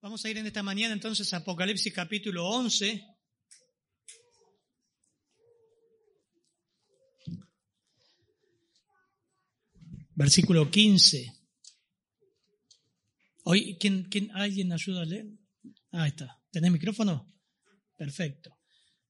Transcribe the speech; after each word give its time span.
Vamos 0.00 0.24
a 0.24 0.30
ir 0.30 0.38
en 0.38 0.46
esta 0.46 0.62
mañana 0.62 0.94
entonces 0.94 1.32
a 1.34 1.38
Apocalipsis 1.38 1.92
capítulo 1.92 2.46
11. 2.46 3.04
Versículo 10.14 10.70
15. 10.70 11.32
Hoy, 13.42 13.76
¿quién, 13.80 14.04
quién, 14.04 14.30
¿Alguien 14.36 14.72
ayuda 14.72 15.02
a 15.02 15.04
leer? 15.04 15.26
Ah, 15.90 16.04
ahí 16.04 16.10
está. 16.10 16.40
¿Tenés 16.52 16.70
micrófono? 16.70 17.34
Perfecto. 17.96 18.56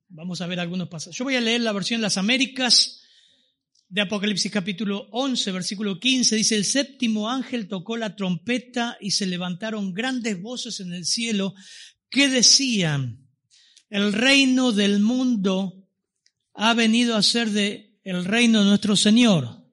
Vamos 0.08 0.40
a 0.40 0.46
ver 0.46 0.58
algunos 0.58 0.88
pasajes. 0.88 1.18
Yo 1.18 1.24
voy 1.24 1.36
a 1.36 1.42
leer 1.42 1.60
la 1.60 1.72
versión 1.72 2.00
Las 2.00 2.16
Américas 2.16 3.02
de 3.88 4.02
Apocalipsis 4.02 4.52
capítulo 4.52 5.08
11, 5.12 5.52
versículo 5.52 5.98
15. 5.98 6.36
Dice, 6.36 6.56
el 6.56 6.64
séptimo 6.64 7.30
ángel 7.30 7.68
tocó 7.68 7.96
la 7.96 8.16
trompeta 8.16 8.98
y 9.00 9.12
se 9.12 9.26
levantaron 9.26 9.94
grandes 9.94 10.40
voces 10.40 10.80
en 10.80 10.92
el 10.92 11.04
cielo 11.04 11.54
que 12.10 12.28
decían, 12.28 13.26
el 13.88 14.12
reino 14.12 14.72
del 14.72 15.00
mundo 15.00 15.88
ha 16.54 16.74
venido 16.74 17.16
a 17.16 17.22
ser 17.22 17.50
de 17.50 17.98
el 18.04 18.24
reino 18.24 18.60
de 18.60 18.66
nuestro 18.66 18.96
Señor. 18.96 19.64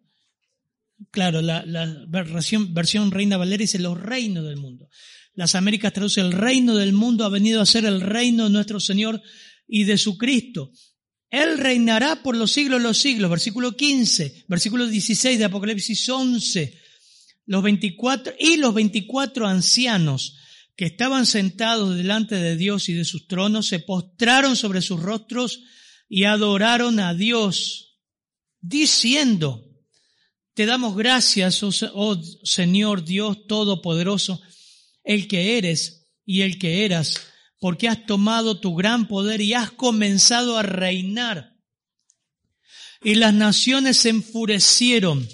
Claro, 1.11 1.41
la, 1.41 1.63
versión 2.07 3.11
Reina 3.11 3.37
Valeria 3.37 3.63
dice 3.63 3.79
los 3.79 3.99
reinos 3.99 4.45
del 4.45 4.57
mundo. 4.57 4.89
Las 5.33 5.55
Américas 5.55 5.93
traduce 5.93 6.21
el 6.21 6.31
reino 6.31 6.75
del 6.75 6.93
mundo 6.93 7.25
ha 7.25 7.29
venido 7.29 7.61
a 7.61 7.65
ser 7.65 7.85
el 7.85 7.99
reino 7.99 8.45
de 8.45 8.49
nuestro 8.49 8.79
Señor 8.79 9.21
y 9.67 9.83
de 9.83 9.97
su 9.97 10.17
Cristo. 10.17 10.71
Él 11.35 11.57
reinará 11.57 12.23
por 12.23 12.37
los 12.37 12.53
siglos 12.53 12.79
de 12.79 12.87
los 12.87 12.97
siglos. 12.97 13.29
Versículo 13.29 13.75
15, 13.75 14.45
versículo 14.47 14.87
16 14.87 15.37
de 15.37 15.43
Apocalipsis 15.43 16.07
11. 16.07 16.81
Los 17.45 17.61
24 17.61 18.35
y 18.39 18.55
los 18.55 18.73
24 18.73 19.45
ancianos 19.45 20.37
que 20.77 20.85
estaban 20.85 21.25
sentados 21.25 21.97
delante 21.97 22.35
de 22.35 22.55
Dios 22.55 22.87
y 22.87 22.93
de 22.93 23.03
sus 23.03 23.27
tronos 23.27 23.67
se 23.67 23.79
postraron 23.79 24.55
sobre 24.55 24.81
sus 24.81 25.01
rostros 25.01 25.63
y 26.07 26.23
adoraron 26.23 27.01
a 27.01 27.13
Dios, 27.13 27.97
diciendo, 28.61 29.61
te 30.53 30.65
damos 30.65 30.95
gracias, 30.95 31.61
oh, 31.63 31.71
oh 31.95 32.23
Señor 32.43 33.03
Dios 33.03 33.45
Todopoderoso, 33.45 34.41
el 35.03 35.27
que 35.27 35.57
eres 35.57 36.07
y 36.25 36.43
el 36.43 36.57
que 36.59 36.85
eras, 36.85 37.19
porque 37.65 37.87
has 37.87 38.05
tomado 38.05 38.59
tu 38.59 38.75
gran 38.75 39.07
poder 39.07 39.41
y 39.41 39.55
has 39.55 39.71
comenzado 39.71 40.59
a 40.59 40.61
reinar. 40.61 41.55
Y 43.01 43.15
las 43.15 43.33
naciones 43.33 43.97
se 43.97 44.09
enfurecieron 44.09 45.27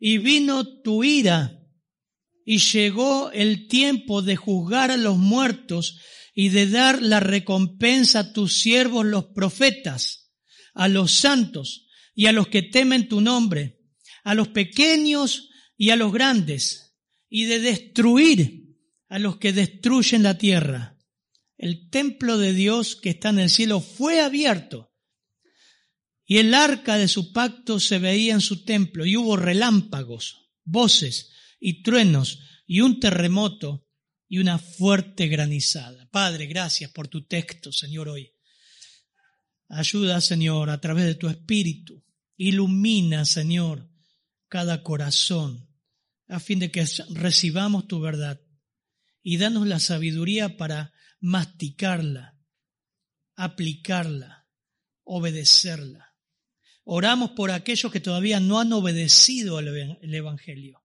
y 0.00 0.18
vino 0.18 0.82
tu 0.82 1.04
ira 1.04 1.60
y 2.44 2.58
llegó 2.58 3.30
el 3.30 3.68
tiempo 3.68 4.22
de 4.22 4.34
juzgar 4.34 4.90
a 4.90 4.96
los 4.96 5.16
muertos 5.16 6.00
y 6.34 6.48
de 6.48 6.68
dar 6.68 7.00
la 7.00 7.20
recompensa 7.20 8.18
a 8.18 8.32
tus 8.32 8.60
siervos 8.60 9.06
los 9.06 9.26
profetas, 9.26 10.32
a 10.74 10.88
los 10.88 11.12
santos 11.12 11.86
y 12.16 12.26
a 12.26 12.32
los 12.32 12.48
que 12.48 12.62
temen 12.62 13.06
tu 13.06 13.20
nombre 13.20 13.78
a 14.28 14.34
los 14.34 14.48
pequeños 14.48 15.48
y 15.78 15.88
a 15.88 15.96
los 15.96 16.12
grandes, 16.12 16.98
y 17.30 17.44
de 17.44 17.60
destruir 17.60 18.76
a 19.08 19.18
los 19.18 19.38
que 19.38 19.54
destruyen 19.54 20.22
la 20.22 20.36
tierra. 20.36 20.97
El 21.58 21.90
templo 21.90 22.38
de 22.38 22.54
Dios 22.54 22.96
que 22.96 23.10
está 23.10 23.30
en 23.30 23.40
el 23.40 23.50
cielo 23.50 23.80
fue 23.80 24.20
abierto, 24.20 24.94
y 26.24 26.38
el 26.38 26.54
arca 26.54 26.96
de 26.96 27.08
su 27.08 27.32
pacto 27.32 27.80
se 27.80 27.98
veía 27.98 28.34
en 28.34 28.40
su 28.40 28.64
templo, 28.64 29.04
y 29.04 29.16
hubo 29.16 29.36
relámpagos, 29.36 30.52
voces 30.64 31.32
y 31.58 31.82
truenos, 31.82 32.40
y 32.66 32.80
un 32.80 33.00
terremoto, 33.00 33.86
y 34.28 34.38
una 34.38 34.58
fuerte 34.58 35.26
granizada. 35.26 36.08
Padre, 36.10 36.46
gracias 36.46 36.90
por 36.92 37.08
tu 37.08 37.26
texto, 37.26 37.72
Señor, 37.72 38.08
hoy. 38.08 38.30
Ayuda, 39.68 40.20
Señor, 40.20 40.70
a 40.70 40.80
través 40.80 41.06
de 41.06 41.14
tu 41.14 41.28
espíritu. 41.28 42.04
Ilumina, 42.36 43.24
Señor, 43.24 43.90
cada 44.48 44.82
corazón, 44.82 45.68
a 46.28 46.40
fin 46.40 46.58
de 46.58 46.70
que 46.70 46.86
recibamos 47.10 47.88
tu 47.88 48.00
verdad 48.00 48.40
y 49.22 49.38
danos 49.38 49.66
la 49.66 49.80
sabiduría 49.80 50.56
para 50.56 50.92
masticarla, 51.20 52.38
aplicarla, 53.36 54.46
obedecerla. 55.04 56.14
Oramos 56.84 57.32
por 57.32 57.50
aquellos 57.50 57.92
que 57.92 58.00
todavía 58.00 58.40
no 58.40 58.60
han 58.60 58.72
obedecido 58.72 59.58
el 59.58 60.14
Evangelio, 60.14 60.82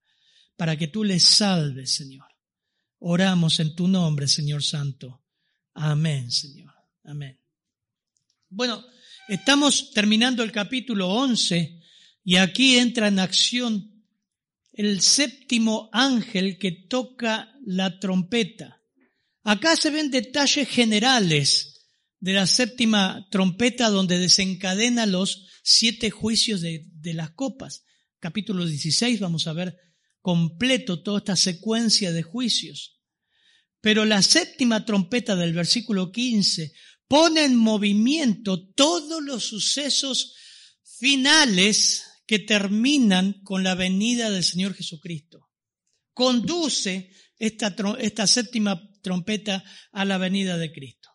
para 0.58 0.76
que 0.78 0.88
tú 0.88 1.04
les 1.04 1.24
salves, 1.24 1.94
Señor. 1.94 2.28
Oramos 3.00 3.60
en 3.60 3.76
tu 3.76 3.88
nombre, 3.88 4.28
Señor 4.28 4.64
Santo. 4.64 5.24
Amén, 5.74 6.32
Señor. 6.32 6.74
Amén. 7.04 7.40
Bueno, 8.50 8.86
estamos 9.28 9.92
terminando 9.92 10.44
el 10.44 10.52
capítulo 10.52 11.10
11 11.10 11.82
y 12.24 12.36
aquí 12.38 12.78
entra 12.78 13.08
en 13.08 13.20
acción 13.20 14.06
el 14.74 15.02
séptimo 15.02 15.90
ángel 15.92 16.58
que 16.58 16.72
toca 16.72 17.56
la 17.66 18.00
trompeta. 18.00 18.83
Acá 19.44 19.76
se 19.76 19.90
ven 19.90 20.10
detalles 20.10 20.70
generales 20.70 21.74
de 22.20 22.32
la 22.32 22.48
séptima 22.48 23.28
trompeta 23.30 23.90
donde 23.90 24.18
desencadena 24.18 25.06
los 25.06 25.48
siete 25.64 26.10
juicios 26.12 26.62
de, 26.62 27.14
las 27.14 27.32
copas. 27.32 27.84
Capítulo 28.20 28.66
16 28.66 29.20
vamos 29.20 29.48
a 29.48 29.54
ver 29.54 29.76
completo 30.22 31.04
toda 31.04 31.18
esta 31.18 31.36
secuencia 31.36 32.14
de 32.14 32.24
juicios. 32.24 33.02
Pero 33.82 34.06
la 34.06 34.22
séptima 34.22 34.86
trompeta 34.86 35.36
del 35.36 35.52
versículo 35.52 36.14
15 36.14 36.72
pone 37.10 37.44
en 37.44 37.58
movimiento 37.58 38.70
todos 38.72 39.22
los 39.22 39.44
sucesos 39.44 40.36
finales 40.86 42.04
que 42.26 42.40
terminan 42.40 43.42
con 43.44 43.66
la 43.66 43.76
venida 43.76 44.32
del 44.32 44.46
Señor 44.46 44.74
Jesucristo. 44.74 45.50
Conduce 46.14 47.12
esta, 47.38 47.76
esta 48.00 48.26
séptima 48.26 48.93
trompeta 49.04 49.64
a 49.92 50.06
la 50.06 50.18
venida 50.18 50.58
de 50.58 50.72
Cristo. 50.72 51.10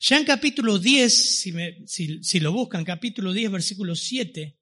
Ya 0.00 0.16
en 0.16 0.24
capítulo 0.24 0.78
10, 0.78 1.40
si, 1.86 2.40
lo 2.40 2.52
buscan, 2.52 2.84
capítulo 2.84 3.32
10, 3.32 3.50
versículo 3.50 3.94
7, 3.94 4.56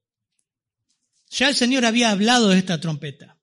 ya 1.30 1.48
el 1.48 1.54
Señor 1.54 1.84
había 1.84 2.10
hablado 2.10 2.48
de 2.48 2.58
esta 2.58 2.80
trompeta. 2.80 3.38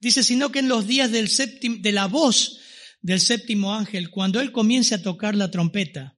Dice, 0.00 0.22
sino 0.22 0.50
que 0.52 0.60
en 0.60 0.68
los 0.68 0.86
días 0.86 1.10
del 1.10 1.28
séptimo, 1.28 1.76
de 1.80 1.92
la 1.92 2.06
voz 2.06 2.60
del 3.00 3.20
séptimo 3.20 3.74
ángel, 3.74 4.10
cuando 4.10 4.40
Él 4.40 4.52
comience 4.52 4.94
a 4.94 5.02
tocar 5.02 5.34
la 5.34 5.50
trompeta, 5.50 6.16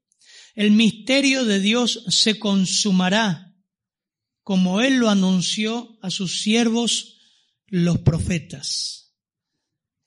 el 0.54 0.72
misterio 0.72 1.44
de 1.44 1.60
Dios 1.60 2.04
se 2.08 2.38
consumará 2.38 3.54
como 4.42 4.82
Él 4.82 4.96
lo 4.96 5.08
anunció 5.08 5.98
a 6.02 6.10
sus 6.10 6.42
siervos 6.42 7.16
los 7.66 8.00
profetas. 8.00 9.00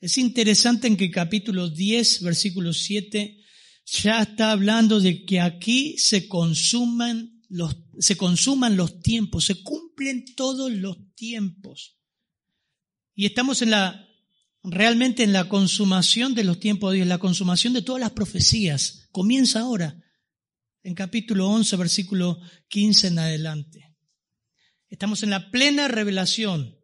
Es 0.04 0.18
interesante 0.18 0.88
en 0.88 0.98
que 0.98 1.10
capítulo 1.10 1.70
10, 1.70 2.24
versículo 2.24 2.74
7, 2.74 3.42
ya 3.86 4.22
está 4.22 4.52
hablando 4.52 5.00
de 5.00 5.24
que 5.24 5.40
aquí 5.40 5.98
se 5.98 6.28
consuman 6.28 7.42
los, 7.48 7.78
se 8.00 8.18
consuman 8.18 8.76
los 8.76 9.00
tiempos, 9.00 9.46
se 9.46 9.64
cumplen 9.64 10.26
todos 10.36 10.70
los 10.74 10.98
tiempos. 11.16 11.96
Y 13.16 13.26
estamos 13.28 13.62
en 13.62 13.70
la, 13.70 14.06
realmente 14.62 15.24
en 15.24 15.32
la 15.32 15.48
consumación 15.48 16.36
de 16.36 16.44
los 16.44 16.60
tiempos 16.60 16.92
de 16.92 16.98
Dios, 16.98 17.08
la 17.08 17.20
consumación 17.20 17.72
de 17.72 17.82
todas 17.82 18.02
las 18.02 18.12
profecías. 18.12 19.08
Comienza 19.14 19.62
ahora, 19.62 20.04
en 20.84 20.96
capítulo 20.96 21.48
11, 21.48 21.78
versículo 21.78 22.42
15 22.68 23.08
en 23.08 23.20
adelante. 23.20 23.96
Estamos 24.90 25.24
en 25.24 25.30
la 25.30 25.50
plena 25.50 25.88
revelación. 25.88 26.83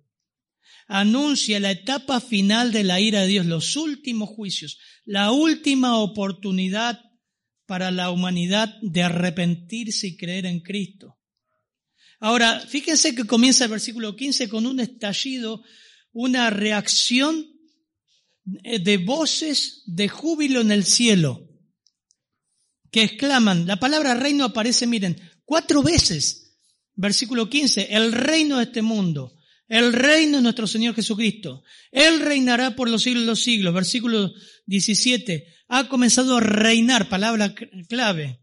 Anuncia 0.90 1.60
la 1.62 1.72
etapa 1.72 2.20
final 2.20 2.74
de 2.74 2.84
la 2.84 3.00
ira 3.00 3.22
de 3.22 3.28
Dios, 3.28 3.46
los 3.46 3.78
últimos 3.78 4.30
juicios, 4.30 4.78
la 5.06 5.32
última 5.32 5.98
oportunidad 6.00 7.00
para 7.66 7.92
la 7.92 8.12
humanidad 8.12 8.76
de 8.82 9.04
arrepentirse 9.04 10.08
y 10.08 10.18
creer 10.18 10.46
en 10.46 10.60
Cristo. 10.60 11.18
Ahora, 12.20 12.60
fíjense 12.60 13.16
que 13.16 13.24
comienza 13.24 13.64
el 13.64 13.72
versículo 13.72 14.16
15 14.16 14.50
con 14.50 14.66
un 14.66 14.82
estallido, 14.82 15.64
una 16.12 16.50
reacción 16.50 17.48
de 18.44 18.98
voces 18.98 19.84
de 19.86 20.10
júbilo 20.10 20.60
en 20.60 20.72
el 20.72 20.84
cielo 20.84 21.50
que 22.92 23.04
exclaman, 23.04 23.68
la 23.68 23.78
palabra 23.78 24.16
reino 24.16 24.46
aparece, 24.46 24.88
miren, 24.88 25.20
cuatro 25.46 25.84
veces. 25.84 26.58
Versículo 26.96 27.50
15, 27.50 27.96
el 27.96 28.12
reino 28.12 28.58
de 28.58 28.66
este 28.66 28.82
mundo, 28.82 29.39
el 29.70 29.94
reino 29.94 30.38
de 30.38 30.44
nuestro 30.44 30.68
Señor 30.68 30.96
Jesucristo. 30.96 31.64
Él 31.92 32.20
reinará 32.20 32.76
por 32.76 32.90
los 32.90 33.04
siglos 33.04 33.24
de 33.24 33.28
los 33.28 33.44
siglos. 33.44 33.74
Versículo 33.74 34.34
17, 34.66 35.46
ha 35.70 35.88
comenzado 35.88 36.38
a 36.38 36.42
reinar, 36.42 37.08
palabra 37.08 37.54
clave. 37.88 38.42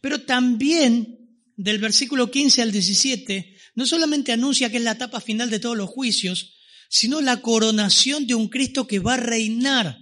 Pero 0.00 0.22
también 0.22 1.18
del 1.56 1.78
versículo 1.78 2.30
15 2.30 2.62
al 2.62 2.72
17, 2.72 3.56
no 3.74 3.86
solamente 3.86 4.32
anuncia 4.32 4.70
que 4.70 4.78
es 4.78 4.82
la 4.82 4.92
etapa 4.92 5.20
final 5.20 5.50
de 5.50 5.60
todos 5.60 5.76
los 5.76 5.90
juicios, 5.90 6.54
sino 6.88 7.20
la 7.20 7.42
coronación 7.42 8.26
de 8.26 8.34
un 8.34 8.48
Cristo 8.48 8.86
que 8.86 9.00
va 9.00 9.14
a 9.14 9.18
reinar. 9.18 9.98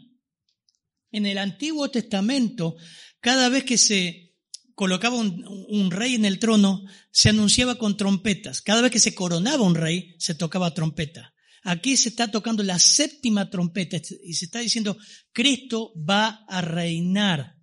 En 1.10 1.26
el 1.26 1.36
Antiguo 1.38 1.90
Testamento, 1.90 2.76
cada 3.20 3.48
vez 3.48 3.64
que 3.64 3.76
se 3.76 4.31
colocaba 4.74 5.16
un, 5.16 5.90
rey 5.90 6.14
en 6.14 6.24
el 6.24 6.38
trono, 6.38 6.84
se 7.10 7.28
anunciaba 7.28 7.76
con 7.76 7.96
trompetas. 7.96 8.60
Cada 8.60 8.82
vez 8.82 8.90
que 8.90 8.98
se 8.98 9.14
coronaba 9.14 9.62
un 9.62 9.74
rey, 9.74 10.14
se 10.18 10.34
tocaba 10.34 10.74
trompeta. 10.74 11.34
Aquí 11.64 11.96
se 11.96 12.08
está 12.08 12.30
tocando 12.30 12.62
la 12.62 12.78
séptima 12.78 13.48
trompeta 13.48 13.98
y 14.24 14.34
se 14.34 14.46
está 14.46 14.58
diciendo, 14.60 14.96
Cristo 15.32 15.92
va 15.96 16.44
a 16.48 16.60
reinar. 16.60 17.56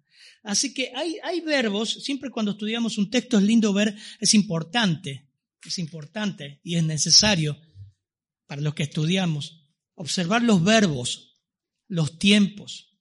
Así 0.44 0.73
que 0.73 0.91
hay, 0.95 1.17
hay 1.23 1.41
verbos, 1.41 2.03
siempre 2.03 2.29
cuando 2.29 2.51
estudiamos 2.51 2.97
un 2.97 3.09
texto 3.09 3.38
es 3.38 3.44
lindo 3.44 3.73
ver, 3.73 3.95
es 4.19 4.33
importante, 4.33 5.27
es 5.65 5.79
importante 5.79 6.61
y 6.63 6.75
es 6.75 6.83
necesario 6.83 7.59
para 8.47 8.61
los 8.61 8.73
que 8.73 8.83
estudiamos, 8.83 9.65
observar 9.95 10.44
los 10.44 10.63
verbos, 10.63 11.38
los 11.88 12.17
tiempos. 12.17 12.97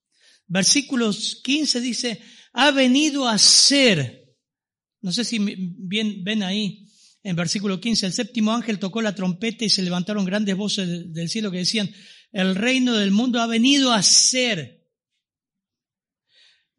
Versículos 0.49 1.41
15 1.45 1.81
dice, 1.81 2.23
ha 2.61 2.73
venido 2.73 3.29
a 3.29 3.39
ser, 3.39 4.35
no 5.01 5.13
sé 5.13 5.25
si 5.25 5.39
bien, 5.39 6.25
ven 6.25 6.43
ahí, 6.43 6.89
en 7.23 7.37
versículo 7.37 7.81
15, 7.81 8.07
el 8.07 8.13
séptimo 8.13 8.53
ángel 8.53 8.81
tocó 8.81 9.01
la 9.01 9.15
trompeta 9.15 9.65
y 9.65 9.71
se 9.71 9.81
levantaron 9.83 10.25
grandes 10.25 10.57
voces 10.57 11.13
del 11.15 11.29
cielo 11.29 11.53
que 11.53 11.59
decían, 11.59 11.89
el 12.33 12.57
reino 12.57 12.95
del 12.95 13.13
mundo 13.13 13.41
ha 13.41 13.47
venido 13.47 13.93
a 13.93 14.03
ser. 14.03 14.85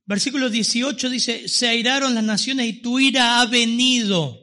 Versículo 0.06 0.50
18 0.50 1.10
dice, 1.10 1.48
se 1.48 1.70
airaron 1.70 2.14
las 2.14 2.26
naciones 2.26 2.68
y 2.68 2.82
tu 2.82 3.00
ira 3.00 3.40
ha 3.40 3.46
venido. 3.46 4.38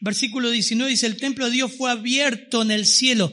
Versículo 0.00 0.48
19 0.48 0.90
dice, 0.90 1.06
el 1.06 1.18
templo 1.18 1.44
de 1.44 1.50
Dios 1.50 1.72
fue 1.76 1.90
abierto 1.90 2.62
en 2.62 2.70
el 2.70 2.86
cielo. 2.86 3.30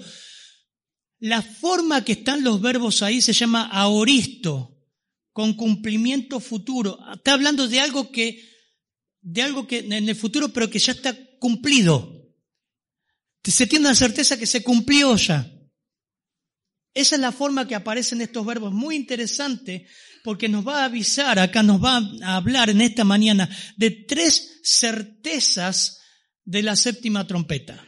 La 1.20 1.42
forma 1.42 2.04
que 2.04 2.12
están 2.12 2.44
los 2.44 2.60
verbos 2.60 3.02
ahí 3.02 3.22
se 3.22 3.32
llama 3.32 3.64
aoristo, 3.64 4.73
con 5.34 5.56
cumplimiento 5.56 6.40
futuro. 6.40 6.98
Está 7.14 7.34
hablando 7.34 7.68
de 7.68 7.80
algo 7.80 8.12
que, 8.12 8.48
de 9.22 9.42
algo 9.42 9.68
que 9.68 9.80
en 9.80 9.92
el 10.08 10.16
futuro, 10.16 10.50
pero 10.50 10.70
que 10.70 10.80
ya 10.80 10.94
está 10.94 11.18
cumplido. 11.40 12.24
Se 13.44 13.68
tiene 13.68 13.90
la 13.90 13.96
certeza 13.96 14.38
que 14.38 14.46
se 14.46 14.64
cumplió 14.64 15.18
ya. 15.18 15.50
Esa 16.94 17.16
es 17.16 17.22
la 17.22 17.32
forma 17.32 17.68
que 17.68 17.76
aparecen 17.76 18.22
estos 18.22 18.46
verbos. 18.46 18.72
Muy 18.72 18.96
interesante 18.96 19.88
porque 20.24 20.48
nos 20.48 20.66
va 20.66 20.82
a 20.82 20.86
avisar, 20.86 21.40
acá 21.40 21.64
nos 21.64 21.84
va 21.84 21.98
a 22.24 22.36
hablar 22.38 22.70
en 22.70 22.82
esta 22.82 23.04
mañana 23.04 23.50
de 23.76 23.92
tres 23.92 24.62
certezas 24.64 26.00
de 26.46 26.62
la 26.62 26.76
séptima 26.76 27.26
trompeta. 27.28 27.86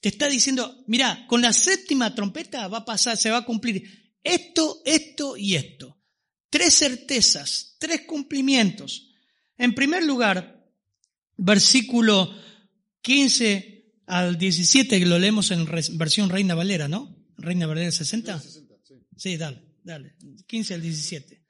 Te 0.00 0.08
está 0.08 0.28
diciendo, 0.28 0.82
mira, 0.86 1.26
con 1.28 1.40
la 1.40 1.52
séptima 1.52 2.14
trompeta 2.14 2.66
va 2.68 2.78
a 2.78 2.84
pasar, 2.84 3.16
se 3.16 3.30
va 3.30 3.38
a 3.38 3.44
cumplir 3.44 4.16
esto, 4.22 4.82
esto 4.84 5.36
y 5.36 5.54
esto. 5.54 5.99
Tres 6.50 6.74
certezas, 6.74 7.76
tres 7.78 8.02
cumplimientos. 8.02 9.12
En 9.56 9.74
primer 9.74 10.04
lugar, 10.04 10.68
versículo 11.36 12.34
15 13.02 14.02
al 14.06 14.36
17, 14.36 14.98
que 14.98 15.06
lo 15.06 15.18
leemos 15.18 15.50
en 15.52 15.66
versión 15.92 16.28
Reina 16.28 16.54
Valera, 16.54 16.88
¿no? 16.88 17.16
Reina 17.38 17.66
Valera 17.66 17.90
60. 17.90 18.42
Sí, 19.16 19.36
dale, 19.36 19.62
dale. 19.82 20.16
15 20.46 20.74
al 20.74 20.82
17, 20.82 21.42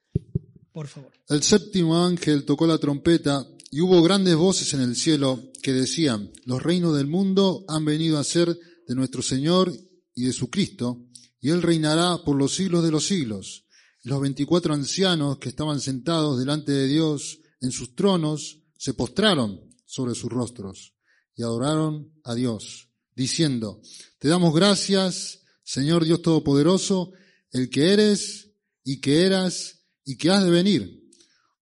por 0.73 0.87
favor. 0.87 1.13
El 1.29 1.43
séptimo 1.43 2.05
ángel 2.05 2.45
tocó 2.45 2.67
la 2.67 2.79
trompeta 2.79 3.47
y 3.71 3.81
hubo 3.81 4.03
grandes 4.03 4.37
voces 4.37 4.75
en 4.75 4.81
el 4.81 4.97
cielo 4.97 5.51
que 5.63 5.73
decían, 5.73 6.31
los 6.45 6.63
reinos 6.63 6.97
del 6.97 7.07
mundo 7.07 7.65
han 7.69 7.85
venido 7.85 8.19
a 8.19 8.25
ser 8.25 8.49
de 8.87 8.95
nuestro 8.95 9.23
Señor 9.23 9.73
y 10.15 10.25
de 10.25 10.33
su 10.33 10.51
Cristo, 10.51 11.07
y 11.41 11.51
Él 11.51 11.63
reinará 11.63 12.19
por 12.25 12.37
los 12.37 12.55
siglos 12.55 12.83
de 12.85 12.91
los 12.91 13.07
siglos. 13.07 13.65
Los 14.03 14.21
veinticuatro 14.21 14.73
ancianos 14.73 15.39
que 15.39 15.51
estaban 15.51 15.81
sentados 15.81 16.39
delante 16.39 16.73
de 16.73 16.87
Dios 16.89 17.41
en 17.61 17.71
sus 17.71 17.95
tronos 17.95 18.59
se 18.79 18.95
postraron 18.95 19.61
sobre 19.85 20.15
sus 20.15 20.31
rostros 20.31 20.95
y 21.35 21.43
adoraron 21.43 22.13
a 22.25 22.35
Dios, 22.35 22.89
diciendo, 23.15 23.83
Te 24.19 24.29
damos 24.29 24.55
gracias, 24.55 25.43
Señor 25.63 26.05
Dios 26.05 26.23
Todopoderoso, 26.23 27.13
el 27.53 27.69
que 27.69 27.93
eres 27.93 28.53
y 28.85 29.01
que 29.01 29.27
eras 29.27 29.85
y 30.05 30.17
que 30.17 30.31
has 30.31 30.45
de 30.45 30.51
venir, 30.51 31.03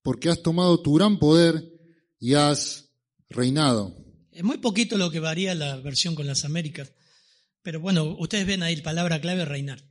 porque 0.02 0.28
has 0.28 0.42
tomado 0.42 0.80
tu 0.80 0.94
gran 0.94 1.18
poder 1.18 1.64
y 2.20 2.34
has 2.34 2.90
reinado. 3.28 3.96
Es 4.30 4.44
muy 4.44 4.58
poquito 4.58 4.96
lo 4.96 5.10
que 5.10 5.20
varía 5.20 5.54
la 5.54 5.76
versión 5.78 6.14
con 6.14 6.26
las 6.26 6.44
Américas, 6.44 6.92
pero 7.62 7.80
bueno, 7.80 8.16
ustedes 8.18 8.46
ven 8.46 8.62
ahí, 8.62 8.80
palabra 8.80 9.20
clave 9.20 9.44
reinar. 9.44 9.84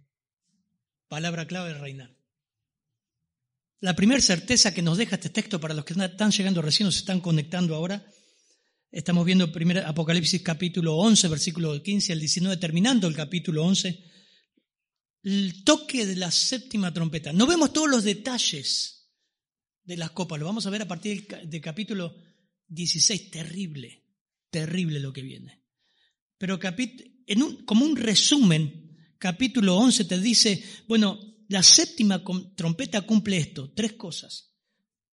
Palabra 1.10 1.46
clave 1.48 1.74
reinar. 1.74 2.17
La 3.80 3.96
primera 3.96 4.20
certeza 4.22 4.74
que 4.74 4.82
nos 4.82 4.98
deja 4.98 5.16
este 5.16 5.30
texto 5.30 5.60
para 5.60 5.76
los 5.76 5.86
que 5.86 5.94
están 5.94 6.32
llegando 6.32 6.64
recién, 6.64 6.92
se 6.92 7.00
están 7.00 7.22
conectando 7.22 7.76
ahora, 7.76 8.04
estamos 8.92 9.24
viendo 9.24 9.52
primer 9.52 9.80
Apocalipsis 9.80 10.42
capítulo 10.42 10.96
11, 10.96 11.28
versículo 11.28 11.84
15 11.84 12.14
al 12.14 12.20
19, 12.20 12.58
terminando 12.58 13.08
el 13.08 13.16
capítulo 13.16 13.64
11, 13.66 14.04
el 15.24 15.64
toque 15.64 16.08
de 16.08 16.16
la 16.16 16.32
séptima 16.32 16.92
trompeta. 16.92 17.32
No 17.32 17.46
vemos 17.46 17.72
todos 17.72 17.88
los 17.88 18.04
detalles 18.04 19.12
de 19.84 19.98
las 19.98 20.10
copas. 20.10 20.40
Lo 20.40 20.46
vamos 20.48 20.66
a 20.66 20.72
ver 20.72 20.82
a 20.82 20.88
partir 20.88 21.28
del 21.28 21.62
capítulo 21.62 22.16
16. 22.70 23.30
Terrible, 23.30 24.06
terrible 24.50 25.00
lo 25.00 25.14
que 25.14 25.22
viene. 25.22 25.64
Pero 26.40 26.60
en 27.28 27.44
un, 27.44 27.64
como 27.64 27.86
un 27.86 27.96
resumen, 27.96 28.98
capítulo 29.20 29.78
11 29.78 30.06
te 30.06 30.20
dice, 30.20 30.64
bueno, 30.88 31.37
la 31.48 31.64
séptima 31.64 32.24
trompeta 32.56 33.02
cumple 33.02 33.38
esto, 33.38 33.72
tres 33.74 33.94
cosas. 33.94 34.54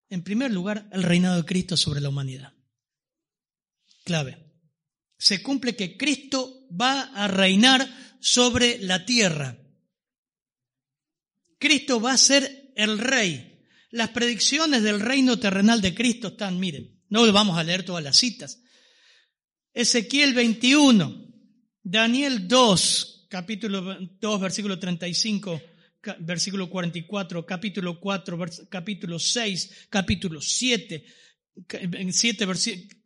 En 0.09 0.23
primer 0.23 0.51
lugar, 0.51 0.87
el 0.91 1.03
reinado 1.03 1.37
de 1.37 1.45
Cristo 1.45 1.77
sobre 1.77 2.01
la 2.01 2.09
humanidad. 2.09 2.53
Clave. 4.03 4.37
Se 5.17 5.41
cumple 5.41 5.75
que 5.75 5.97
Cristo 5.97 6.67
va 6.69 7.01
a 7.13 7.27
reinar 7.27 7.87
sobre 8.19 8.79
la 8.79 9.05
tierra. 9.05 9.57
Cristo 11.57 12.01
va 12.01 12.13
a 12.13 12.17
ser 12.17 12.73
el 12.75 12.99
rey. 12.99 13.63
Las 13.91 14.09
predicciones 14.09 14.83
del 14.83 14.99
reino 14.99 15.39
terrenal 15.39 15.81
de 15.81 15.95
Cristo 15.95 16.29
están, 16.29 16.59
miren, 16.59 17.01
no 17.09 17.31
vamos 17.31 17.57
a 17.57 17.63
leer 17.63 17.83
todas 17.83 18.03
las 18.03 18.17
citas. 18.17 18.61
Ezequiel 19.73 20.33
21, 20.33 21.27
Daniel 21.81 22.47
2, 22.47 23.27
capítulo 23.29 23.97
2, 24.19 24.41
versículo 24.41 24.77
35, 24.77 25.61
versículo 26.19 26.69
44, 26.69 27.45
capítulo 27.45 27.99
4, 27.99 28.39
capítulo 28.69 29.19
6, 29.19 29.87
capítulo 29.89 30.41
7, 30.41 31.05
7 32.11 32.47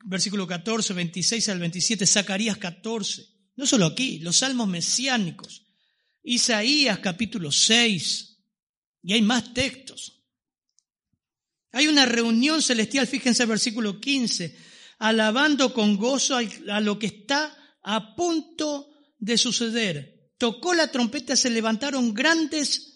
versículo 0.06 0.48
14, 0.48 0.94
26 0.94 1.50
al 1.50 1.60
27, 1.60 2.06
Zacarías 2.06 2.58
14. 2.58 3.26
No 3.56 3.66
solo 3.66 3.88
aquí, 3.88 4.20
los 4.20 4.38
salmos 4.38 4.68
mesiánicos, 4.68 5.66
Isaías 6.24 7.00
capítulo 7.00 7.52
6, 7.52 8.38
y 9.04 9.14
hay 9.14 9.22
más 9.22 9.54
textos. 9.54 10.24
Hay 11.72 11.88
una 11.88 12.06
reunión 12.06 12.62
celestial, 12.62 13.06
fíjense 13.06 13.44
el 13.44 13.50
versículo 13.50 14.00
15, 14.00 14.56
alabando 15.00 15.74
con 15.74 15.98
gozo 15.98 16.38
a 16.38 16.80
lo 16.80 16.98
que 16.98 17.08
está 17.08 17.56
a 17.84 18.16
punto 18.16 18.92
de 19.20 19.38
suceder. 19.38 20.32
Tocó 20.38 20.74
la 20.74 20.90
trompeta, 20.90 21.36
se 21.36 21.50
levantaron 21.50 22.14
grandes 22.14 22.89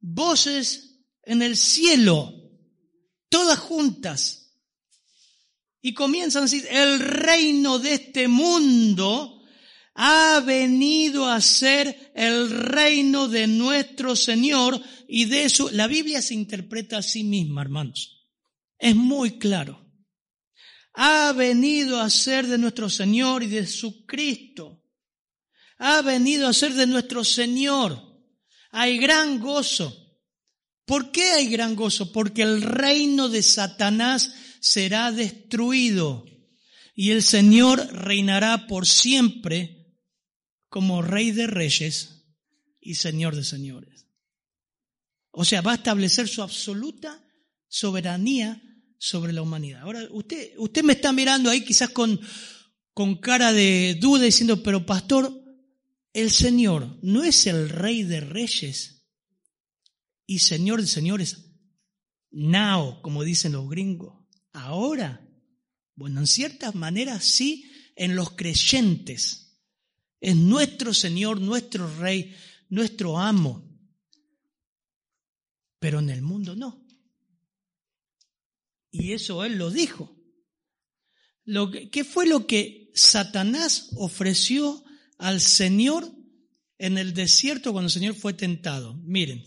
voces 0.00 1.00
en 1.22 1.42
el 1.42 1.56
cielo, 1.56 2.32
todas 3.28 3.58
juntas, 3.58 4.48
y 5.80 5.94
comienzan 5.94 6.42
a 6.42 6.46
decir, 6.46 6.66
el 6.70 7.00
reino 7.00 7.78
de 7.78 7.94
este 7.94 8.28
mundo 8.28 9.42
ha 9.94 10.40
venido 10.40 11.28
a 11.28 11.40
ser 11.40 12.12
el 12.14 12.50
reino 12.50 13.28
de 13.28 13.46
nuestro 13.46 14.14
Señor 14.14 14.80
y 15.08 15.24
de 15.24 15.44
eso 15.44 15.70
la 15.70 15.86
Biblia 15.86 16.22
se 16.22 16.34
interpreta 16.34 16.98
a 16.98 17.02
sí 17.02 17.24
misma, 17.24 17.62
hermanos. 17.62 18.26
Es 18.78 18.94
muy 18.94 19.38
claro. 19.38 19.84
Ha 20.94 21.32
venido 21.32 22.00
a 22.00 22.10
ser 22.10 22.46
de 22.46 22.58
nuestro 22.58 22.88
Señor 22.88 23.42
y 23.42 23.48
de 23.48 23.66
su 23.66 24.04
Cristo. 24.06 24.84
Ha 25.78 26.02
venido 26.02 26.48
a 26.48 26.52
ser 26.52 26.74
de 26.74 26.86
nuestro 26.86 27.24
Señor. 27.24 28.07
Hay 28.78 28.96
gran 28.98 29.40
gozo. 29.40 29.92
¿Por 30.84 31.10
qué 31.10 31.32
hay 31.32 31.48
gran 31.48 31.74
gozo? 31.74 32.12
Porque 32.12 32.42
el 32.42 32.62
reino 32.62 33.28
de 33.28 33.42
Satanás 33.42 34.32
será 34.60 35.10
destruido 35.10 36.24
y 36.94 37.10
el 37.10 37.24
Señor 37.24 37.84
reinará 37.92 38.68
por 38.68 38.86
siempre 38.86 39.96
como 40.68 41.02
rey 41.02 41.32
de 41.32 41.48
reyes 41.48 42.24
y 42.80 42.94
señor 42.94 43.34
de 43.34 43.42
señores. 43.42 44.06
O 45.32 45.44
sea, 45.44 45.60
va 45.60 45.72
a 45.72 45.76
establecer 45.76 46.28
su 46.28 46.42
absoluta 46.42 47.20
soberanía 47.66 48.62
sobre 48.96 49.32
la 49.32 49.42
humanidad. 49.42 49.82
Ahora, 49.82 50.06
usted, 50.12 50.52
usted 50.56 50.84
me 50.84 50.92
está 50.92 51.12
mirando 51.12 51.50
ahí 51.50 51.64
quizás 51.64 51.90
con, 51.90 52.20
con 52.94 53.16
cara 53.16 53.52
de 53.52 53.96
duda 54.00 54.22
diciendo, 54.22 54.62
pero 54.62 54.86
pastor, 54.86 55.47
el 56.12 56.30
Señor 56.30 56.98
no 57.02 57.24
es 57.24 57.46
el 57.46 57.68
rey 57.68 58.02
de 58.02 58.20
reyes 58.20 58.98
y 60.26 60.40
señor 60.40 60.80
de 60.80 60.86
señores. 60.86 61.46
Now, 62.30 63.00
como 63.02 63.24
dicen 63.24 63.52
los 63.52 63.68
gringos. 63.68 64.26
Ahora. 64.52 65.24
Bueno, 65.94 66.20
en 66.20 66.26
ciertas 66.28 66.76
maneras 66.76 67.24
sí, 67.24 67.68
en 67.96 68.14
los 68.14 68.30
creyentes. 68.32 69.58
Es 70.20 70.36
nuestro 70.36 70.94
Señor, 70.94 71.40
nuestro 71.40 71.92
Rey, 71.98 72.36
nuestro 72.68 73.18
amo. 73.18 73.64
Pero 75.80 76.00
en 76.00 76.10
el 76.10 76.22
mundo 76.22 76.54
no. 76.54 76.86
Y 78.90 79.12
eso 79.12 79.44
Él 79.44 79.56
lo 79.58 79.70
dijo. 79.70 80.14
Lo 81.44 81.70
que, 81.70 81.88
¿Qué 81.90 82.04
fue 82.04 82.26
lo 82.26 82.46
que 82.46 82.92
Satanás 82.94 83.90
ofreció 83.96 84.84
al 85.18 85.40
Señor 85.40 86.10
en 86.78 86.96
el 86.96 87.12
desierto 87.12 87.72
cuando 87.72 87.86
el 87.88 87.92
Señor 87.92 88.14
fue 88.14 88.32
tentado? 88.32 88.94
Miren, 89.04 89.44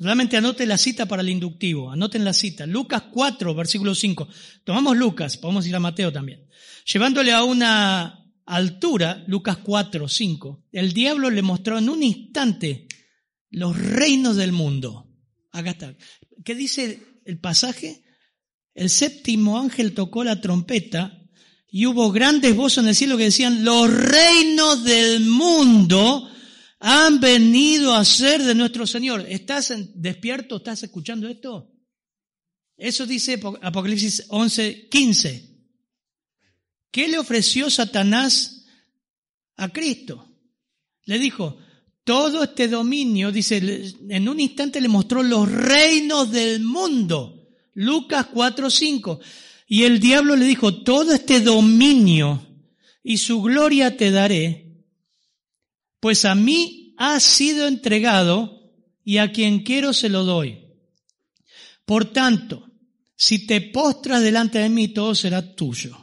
Realmente 0.00 0.36
anoten 0.36 0.68
la 0.68 0.78
cita 0.78 1.06
para 1.06 1.22
el 1.22 1.28
inductivo, 1.28 1.90
anoten 1.90 2.24
la 2.24 2.32
cita. 2.32 2.66
Lucas 2.66 3.02
4, 3.10 3.52
versículo 3.54 3.96
5. 3.96 4.28
Tomamos 4.62 4.96
Lucas, 4.96 5.36
podemos 5.36 5.66
ir 5.66 5.74
a 5.74 5.80
Mateo 5.80 6.12
también. 6.12 6.48
Llevándole 6.92 7.32
a 7.32 7.42
una 7.42 8.24
altura, 8.46 9.24
Lucas 9.26 9.58
4, 9.58 10.08
5, 10.08 10.66
el 10.70 10.92
diablo 10.92 11.30
le 11.30 11.42
mostró 11.42 11.78
en 11.78 11.88
un 11.88 12.02
instante 12.04 12.86
los 13.50 13.76
reinos 13.76 14.36
del 14.36 14.52
mundo. 14.52 15.10
Acá 15.50 15.70
está. 15.70 15.96
¿Qué 16.44 16.54
dice 16.54 17.02
el 17.24 17.40
pasaje? 17.40 18.04
El 18.74 18.90
séptimo 18.90 19.58
ángel 19.58 19.94
tocó 19.94 20.22
la 20.22 20.40
trompeta 20.40 21.17
y 21.70 21.86
hubo 21.86 22.10
grandes 22.10 22.56
voces 22.56 22.78
en 22.78 22.88
el 22.88 22.94
cielo 22.94 23.16
que 23.16 23.24
decían, 23.24 23.64
los 23.64 23.92
reinos 23.92 24.84
del 24.84 25.20
mundo 25.20 26.30
han 26.80 27.20
venido 27.20 27.94
a 27.94 28.04
ser 28.04 28.42
de 28.42 28.54
nuestro 28.54 28.86
Señor. 28.86 29.26
¿Estás 29.28 29.74
despierto? 29.94 30.56
¿Estás 30.56 30.82
escuchando 30.84 31.28
esto? 31.28 31.70
Eso 32.76 33.06
dice 33.06 33.40
Apocalipsis 33.60 34.24
11, 34.28 34.88
15. 34.88 35.48
¿Qué 36.90 37.08
le 37.08 37.18
ofreció 37.18 37.68
Satanás 37.68 38.64
a 39.56 39.68
Cristo? 39.68 40.24
Le 41.04 41.18
dijo, 41.18 41.58
todo 42.04 42.44
este 42.44 42.68
dominio, 42.68 43.30
dice, 43.30 43.58
en 44.08 44.28
un 44.28 44.40
instante 44.40 44.80
le 44.80 44.88
mostró 44.88 45.22
los 45.22 45.50
reinos 45.50 46.30
del 46.30 46.60
mundo. 46.60 47.50
Lucas 47.74 48.26
4, 48.32 48.70
5. 48.70 49.20
Y 49.68 49.84
el 49.84 50.00
diablo 50.00 50.34
le 50.34 50.46
dijo, 50.46 50.82
todo 50.82 51.12
este 51.12 51.40
dominio 51.40 52.44
y 53.04 53.18
su 53.18 53.40
gloria 53.42 53.96
te 53.96 54.10
daré 54.10 54.68
pues 56.00 56.24
a 56.24 56.34
mí 56.34 56.94
ha 56.98 57.18
sido 57.20 57.66
entregado 57.66 58.72
y 59.04 59.18
a 59.18 59.32
quien 59.32 59.62
quiero 59.62 59.92
se 59.92 60.08
lo 60.08 60.24
doy. 60.24 60.58
Por 61.84 62.12
tanto, 62.12 62.70
si 63.16 63.46
te 63.46 63.60
postras 63.60 64.22
delante 64.22 64.58
de 64.58 64.68
mí, 64.68 64.88
todo 64.88 65.14
será 65.14 65.54
tuyo. 65.54 65.96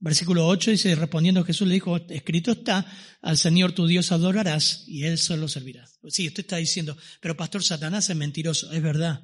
Versículo 0.00 0.48
8 0.48 0.72
dice, 0.72 0.94
respondiendo 0.96 1.44
Jesús 1.44 1.68
le 1.68 1.74
dijo, 1.74 1.96
escrito 2.08 2.52
está, 2.52 2.84
al 3.20 3.38
Señor 3.38 3.72
tu 3.72 3.86
Dios 3.86 4.10
adorarás 4.10 4.84
y 4.88 5.04
Él 5.04 5.16
solo 5.16 5.46
servirá. 5.46 5.88
Sí, 6.08 6.26
usted 6.26 6.42
está 6.42 6.56
diciendo, 6.56 6.96
pero 7.20 7.36
pastor, 7.36 7.62
Satanás 7.62 8.10
es 8.10 8.16
mentiroso. 8.16 8.72
Es 8.72 8.82
verdad. 8.82 9.22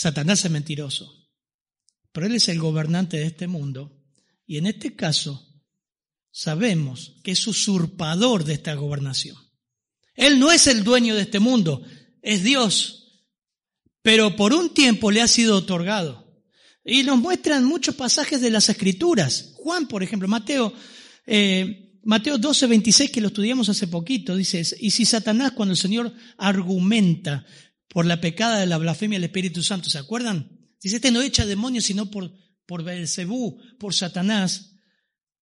Satanás 0.00 0.42
es 0.46 0.50
mentiroso. 0.50 1.28
Pero 2.10 2.26
Él 2.26 2.34
es 2.34 2.48
el 2.48 2.58
gobernante 2.58 3.18
de 3.18 3.26
este 3.26 3.46
mundo. 3.46 4.02
Y 4.46 4.56
en 4.56 4.64
este 4.64 4.96
caso, 4.96 5.46
sabemos 6.30 7.20
que 7.22 7.32
es 7.32 7.46
usurpador 7.46 8.44
de 8.44 8.54
esta 8.54 8.74
gobernación. 8.76 9.36
Él 10.14 10.38
no 10.38 10.50
es 10.50 10.68
el 10.68 10.84
dueño 10.84 11.14
de 11.14 11.20
este 11.20 11.38
mundo, 11.38 11.84
es 12.22 12.42
Dios, 12.42 13.28
pero 14.00 14.36
por 14.36 14.54
un 14.54 14.72
tiempo 14.72 15.10
le 15.10 15.20
ha 15.20 15.28
sido 15.28 15.58
otorgado. 15.58 16.42
Y 16.82 17.02
nos 17.02 17.18
muestran 17.18 17.66
muchos 17.66 17.94
pasajes 17.94 18.40
de 18.40 18.50
las 18.50 18.70
escrituras. 18.70 19.52
Juan, 19.56 19.86
por 19.86 20.02
ejemplo, 20.02 20.26
Mateo, 20.28 20.72
eh, 21.26 22.00
Mateo 22.04 22.38
12, 22.38 22.66
26, 22.68 23.10
que 23.10 23.20
lo 23.20 23.28
estudiamos 23.28 23.68
hace 23.68 23.86
poquito, 23.86 24.34
dice, 24.34 24.62
y 24.80 24.92
si 24.92 25.04
Satanás, 25.04 25.52
cuando 25.52 25.72
el 25.72 25.78
Señor 25.78 26.10
argumenta 26.38 27.44
por 27.90 28.06
la 28.06 28.20
pecada 28.20 28.60
de 28.60 28.66
la 28.66 28.78
blasfemia 28.78 29.18
del 29.18 29.24
Espíritu 29.24 29.62
Santo, 29.62 29.90
¿se 29.90 29.98
acuerdan? 29.98 30.48
Dice, 30.80 30.96
este 30.96 31.10
no 31.10 31.20
echa 31.20 31.44
demonios 31.44 31.84
sino 31.84 32.10
por, 32.10 32.32
por 32.64 32.84
Belcebú, 32.84 33.60
por 33.78 33.94
Satanás. 33.94 34.76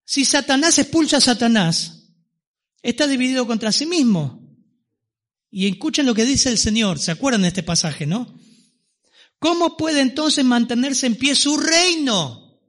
Si 0.03 0.25
Satanás 0.25 0.79
expulsa 0.79 1.17
a 1.17 1.21
Satanás, 1.21 2.11
está 2.81 3.05
dividido 3.05 3.45
contra 3.45 3.71
sí 3.71 3.85
mismo. 3.85 4.49
Y 5.51 5.67
escuchen 5.67 6.07
lo 6.07 6.15
que 6.15 6.25
dice 6.25 6.49
el 6.49 6.57
Señor, 6.57 6.97
¿se 6.97 7.11
acuerdan 7.11 7.43
de 7.43 7.49
este 7.49 7.63
pasaje, 7.63 8.07
no? 8.07 8.35
¿Cómo 9.37 9.77
puede 9.77 10.01
entonces 10.01 10.43
mantenerse 10.43 11.05
en 11.05 11.15
pie 11.15 11.35
su 11.35 11.55
reino? 11.55 12.59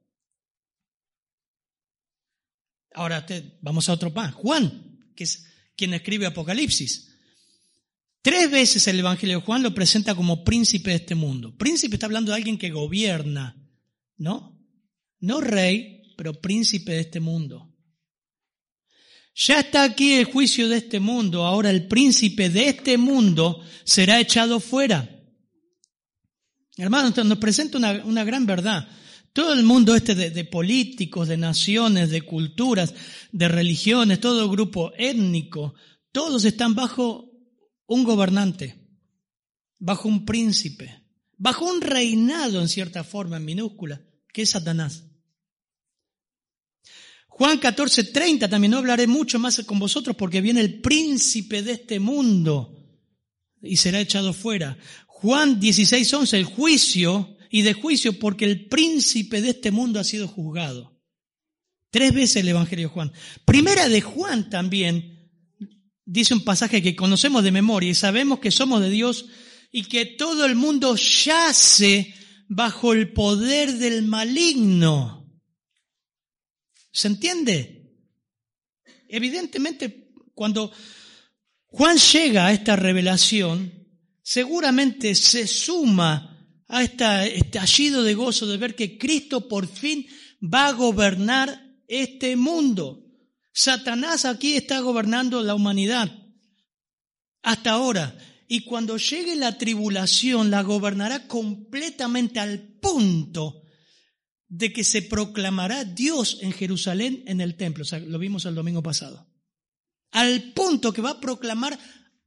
Ahora 2.92 3.26
vamos 3.62 3.88
a 3.88 3.94
otro 3.94 4.12
pan. 4.12 4.32
Juan, 4.32 5.10
que 5.16 5.24
es 5.24 5.46
quien 5.74 5.94
escribe 5.94 6.26
Apocalipsis. 6.26 7.09
Tres 8.22 8.50
veces 8.50 8.86
el 8.86 8.98
Evangelio 8.98 9.38
de 9.38 9.44
Juan 9.44 9.62
lo 9.62 9.74
presenta 9.74 10.14
como 10.14 10.44
príncipe 10.44 10.90
de 10.90 10.96
este 10.96 11.14
mundo. 11.14 11.56
Príncipe 11.56 11.96
está 11.96 12.06
hablando 12.06 12.32
de 12.32 12.36
alguien 12.36 12.58
que 12.58 12.70
gobierna, 12.70 13.56
¿no? 14.18 14.58
No 15.20 15.40
rey, 15.40 16.02
pero 16.16 16.38
príncipe 16.38 16.92
de 16.92 17.00
este 17.00 17.20
mundo. 17.20 17.74
Ya 19.34 19.60
está 19.60 19.84
aquí 19.84 20.14
el 20.14 20.26
juicio 20.26 20.68
de 20.68 20.76
este 20.76 21.00
mundo, 21.00 21.46
ahora 21.46 21.70
el 21.70 21.86
príncipe 21.86 22.50
de 22.50 22.68
este 22.68 22.98
mundo 22.98 23.64
será 23.84 24.20
echado 24.20 24.60
fuera. 24.60 25.08
Hermanos, 26.76 27.16
nos 27.24 27.38
presenta 27.38 27.78
una, 27.78 28.24
gran 28.24 28.44
verdad. 28.44 28.86
Todo 29.32 29.54
el 29.54 29.62
mundo 29.62 29.94
este 29.94 30.14
de, 30.14 30.30
de, 30.30 30.44
políticos, 30.44 31.28
de 31.28 31.36
naciones, 31.38 32.10
de 32.10 32.22
culturas, 32.22 32.94
de 33.32 33.48
religiones, 33.48 34.20
todo 34.20 34.50
grupo 34.50 34.92
étnico, 34.98 35.74
todos 36.12 36.44
están 36.44 36.74
bajo 36.74 37.29
un 37.90 38.04
gobernante, 38.04 38.76
bajo 39.80 40.08
un 40.08 40.24
príncipe, 40.24 41.02
bajo 41.36 41.64
un 41.64 41.80
reinado 41.80 42.60
en 42.60 42.68
cierta 42.68 43.02
forma, 43.02 43.38
en 43.38 43.44
minúscula, 43.44 44.00
que 44.32 44.42
es 44.42 44.50
Satanás. 44.50 45.06
Juan 47.26 47.58
14, 47.58 48.04
30 48.04 48.48
también 48.48 48.70
no 48.70 48.78
hablaré 48.78 49.08
mucho 49.08 49.40
más 49.40 49.60
con 49.64 49.80
vosotros 49.80 50.14
porque 50.14 50.40
viene 50.40 50.60
el 50.60 50.80
príncipe 50.80 51.62
de 51.62 51.72
este 51.72 51.98
mundo 51.98 52.76
y 53.60 53.76
será 53.76 53.98
echado 53.98 54.32
fuera. 54.32 54.78
Juan 55.06 55.58
16, 55.58 56.14
11, 56.14 56.38
el 56.38 56.44
juicio 56.44 57.36
y 57.50 57.62
de 57.62 57.72
juicio 57.72 58.20
porque 58.20 58.44
el 58.44 58.68
príncipe 58.68 59.40
de 59.40 59.50
este 59.50 59.72
mundo 59.72 59.98
ha 59.98 60.04
sido 60.04 60.28
juzgado. 60.28 60.96
Tres 61.90 62.14
veces 62.14 62.36
el 62.36 62.50
Evangelio 62.50 62.86
de 62.86 62.94
Juan. 62.94 63.12
Primera 63.44 63.88
de 63.88 64.00
Juan 64.00 64.48
también 64.48 65.19
dice 66.10 66.34
un 66.34 66.42
pasaje 66.42 66.82
que 66.82 66.96
conocemos 66.96 67.44
de 67.44 67.52
memoria 67.52 67.90
y 67.90 67.94
sabemos 67.94 68.40
que 68.40 68.50
somos 68.50 68.80
de 68.80 68.90
Dios 68.90 69.26
y 69.70 69.84
que 69.84 70.04
todo 70.04 70.44
el 70.44 70.56
mundo 70.56 70.96
yace 70.96 72.12
bajo 72.48 72.92
el 72.92 73.12
poder 73.12 73.74
del 73.74 74.02
maligno. 74.02 75.24
¿Se 76.92 77.06
entiende? 77.06 77.94
Evidentemente, 79.08 80.10
cuando 80.34 80.72
Juan 81.66 81.96
llega 81.96 82.46
a 82.46 82.52
esta 82.52 82.74
revelación, 82.74 83.72
seguramente 84.20 85.14
se 85.14 85.46
suma 85.46 86.44
a 86.66 86.82
este 86.82 87.38
estallido 87.38 88.02
de 88.02 88.14
gozo 88.14 88.48
de 88.48 88.56
ver 88.56 88.74
que 88.74 88.98
Cristo 88.98 89.46
por 89.46 89.68
fin 89.68 90.08
va 90.42 90.66
a 90.66 90.72
gobernar 90.72 91.78
este 91.86 92.34
mundo. 92.34 93.09
Satanás 93.52 94.24
aquí 94.24 94.54
está 94.54 94.80
gobernando 94.80 95.42
la 95.42 95.54
humanidad 95.54 96.10
hasta 97.42 97.72
ahora. 97.72 98.16
Y 98.48 98.64
cuando 98.64 98.96
llegue 98.96 99.36
la 99.36 99.58
tribulación, 99.58 100.50
la 100.50 100.62
gobernará 100.62 101.28
completamente 101.28 102.40
al 102.40 102.78
punto 102.80 103.62
de 104.48 104.72
que 104.72 104.82
se 104.82 105.02
proclamará 105.02 105.84
Dios 105.84 106.38
en 106.40 106.52
Jerusalén 106.52 107.22
en 107.26 107.40
el 107.40 107.56
templo. 107.56 107.84
Lo 108.06 108.18
vimos 108.18 108.44
el 108.46 108.54
domingo 108.54 108.82
pasado. 108.82 109.28
al 110.12 110.52
punto 110.54 110.92
que 110.92 111.02
va 111.02 111.10
a 111.10 111.20
proclamar 111.20 111.78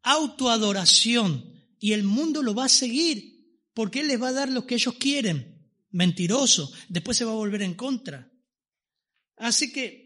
autoadoración 0.04 1.54
y 1.80 1.92
el 1.92 2.04
mundo 2.04 2.42
lo 2.42 2.56
va 2.56 2.66
a 2.66 2.70
seguir 2.70 3.34
porque 3.74 4.00
Él 4.00 4.08
les 4.08 4.22
va 4.22 4.30
a 4.30 4.34
dar 4.34 4.50
lo 4.50 4.66
que 4.66 4.76
ellos 4.76 4.96
quieren. 4.96 5.70
Mentiroso, 5.90 6.72
después 6.88 7.18
se 7.18 7.26
va 7.26 7.32
a 7.32 7.36
volver 7.36 7.62
en 7.62 7.74
contra. 7.76 8.32
Así 9.36 9.72
que, 9.74 10.03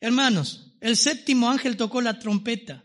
hermanos, 0.00 0.72
el 0.80 0.96
séptimo 0.96 1.50
ángel 1.50 1.76
tocó 1.76 2.00
la 2.00 2.18
trompeta 2.18 2.84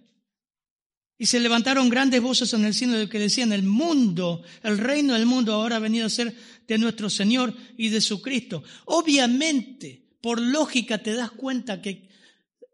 y 1.18 1.28
se 1.28 1.40
levantaron 1.40 1.90
grandes 1.90 2.22
voces 2.22 2.54
en 2.54 2.66
el 2.66 2.74
cielo 2.74 3.08
que 3.10 3.20
decían, 3.20 3.54
el 3.54 3.64
mundo, 3.64 4.44
el 4.64 4.78
reino 4.78 5.14
del 5.14 5.26
mundo 5.26 5.54
ahora 5.54 5.78
ha 5.78 5.80
venido 5.80 6.06
a 6.06 6.10
ser 6.10 6.36
de 6.68 6.78
nuestro 6.78 7.10
Señor 7.10 7.54
y 7.78 7.90
de 7.90 8.02
su 8.02 8.22
Cristo. 8.22 8.64
Obviamente, 8.86 10.18
por 10.20 10.42
lógica 10.42 10.98
te 10.98 11.14
das 11.14 11.32
cuenta 11.32 11.82
que 11.82 12.10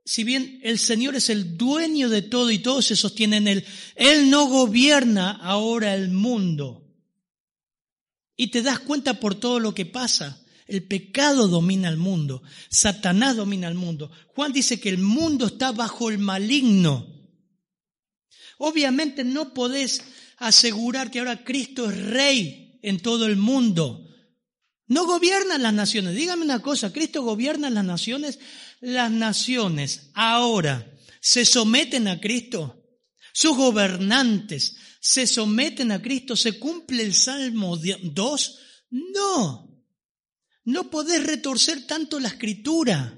si 0.04 0.24
bien 0.24 0.60
el 0.64 0.80
Señor 0.80 1.16
es 1.16 1.30
el 1.30 1.58
dueño 1.58 2.10
de 2.10 2.24
todo 2.24 2.50
y 2.50 2.60
todo 2.60 2.82
se 2.82 2.96
sostiene 2.96 3.38
en 3.38 3.48
Él, 3.48 3.66
Él 3.96 4.30
no 4.32 4.48
gobierna 4.48 5.32
ahora 5.32 5.94
el 5.94 6.10
mundo. 6.10 6.88
Y 8.36 8.48
te 8.48 8.64
das 8.64 8.80
cuenta 8.80 9.20
por 9.20 9.36
todo 9.36 9.60
lo 9.60 9.76
que 9.76 9.86
pasa. 9.86 10.44
El 10.72 10.84
pecado 10.84 11.50
domina 11.50 11.90
el 11.90 11.98
mundo. 11.98 12.44
Satanás 12.70 13.36
domina 13.36 13.68
el 13.68 13.76
mundo. 13.76 14.10
Juan 14.28 14.54
dice 14.54 14.80
que 14.80 14.88
el 14.88 15.00
mundo 15.00 15.48
está 15.48 15.74
bajo 15.74 16.10
el 16.10 16.18
maligno. 16.18 17.14
Obviamente 18.58 19.26
no 19.26 19.54
podés 19.54 20.02
asegurar 20.38 21.12
que 21.12 21.20
ahora 21.20 21.44
Cristo 21.44 21.92
es 21.92 21.98
rey 22.06 22.80
en 22.84 23.02
todo 23.02 23.26
el 23.26 23.36
mundo. 23.36 24.08
No 24.88 25.06
gobiernan 25.06 25.62
las 25.62 25.74
naciones. 25.74 26.16
Dígame 26.16 26.46
una 26.46 26.62
cosa, 26.62 26.94
¿Cristo 26.94 27.22
gobierna 27.22 27.70
las 27.70 27.84
naciones? 27.84 28.40
Las 28.80 29.12
naciones 29.12 30.12
ahora 30.14 30.90
se 31.20 31.44
someten 31.44 32.08
a 32.08 32.22
Cristo. 32.22 32.82
Sus 33.34 33.58
gobernantes 33.58 34.78
se 35.02 35.28
someten 35.28 35.92
a 35.92 36.02
Cristo. 36.02 36.38
¿Se 36.38 36.58
cumple 36.58 37.04
el 37.04 37.14
Salmo 37.14 37.76
2? 37.76 38.60
No. 38.92 39.71
No 40.64 40.90
podés 40.90 41.26
retorcer 41.26 41.88
tanto 41.88 42.20
la 42.20 42.28
escritura. 42.30 43.18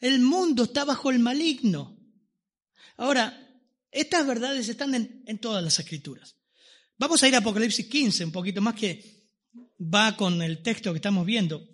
El 0.00 0.20
mundo 0.20 0.64
está 0.64 0.84
bajo 0.84 1.10
el 1.10 1.18
maligno. 1.18 1.98
Ahora, 2.96 3.40
estas 3.90 4.26
verdades 4.26 4.68
están 4.68 4.94
en, 4.94 5.38
todas 5.38 5.62
las 5.64 5.78
escrituras. 5.78 6.36
Vamos 6.98 7.22
a 7.22 7.28
ir 7.28 7.34
a 7.34 7.38
Apocalipsis 7.38 7.86
15, 7.86 8.26
un 8.26 8.32
poquito 8.32 8.60
más 8.60 8.74
que 8.74 9.30
va 9.80 10.16
con 10.16 10.42
el 10.42 10.62
texto 10.62 10.92
que 10.92 10.98
estamos 10.98 11.24
viendo. 11.24 11.66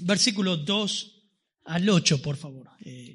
Versículo 0.00 0.56
2 0.56 1.22
al 1.64 1.88
8, 1.88 2.20
por 2.20 2.36
favor. 2.36 2.70
Eh, 2.84 3.14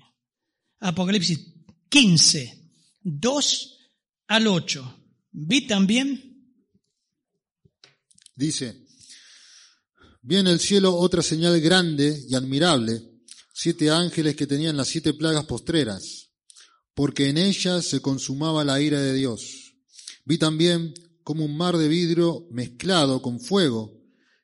Apocalipsis 0.79 1.53
15, 1.89 2.71
2 3.01 3.77
al 4.27 4.47
8. 4.47 4.97
¿Vi 5.31 5.67
también? 5.67 6.57
Dice, 8.35 8.87
vi 10.21 10.37
en 10.37 10.47
el 10.47 10.59
cielo 10.59 10.95
otra 10.95 11.21
señal 11.21 11.59
grande 11.61 12.25
y 12.27 12.35
admirable, 12.35 13.01
siete 13.53 13.89
ángeles 13.89 14.35
que 14.35 14.47
tenían 14.47 14.77
las 14.77 14.87
siete 14.87 15.13
plagas 15.13 15.45
postreras 15.45 16.21
porque 16.93 17.29
en 17.29 17.37
ella 17.37 17.81
se 17.81 18.01
consumaba 18.01 18.63
la 18.63 18.81
ira 18.81 18.99
de 18.99 19.13
Dios. 19.13 19.73
Vi 20.25 20.37
también 20.37 20.93
como 21.23 21.45
un 21.45 21.55
mar 21.55 21.77
de 21.77 21.87
vidrio 21.87 22.47
mezclado 22.51 23.21
con 23.21 23.39
fuego, 23.39 23.99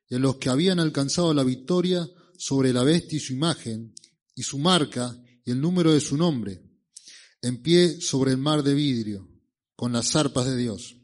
y 0.09 0.15
en 0.15 0.21
los 0.21 0.37
que 0.37 0.49
habían 0.49 0.79
alcanzado 0.79 1.33
la 1.33 1.43
victoria 1.43 2.09
sobre 2.37 2.71
la 2.71 2.83
bestia 2.83 3.17
y 3.17 3.19
su 3.19 3.33
imagen, 3.33 3.93
y 4.35 4.43
su 4.43 4.57
marca 4.57 5.15
y 5.43 5.51
el 5.51 5.59
número 5.59 5.91
de 5.91 5.99
su 5.99 6.17
nombre, 6.17 6.63
en 7.41 7.61
pie 7.61 7.99
sobre 7.99 8.31
el 8.31 8.37
mar 8.37 8.63
de 8.63 8.73
vidrio, 8.73 9.29
con 9.75 9.91
las 9.91 10.15
arpas 10.15 10.45
de 10.45 10.55
Dios. 10.55 10.95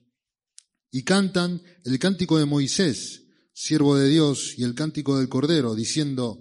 Y 0.92 1.04
cantan 1.04 1.62
el 1.84 2.00
cántico 2.00 2.38
de 2.38 2.46
Moisés, 2.46 3.23
siervo 3.54 3.96
de 3.96 4.10
Dios, 4.10 4.56
y 4.58 4.64
el 4.64 4.76
cántico 4.76 5.18
del 5.18 5.30
Cordero, 5.30 5.76
diciendo, 5.76 6.40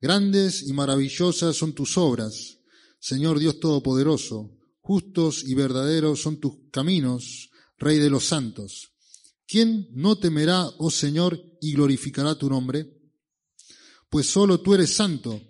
Grandes 0.00 0.62
y 0.62 0.72
maravillosas 0.72 1.56
son 1.56 1.74
tus 1.74 1.96
obras, 1.96 2.58
Señor 2.98 3.38
Dios 3.38 3.60
Todopoderoso, 3.60 4.56
justos 4.80 5.44
y 5.44 5.54
verdaderos 5.54 6.20
son 6.22 6.38
tus 6.38 6.54
caminos, 6.70 7.50
Rey 7.78 7.98
de 7.98 8.08
los 8.08 8.24
santos. 8.24 8.92
¿Quién 9.46 9.88
no 9.92 10.18
temerá, 10.18 10.66
oh 10.78 10.90
Señor, 10.90 11.40
y 11.60 11.74
glorificará 11.74 12.34
tu 12.36 12.48
nombre? 12.48 12.90
Pues 14.08 14.26
solo 14.26 14.60
tú 14.60 14.74
eres 14.74 14.94
santo, 14.94 15.40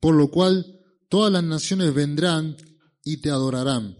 por 0.00 0.14
lo 0.14 0.30
cual 0.30 0.80
todas 1.08 1.32
las 1.32 1.44
naciones 1.44 1.92
vendrán 1.92 2.56
y 3.04 3.18
te 3.18 3.30
adorarán, 3.30 3.96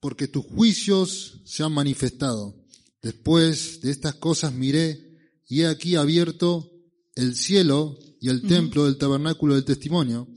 porque 0.00 0.28
tus 0.28 0.44
juicios 0.44 1.40
se 1.44 1.62
han 1.62 1.72
manifestado. 1.72 2.54
Después 3.02 3.80
de 3.80 3.90
estas 3.90 4.14
cosas 4.16 4.52
miré, 4.52 5.05
y 5.48 5.62
he 5.62 5.66
aquí 5.66 5.96
abierto 5.96 6.72
el 7.14 7.34
cielo 7.34 7.98
y 8.20 8.28
el 8.28 8.42
templo 8.42 8.84
del 8.84 8.98
tabernáculo 8.98 9.54
del 9.54 9.64
testimonio, 9.64 10.28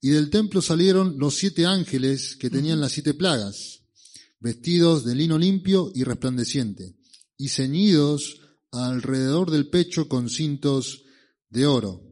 y 0.00 0.10
del 0.10 0.30
templo 0.30 0.60
salieron 0.60 1.16
los 1.18 1.36
siete 1.36 1.64
ángeles 1.64 2.36
que 2.36 2.50
tenían 2.50 2.80
las 2.80 2.92
siete 2.92 3.14
plagas, 3.14 3.82
vestidos 4.40 5.04
de 5.04 5.14
lino 5.14 5.38
limpio 5.38 5.92
y 5.94 6.02
resplandeciente, 6.02 6.96
y 7.36 7.48
ceñidos 7.48 8.40
alrededor 8.72 9.50
del 9.50 9.68
pecho 9.68 10.08
con 10.08 10.28
cintos 10.28 11.04
de 11.50 11.66
oro. 11.66 12.02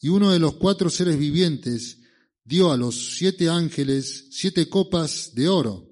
Y 0.00 0.08
uno 0.08 0.30
de 0.30 0.38
los 0.38 0.54
cuatro 0.56 0.90
seres 0.90 1.18
vivientes 1.18 1.98
dio 2.44 2.70
a 2.70 2.76
los 2.76 3.16
siete 3.16 3.48
ángeles 3.48 4.26
siete 4.30 4.68
copas 4.68 5.32
de 5.34 5.48
oro, 5.48 5.90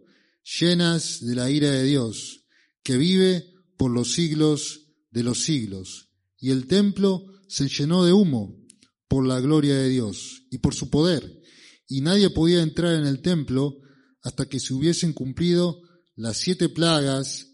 llenas 0.61 1.25
de 1.25 1.35
la 1.35 1.51
ira 1.51 1.71
de 1.71 1.85
Dios, 1.85 2.45
que 2.83 2.97
vive 2.97 3.53
por 3.77 3.91
los 3.91 4.13
siglos 4.13 4.82
de 5.13 5.23
los 5.23 5.45
siglos. 5.45 6.09
Y 6.39 6.51
el 6.51 6.67
templo 6.67 7.25
se 7.47 7.69
llenó 7.69 8.05
de 8.05 8.13
humo 8.13 8.59
por 9.07 9.27
la 9.27 9.39
gloria 9.41 9.77
de 9.77 9.89
Dios 9.89 10.43
y 10.51 10.59
por 10.59 10.75
su 10.75 10.91
poder, 10.91 11.41
y 11.87 12.01
nadie 12.01 12.31
podía 12.31 12.63
entrar 12.63 12.95
en 12.95 13.07
el 13.07 13.21
templo 13.21 13.79
hasta 14.23 14.49
que 14.49 14.59
se 14.59 14.73
hubiesen 14.73 15.13
cumplido 15.13 15.83
las 16.17 16.39
siete 16.39 16.69
plagas 16.69 17.49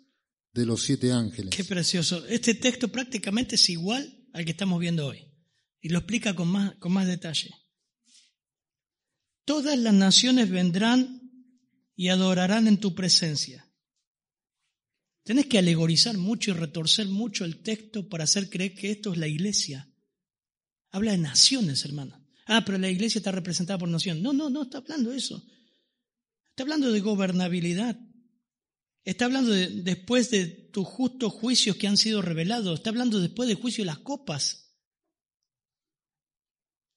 de 0.52 0.66
los 0.66 0.82
siete 0.82 1.12
ángeles. 1.12 1.54
Qué 1.54 1.64
precioso. 1.64 2.24
Este 2.26 2.54
texto 2.54 2.88
prácticamente 2.88 3.56
es 3.56 3.68
igual 3.70 4.26
al 4.32 4.44
que 4.44 4.52
estamos 4.52 4.78
viendo 4.78 5.06
hoy 5.06 5.28
y 5.80 5.88
lo 5.88 5.98
explica 5.98 6.34
con 6.34 6.48
más, 6.48 6.76
con 6.76 6.92
más 6.92 7.06
detalle. 7.06 7.50
Todas 9.44 9.78
las 9.78 9.94
naciones 9.94 10.50
vendrán 10.50 11.22
y 11.96 12.08
adorarán 12.08 12.68
en 12.68 12.78
tu 12.78 12.94
presencia. 12.94 13.67
Tenés 15.28 15.44
que 15.44 15.58
alegorizar 15.58 16.16
mucho 16.16 16.52
y 16.52 16.54
retorcer 16.54 17.06
mucho 17.06 17.44
el 17.44 17.58
texto 17.58 18.08
para 18.08 18.24
hacer 18.24 18.48
creer 18.48 18.74
que 18.74 18.92
esto 18.92 19.12
es 19.12 19.18
la 19.18 19.28
iglesia. 19.28 19.86
Habla 20.90 21.12
de 21.12 21.18
naciones, 21.18 21.84
hermano. 21.84 22.18
Ah, 22.46 22.62
pero 22.64 22.78
la 22.78 22.88
iglesia 22.88 23.18
está 23.18 23.30
representada 23.30 23.78
por 23.78 23.90
nación. 23.90 24.22
No, 24.22 24.32
no, 24.32 24.48
no 24.48 24.62
está 24.62 24.78
hablando 24.78 25.10
de 25.10 25.18
eso. 25.18 25.46
Está 26.48 26.62
hablando 26.62 26.90
de 26.90 27.00
gobernabilidad. 27.00 28.00
Está 29.04 29.26
hablando 29.26 29.50
de, 29.50 29.68
después 29.82 30.30
de 30.30 30.46
tus 30.46 30.86
justos 30.86 31.30
juicios 31.34 31.76
que 31.76 31.88
han 31.88 31.98
sido 31.98 32.22
revelados. 32.22 32.78
Está 32.78 32.88
hablando 32.88 33.20
después 33.20 33.50
del 33.50 33.58
juicio 33.58 33.82
de 33.82 33.88
las 33.88 33.98
copas. 33.98 34.67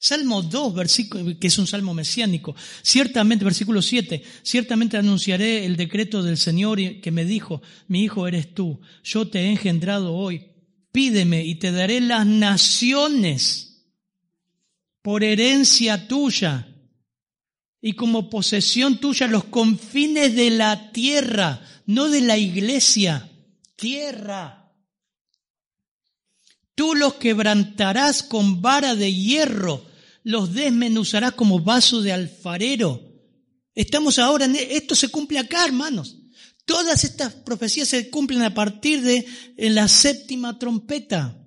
Salmo 0.03 0.41
2, 0.41 0.73
versículo, 0.73 1.37
que 1.39 1.45
es 1.45 1.59
un 1.59 1.67
salmo 1.67 1.93
mesiánico. 1.93 2.55
Ciertamente, 2.81 3.45
versículo 3.45 3.83
7, 3.83 4.23
ciertamente 4.41 4.97
anunciaré 4.97 5.63
el 5.63 5.77
decreto 5.77 6.23
del 6.23 6.37
Señor 6.37 6.79
que 7.01 7.11
me 7.11 7.23
dijo, 7.23 7.61
mi 7.87 8.05
hijo 8.05 8.27
eres 8.27 8.51
tú, 8.55 8.81
yo 9.03 9.27
te 9.27 9.41
he 9.41 9.51
engendrado 9.51 10.15
hoy, 10.15 10.47
pídeme 10.91 11.45
y 11.45 11.53
te 11.53 11.71
daré 11.71 12.01
las 12.01 12.25
naciones 12.25 13.91
por 15.03 15.23
herencia 15.23 16.07
tuya 16.07 16.67
y 17.79 17.93
como 17.93 18.27
posesión 18.31 18.97
tuya 18.97 19.27
los 19.27 19.43
confines 19.43 20.35
de 20.35 20.49
la 20.49 20.91
tierra, 20.91 21.61
no 21.85 22.09
de 22.09 22.21
la 22.21 22.39
iglesia, 22.39 23.29
tierra. 23.75 24.73
Tú 26.73 26.95
los 26.95 27.13
quebrantarás 27.15 28.23
con 28.23 28.63
vara 28.63 28.95
de 28.95 29.13
hierro, 29.13 29.90
los 30.23 30.53
desmenuzarás 30.53 31.33
como 31.33 31.59
vaso 31.59 32.01
de 32.01 32.11
alfarero. 32.11 33.01
Estamos 33.73 34.19
ahora 34.19 34.45
en 34.45 34.55
esto 34.55 34.95
se 34.95 35.09
cumple 35.09 35.39
acá, 35.39 35.65
hermanos. 35.65 36.17
Todas 36.65 37.03
estas 37.03 37.33
profecías 37.33 37.87
se 37.87 38.09
cumplen 38.09 38.41
a 38.43 38.53
partir 38.53 39.01
de 39.01 39.25
la 39.57 39.87
séptima 39.87 40.59
trompeta. 40.59 41.37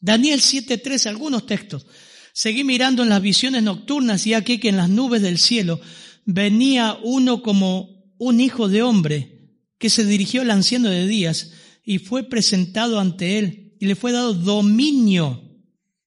Daniel 0.00 0.40
7:3, 0.40 1.06
algunos 1.06 1.46
textos. 1.46 1.86
Seguí 2.32 2.64
mirando 2.64 3.02
en 3.02 3.08
las 3.08 3.22
visiones 3.22 3.62
nocturnas 3.62 4.26
y 4.26 4.34
aquí 4.34 4.58
que 4.58 4.68
en 4.68 4.76
las 4.76 4.90
nubes 4.90 5.22
del 5.22 5.38
cielo 5.38 5.80
venía 6.26 6.98
uno 7.02 7.42
como 7.42 8.12
un 8.18 8.40
hijo 8.40 8.68
de 8.68 8.82
hombre 8.82 9.54
que 9.78 9.90
se 9.90 10.04
dirigió 10.04 10.42
al 10.42 10.50
anciano 10.50 10.90
de 10.90 11.06
días 11.06 11.52
y 11.84 11.98
fue 11.98 12.24
presentado 12.24 13.00
ante 13.00 13.38
él 13.38 13.76
y 13.80 13.86
le 13.86 13.94
fue 13.94 14.12
dado 14.12 14.34
dominio, 14.34 15.42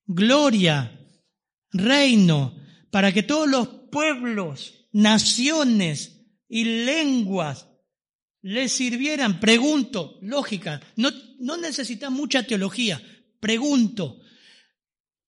gloria, 0.06 0.99
reino, 1.72 2.56
para 2.92 3.14
que 3.14 3.24
todos 3.24 3.48
los 3.48 3.68
pueblos, 3.92 4.88
naciones 4.92 6.22
y 6.48 6.64
lenguas 6.64 7.68
le 8.42 8.70
sirvieran. 8.70 9.40
Pregunto, 9.40 10.18
lógica, 10.22 10.82
no, 10.96 11.12
no 11.40 11.58
mucha 12.10 12.44
teología. 12.44 13.02
Pregunto, 13.40 14.20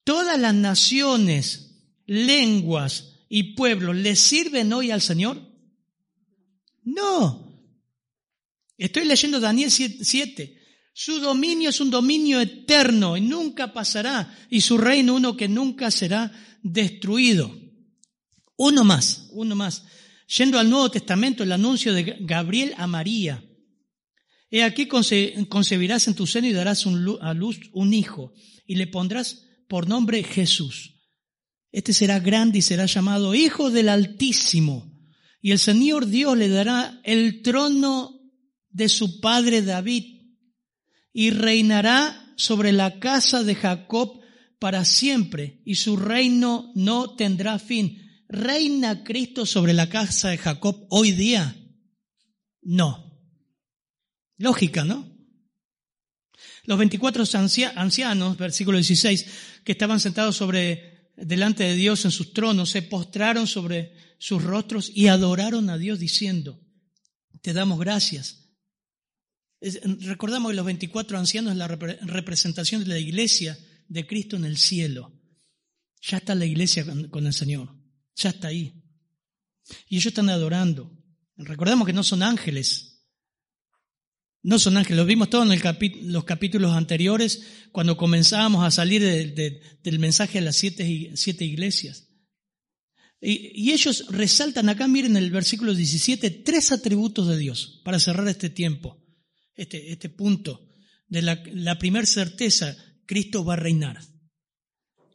¿todas 0.04 0.40
las 0.40 0.54
naciones, 0.54 1.84
lenguas 2.06 3.26
y 3.30 3.56
pueblos 3.56 3.96
le 3.96 4.16
sirven 4.16 4.74
hoy 4.74 4.92
al 4.92 5.02
Señor? 5.02 5.42
No. 6.84 7.52
Estoy 8.78 9.06
leyendo 9.06 9.40
Daniel 9.40 9.72
7. 9.72 10.61
Su 10.94 11.20
dominio 11.20 11.70
es 11.70 11.80
un 11.80 11.90
dominio 11.90 12.42
eterno 12.42 13.16
y 13.16 13.22
nunca 13.22 13.74
pasará, 13.74 14.38
y 14.50 14.62
su 14.62 14.78
reino 14.78 15.16
uno 15.16 15.38
que 15.38 15.48
nunca 15.48 15.90
será 15.90 16.32
destruido. 16.62 17.56
Uno 18.58 18.84
más, 18.84 19.30
uno 19.32 19.56
más. 19.56 19.86
Yendo 20.38 20.60
al 20.60 20.70
Nuevo 20.70 20.92
Testamento, 20.92 21.44
el 21.44 21.52
anuncio 21.52 21.94
de 21.94 22.18
Gabriel 22.20 22.74
a 22.78 22.88
María. 22.88 23.44
He 24.50 24.64
aquí 24.64 24.86
concebirás 24.88 26.08
en 26.08 26.16
tu 26.16 26.28
seno 26.28 26.48
y 26.48 26.52
darás 26.52 26.86
a 26.86 27.34
luz 27.34 27.60
un 27.72 27.94
hijo, 27.94 28.34
y 28.66 28.76
le 28.76 28.88
pondrás 28.88 29.46
por 29.70 29.88
nombre 29.88 30.24
Jesús. 30.24 30.96
Este 31.72 31.94
será 31.94 32.20
grande 32.20 32.60
y 32.60 32.62
será 32.62 32.86
llamado 32.86 33.34
Hijo 33.34 33.72
del 33.72 33.88
Altísimo. 33.88 34.92
Y 35.42 35.52
el 35.52 35.60
Señor 35.60 36.06
Dios 36.06 36.38
le 36.38 36.50
dará 36.50 37.00
el 37.04 37.42
trono 37.42 38.20
de 38.70 38.90
su 38.90 39.22
padre 39.22 39.62
David 39.62 40.21
y 41.14 41.32
reinará 41.32 42.34
sobre 42.38 42.72
la 42.72 43.00
casa 43.00 43.44
de 43.44 43.56
Jacob 43.56 44.22
para 44.60 44.86
siempre 44.86 45.62
y 45.66 45.76
su 45.76 45.98
reino 45.98 46.72
no 46.76 47.16
tendrá 47.16 47.60
fin. 47.60 48.26
¿Reina 48.30 49.04
Cristo 49.04 49.46
sobre 49.46 49.74
la 49.74 49.90
casa 49.90 50.30
de 50.30 50.38
Jacob 50.38 50.88
hoy 50.90 51.12
día? 51.12 51.56
No. 52.62 53.12
Lógica, 54.38 54.86
¿no? 54.86 55.10
Los 56.64 56.78
24 56.78 57.24
ancianos, 57.76 58.38
versículo 58.38 58.78
16, 58.78 59.26
que 59.64 59.72
estaban 59.72 60.00
sentados 60.00 60.38
sobre, 60.38 61.12
delante 61.18 61.64
de 61.64 61.76
Dios 61.76 62.06
en 62.06 62.12
sus 62.12 62.34
tronos, 62.34 62.70
se 62.70 62.84
postraron 62.84 63.48
sobre 63.48 63.94
sus 64.20 64.44
rostros 64.44 64.92
y 64.94 65.08
adoraron 65.08 65.70
a 65.70 65.78
Dios 65.78 66.00
diciendo, 66.00 66.60
te 67.42 67.54
damos 67.54 67.80
gracias 67.80 68.51
recordamos 69.62 70.52
que 70.52 70.56
los 70.56 70.66
24 70.66 71.20
ancianos 71.20 71.52
es 71.52 71.58
la 71.58 71.68
representación 71.68 72.84
de 72.84 72.90
la 72.90 73.00
iglesia 73.00 73.58
de 73.88 74.08
Cristo 74.08 74.36
en 74.36 74.46
el 74.46 74.58
cielo. 74.58 75.14
Ya 76.02 76.18
está 76.18 76.34
la 76.34 76.46
iglesia 76.46 76.86
con, 77.10 77.28
el 77.28 77.34
Señor. 77.34 77.70
Ya 78.16 78.30
está 78.30 78.48
ahí. 78.48 78.84
Y 79.88 79.98
ellos 79.98 80.08
están 80.08 80.30
adorando. 80.30 80.92
Recordemos 81.38 81.86
que 81.86 81.94
no 81.94 82.04
son 82.04 82.24
ángeles. 82.24 83.06
No 84.42 84.58
son 84.58 84.78
ángeles. 84.78 84.98
Lo 84.98 85.06
vimos 85.06 85.30
todo 85.30 85.44
en 85.44 85.62
los 86.12 86.24
capítulos 86.24 86.74
anteriores 86.74 87.44
cuando 87.72 87.98
comenzábamos 87.98 88.66
a 88.66 88.72
salir 88.72 89.04
del 89.04 90.00
mensaje 90.00 90.40
a 90.40 90.42
las 90.42 90.58
siete, 90.58 91.46
iglesias. 91.46 92.08
Y, 93.24 93.52
y, 93.54 93.72
ellos 93.72 94.08
resaltan 94.10 94.70
acá, 94.70 94.88
miren 94.88 95.16
el 95.16 95.30
versículo 95.30 95.76
17, 95.76 96.32
tres 96.32 96.72
atributos 96.72 97.28
de 97.28 97.38
Dios 97.38 97.80
para 97.86 98.00
cerrar 98.00 98.28
este 98.28 98.50
tiempo 98.50 99.01
este, 99.62 99.92
este 99.92 100.10
punto 100.10 100.68
de 101.08 101.22
la, 101.22 101.44
la 101.54 101.78
primera 101.78 102.06
certeza, 102.06 102.76
Cristo 103.06 103.46
va 103.46 103.54
a 103.54 103.58
reinar. 103.58 104.02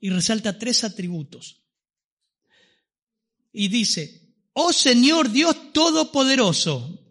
Y 0.00 0.10
resalta 0.10 0.58
tres 0.58 0.84
atributos. 0.84 1.64
Y 3.52 3.68
dice, 3.68 4.36
oh 4.52 4.72
Señor 4.72 5.32
Dios 5.32 5.72
Todopoderoso, 5.72 7.02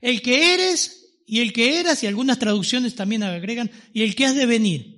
el 0.00 0.20
que 0.20 0.54
eres 0.54 1.22
y 1.26 1.40
el 1.40 1.52
que 1.52 1.78
eras, 1.80 2.02
y 2.02 2.06
algunas 2.06 2.38
traducciones 2.38 2.94
también 2.94 3.22
agregan, 3.22 3.70
y 3.94 4.02
el 4.02 4.14
que 4.14 4.26
has 4.26 4.34
de 4.34 4.44
venir. 4.44 4.92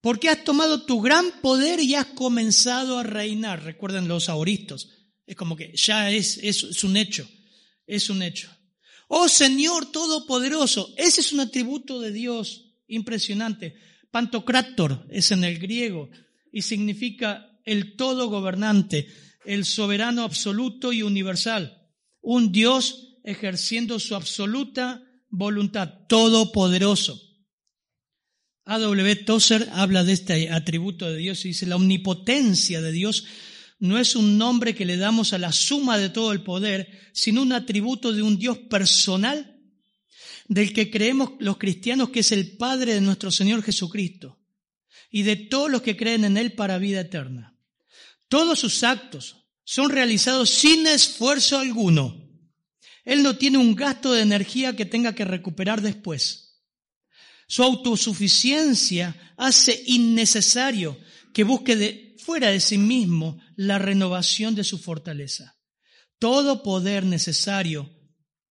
Porque 0.00 0.28
has 0.28 0.42
tomado 0.42 0.86
tu 0.86 1.00
gran 1.00 1.40
poder 1.40 1.80
y 1.80 1.94
has 1.94 2.06
comenzado 2.06 2.98
a 2.98 3.04
reinar. 3.04 3.62
Recuerden 3.62 4.08
los 4.08 4.28
aoristos. 4.28 4.90
Es 5.24 5.36
como 5.36 5.56
que 5.56 5.72
ya 5.76 6.10
es, 6.10 6.38
es, 6.38 6.64
es 6.64 6.84
un 6.84 6.96
hecho. 6.96 7.28
Es 7.86 8.10
un 8.10 8.22
hecho. 8.22 8.50
Oh 9.08 9.28
Señor 9.28 9.92
Todopoderoso, 9.92 10.92
ese 10.96 11.20
es 11.20 11.32
un 11.32 11.40
atributo 11.40 12.00
de 12.00 12.12
Dios 12.12 12.74
impresionante. 12.86 13.76
Pantocrator 14.10 15.06
es 15.10 15.32
en 15.32 15.44
el 15.44 15.58
griego 15.58 16.08
y 16.52 16.62
significa 16.62 17.50
el 17.64 17.96
todo 17.96 18.28
gobernante, 18.28 19.08
el 19.44 19.64
soberano 19.64 20.22
absoluto 20.22 20.92
y 20.92 21.02
universal. 21.02 21.82
Un 22.20 22.52
Dios 22.52 23.18
ejerciendo 23.24 23.98
su 23.98 24.14
absoluta 24.14 25.02
voluntad, 25.30 26.06
todopoderoso. 26.08 27.20
A.W. 28.66 29.16
Tozer 29.16 29.68
habla 29.72 30.04
de 30.04 30.12
este 30.12 30.50
atributo 30.50 31.10
de 31.10 31.18
Dios 31.18 31.44
y 31.44 31.48
dice 31.48 31.66
la 31.66 31.76
omnipotencia 31.76 32.80
de 32.80 32.92
Dios 32.92 33.26
no 33.78 33.98
es 33.98 34.16
un 34.16 34.38
nombre 34.38 34.74
que 34.74 34.84
le 34.84 34.96
damos 34.96 35.32
a 35.32 35.38
la 35.38 35.52
suma 35.52 35.98
de 35.98 36.10
todo 36.10 36.32
el 36.32 36.42
poder, 36.42 37.10
sino 37.12 37.42
un 37.42 37.52
atributo 37.52 38.12
de 38.12 38.22
un 38.22 38.38
Dios 38.38 38.58
personal 38.58 39.54
del 40.48 40.72
que 40.72 40.90
creemos 40.90 41.32
los 41.38 41.56
cristianos 41.56 42.10
que 42.10 42.20
es 42.20 42.32
el 42.32 42.56
Padre 42.56 42.94
de 42.94 43.00
nuestro 43.00 43.30
Señor 43.30 43.62
Jesucristo 43.62 44.38
y 45.10 45.22
de 45.22 45.36
todos 45.36 45.70
los 45.70 45.82
que 45.82 45.96
creen 45.96 46.24
en 46.24 46.36
Él 46.36 46.52
para 46.52 46.78
vida 46.78 47.00
eterna. 47.00 47.56
Todos 48.28 48.58
sus 48.58 48.82
actos 48.82 49.36
son 49.64 49.90
realizados 49.90 50.50
sin 50.50 50.86
esfuerzo 50.86 51.58
alguno. 51.58 52.28
Él 53.04 53.22
no 53.22 53.36
tiene 53.36 53.58
un 53.58 53.74
gasto 53.74 54.12
de 54.12 54.22
energía 54.22 54.74
que 54.76 54.86
tenga 54.86 55.14
que 55.14 55.24
recuperar 55.24 55.82
después. 55.82 56.62
Su 57.46 57.62
autosuficiencia 57.62 59.34
hace 59.36 59.82
innecesario 59.86 60.98
que 61.32 61.44
busque 61.44 61.76
de 61.76 62.13
fuera 62.24 62.48
de 62.50 62.60
sí 62.60 62.78
mismo 62.78 63.38
la 63.56 63.78
renovación 63.78 64.54
de 64.54 64.64
su 64.64 64.78
fortaleza. 64.78 65.56
Todo 66.18 66.62
poder 66.62 67.04
necesario 67.04 67.90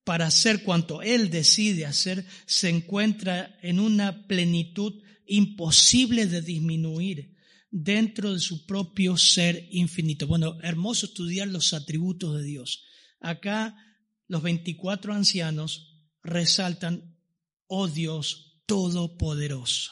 para 0.03 0.27
hacer 0.27 0.63
cuanto 0.63 1.01
Él 1.01 1.29
decide 1.29 1.85
hacer 1.85 2.25
se 2.45 2.69
encuentra 2.69 3.57
en 3.61 3.79
una 3.79 4.27
plenitud 4.27 5.01
imposible 5.25 6.27
de 6.27 6.41
disminuir 6.41 7.35
dentro 7.71 8.33
de 8.33 8.39
su 8.39 8.65
propio 8.67 9.17
ser 9.17 9.67
infinito. 9.71 10.27
Bueno, 10.27 10.59
hermoso 10.61 11.07
estudiar 11.07 11.47
los 11.47 11.73
atributos 11.73 12.37
de 12.37 12.43
Dios. 12.43 12.83
Acá 13.19 13.75
los 14.27 14.43
24 14.43 15.13
ancianos 15.13 16.05
resaltan, 16.21 17.17
oh 17.67 17.87
Dios 17.87 18.61
Todopoderoso. 18.65 19.91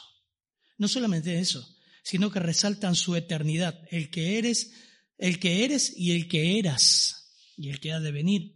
No 0.78 0.88
solamente 0.88 1.38
eso, 1.38 1.66
sino 2.02 2.30
que 2.30 2.40
resaltan 2.40 2.94
su 2.94 3.16
eternidad, 3.16 3.80
el 3.90 4.10
que 4.10 4.38
eres, 4.38 4.72
el 5.18 5.38
que 5.38 5.64
eres 5.64 5.92
y 5.96 6.12
el 6.12 6.28
que 6.28 6.58
eras 6.58 7.32
y 7.56 7.70
el 7.70 7.80
que 7.80 7.92
ha 7.92 8.00
de 8.00 8.12
venir. 8.12 8.54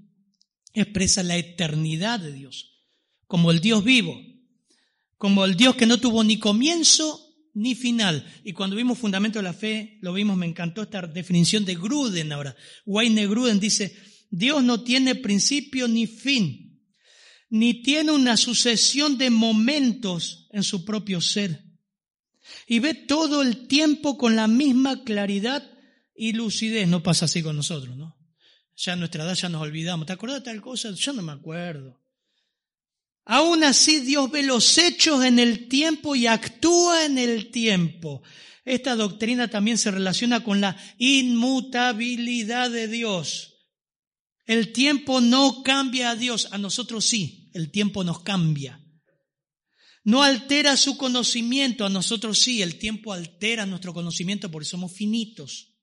Expresa 0.75 1.23
la 1.23 1.37
eternidad 1.37 2.21
de 2.21 2.33
Dios, 2.33 2.83
como 3.27 3.51
el 3.51 3.61
Dios 3.61 3.85
vivo, 3.85 4.21
como 5.17 5.45
el 5.45 5.57
Dios 5.57 5.77
que 5.77 5.87
no 5.87 5.99
tuvo 5.99 6.25
ni 6.25 6.39
comienzo 6.39 7.23
ni 7.55 7.75
final. 7.75 8.27
Y 8.45 8.53
cuando 8.53 8.77
vimos 8.77 8.99
Fundamento 8.99 9.39
de 9.39 9.45
la 9.45 9.55
Fe, 9.55 9.99
lo 10.03 10.13
vimos, 10.13 10.37
me 10.37 10.47
encantó 10.47 10.83
esta 10.83 11.03
definición 11.07 11.65
de 11.65 11.77
Gruden 11.77 12.33
ahora. 12.33 12.55
Wayne 12.85 13.27
Gruden 13.27 13.61
dice, 13.61 13.97
Dios 14.29 14.63
no 14.63 14.83
tiene 14.83 15.15
principio 15.15 15.89
ni 15.89 16.07
fin, 16.07 16.83
ni 17.49 17.83
tiene 17.83 18.11
una 18.11 18.37
sucesión 18.37 19.17
de 19.17 19.31
momentos 19.31 20.49
en 20.51 20.65
su 20.65 20.85
propio 20.85 21.21
ser 21.21 21.66
y 22.67 22.79
ve 22.79 22.95
todo 22.95 23.43
el 23.43 23.67
tiempo 23.67 24.19
con 24.19 24.37
la 24.37 24.47
misma 24.47 25.05
claridad 25.05 25.71
y 26.15 26.33
lucidez. 26.33 26.89
No 26.89 27.03
pasa 27.03 27.27
así 27.27 27.43
con 27.43 27.57
nosotros, 27.57 27.97
¿no? 27.97 28.17
Ya 28.77 28.97
nuestra 28.97 29.25
edad 29.25 29.35
ya 29.35 29.49
nos 29.49 29.63
olvidamos. 29.63 30.07
¿Te 30.07 30.13
acuerdas 30.13 30.41
de 30.41 30.51
tal 30.51 30.61
cosa? 30.61 30.91
Yo 30.93 31.13
no 31.13 31.23
me 31.23 31.33
acuerdo. 31.33 31.99
Aún 33.25 33.65
así 33.65 34.01
Dios 34.01 34.31
ve 34.31 34.43
los 34.43 34.79
hechos 34.79 35.25
en 35.25 35.39
el 35.39 35.69
tiempo 35.69 36.15
y 36.15 36.27
actúa 36.27 37.05
en 37.05 37.19
el 37.19 37.51
tiempo. 37.51 38.23
Esta 38.65 38.95
doctrina 38.95 39.49
también 39.49 39.79
se 39.79 39.91
relaciona 39.91 40.45
con 40.45 40.61
la 40.61 40.77
inmutabilidad 40.99 42.71
de 42.71 42.89
Dios. 42.89 43.55
El 44.45 44.73
tiempo 44.73 45.21
no 45.21 45.63
cambia 45.65 46.11
a 46.11 46.17
Dios, 46.17 46.49
a 46.53 46.59
nosotros 46.59 47.05
sí, 47.05 47.51
el 47.53 47.71
tiempo 47.71 48.05
nos 48.05 48.21
cambia. 48.21 48.81
No 50.07 50.23
altera 50.23 50.77
su 50.77 50.97
conocimiento, 50.97 51.85
a 51.85 51.89
nosotros 51.89 52.39
sí, 52.39 52.63
el 52.63 52.79
tiempo 52.79 53.13
altera 53.13 53.67
nuestro 53.67 53.93
conocimiento 53.93 54.49
porque 54.49 54.69
somos 54.69 54.93
finitos. 54.93 55.75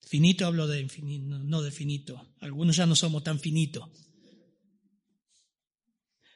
Finito 0.00 0.46
hablo 0.46 0.66
de 0.66 0.80
infinito, 0.80 1.38
no 1.38 1.60
de 1.60 1.70
finito. 1.70 2.34
Algunos 2.40 2.76
ya 2.76 2.86
no 2.86 2.96
somos 2.96 3.22
tan 3.22 3.38
finitos. 3.38 3.90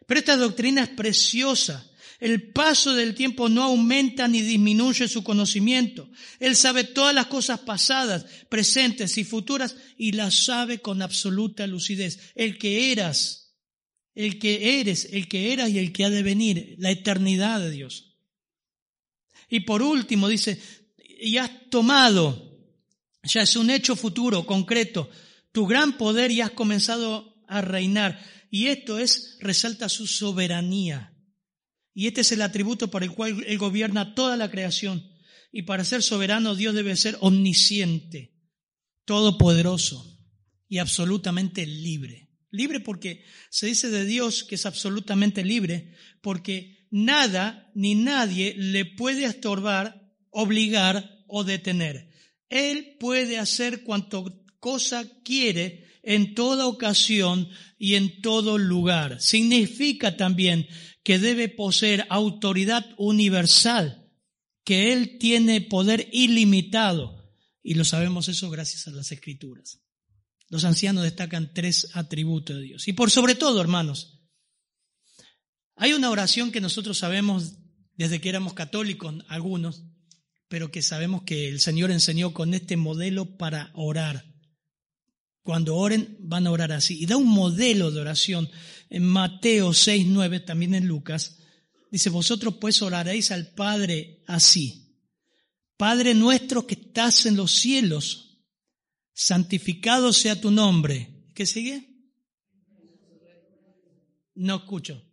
Pero 0.07 0.19
esta 0.21 0.37
doctrina 0.37 0.83
es 0.83 0.91
preciosa. 0.91 1.91
El 2.19 2.53
paso 2.53 2.93
del 2.93 3.15
tiempo 3.15 3.49
no 3.49 3.63
aumenta 3.63 4.29
ni 4.29 4.43
disminuye 4.43 5.09
su 5.09 5.25
conocimiento. 5.25 6.07
Él 6.39 6.55
sabe 6.55 6.85
todas 6.85 7.15
las 7.15 7.29
cosas 7.29 7.61
pasadas, 7.61 8.27
presentes 8.51 9.17
y 9.17 9.25
futuras 9.25 9.75
y 9.97 10.13
las 10.13 10.35
sabe 10.35 10.83
con 10.83 11.01
absoluta 11.01 11.67
lucidez. 11.67 12.33
El 12.35 12.59
que 12.59 12.93
eras, 12.93 13.50
el 14.15 14.39
que 14.39 14.81
eres, 14.81 15.09
el 15.13 15.29
que 15.29 15.53
eras 15.53 15.71
y 15.71 15.79
el 15.79 15.93
que 15.93 16.05
ha 16.05 16.11
de 16.11 16.23
venir, 16.23 16.75
la 16.79 16.91
eternidad 16.91 17.61
de 17.61 17.71
Dios. 17.71 18.17
Y 19.49 19.61
por 19.61 19.83
último 19.83 20.29
dice, 20.29 20.61
y 21.21 21.37
has 21.37 21.51
tomado, 21.71 22.59
ya 23.23 23.43
es 23.43 23.57
un 23.57 23.71
hecho 23.71 23.97
futuro, 23.97 24.47
concreto, 24.47 25.11
tu 25.53 25.67
gran 25.67 25.97
poder 25.97 26.31
y 26.31 26.41
has 26.41 26.53
comenzado 26.53 27.43
a 27.49 27.61
reinar. 27.61 28.25
Y 28.51 28.67
esto 28.67 28.99
es, 28.99 29.37
resalta 29.41 29.89
su 29.89 30.07
soberanía. 30.07 31.17
Y 31.93 32.07
este 32.07 32.21
es 32.23 32.33
el 32.33 32.43
atributo 32.43 32.91
por 32.91 33.03
el 33.03 33.13
cual 33.13 33.45
Él 33.47 33.59
gobierna 33.59 34.15
toda 34.15 34.37
la 34.37 34.51
creación. 34.51 35.05
Y 35.53 35.63
para 35.63 35.85
ser 35.85 36.03
soberano 36.03 36.55
Dios 36.55 36.75
debe 36.75 36.97
ser 36.97 37.17
omnisciente, 37.21 38.37
todopoderoso 39.05 40.19
y 40.69 40.79
absolutamente 40.79 41.67
libre. 41.67 42.30
Libre 42.51 42.81
porque 42.81 43.25
se 43.49 43.67
dice 43.67 43.91
de 43.91 44.05
Dios 44.05 44.45
que 44.45 44.57
es 44.57 44.67
absolutamente 44.67 45.45
libre, 45.45 45.95
porque 46.21 46.87
nada 46.91 47.71
ni 47.75 47.95
nadie 47.95 48.55
le 48.57 48.85
puede 48.85 49.25
estorbar, 49.25 50.13
obligar 50.31 51.25
o 51.29 51.45
detener. 51.45 52.11
Él 52.49 52.97
puede 52.99 53.39
hacer 53.39 53.85
cuanto 53.85 54.45
cosa 54.59 55.05
quiere 55.23 55.87
en 56.03 56.35
toda 56.35 56.67
ocasión 56.67 57.49
y 57.79 57.95
en 57.95 58.21
todo 58.21 58.59
lugar. 58.59 59.21
Significa 59.21 60.17
también 60.17 60.67
que 61.03 61.19
debe 61.19 61.49
poseer 61.49 62.07
autoridad 62.11 62.87
universal, 62.99 64.11
que 64.65 64.93
Él 64.93 65.19
tiene 65.19 65.61
poder 65.61 66.09
ilimitado. 66.13 67.33
Y 67.63 67.75
lo 67.75 67.85
sabemos 67.85 68.29
eso 68.29 68.51
gracias 68.51 68.89
a 68.89 68.91
las 68.91 69.13
escrituras. 69.13 69.81
Los 70.51 70.65
ancianos 70.65 71.05
destacan 71.05 71.55
tres 71.55 71.89
atributos 71.95 72.57
de 72.57 72.63
Dios. 72.63 72.89
Y 72.89 72.93
por 72.93 73.11
sobre 73.11 73.37
todo, 73.37 73.61
hermanos, 73.61 74.21
hay 75.77 75.95
una 75.95 76.11
oración 76.11 76.53
que 76.53 76.61
nosotros 76.61 76.99
sabemos 76.99 77.55
desde 77.97 78.21
que 78.21 78.29
éramos 78.29 78.53
católicos, 78.53 79.15
algunos, 79.29 79.85
pero 80.49 80.71
que 80.71 80.83
sabemos 80.83 81.23
que 81.23 81.49
el 81.49 81.61
Señor 81.61 81.93
enseñó 81.93 82.35
con 82.35 82.53
este 82.53 82.77
modelo 82.77 83.39
para 83.39 83.71
orar. 83.75 84.27
Cuando 85.43 85.77
oren, 85.77 86.17
van 86.21 86.47
a 86.47 86.51
orar 86.51 86.73
así. 86.73 87.01
Y 87.01 87.07
da 87.07 87.17
un 87.17 87.29
modelo 87.29 87.91
de 87.91 88.01
oración 88.01 88.51
en 88.91 89.05
Mateo 89.05 89.73
6, 89.73 90.07
9, 90.09 90.41
también 90.41 90.75
en 90.75 90.87
Lucas. 90.87 91.39
Dice, 91.91 92.11
vosotros 92.11 92.57
pues 92.61 92.83
oraréis 92.83 93.31
al 93.31 93.53
Padre 93.55 94.23
así. 94.27 94.97
Padre 95.77 96.15
nuestro 96.15 96.67
que 96.67 96.75
estás 96.75 97.25
en 97.27 97.37
los 97.37 97.53
cielos, 97.53 98.30
santificado 99.21 100.15
sea 100.15 100.41
tu 100.41 100.51
nombre. 100.51 101.29
¿Qué 101.35 101.45
sigue? 101.45 101.87
No 104.35 104.57
escucho. 104.57 105.05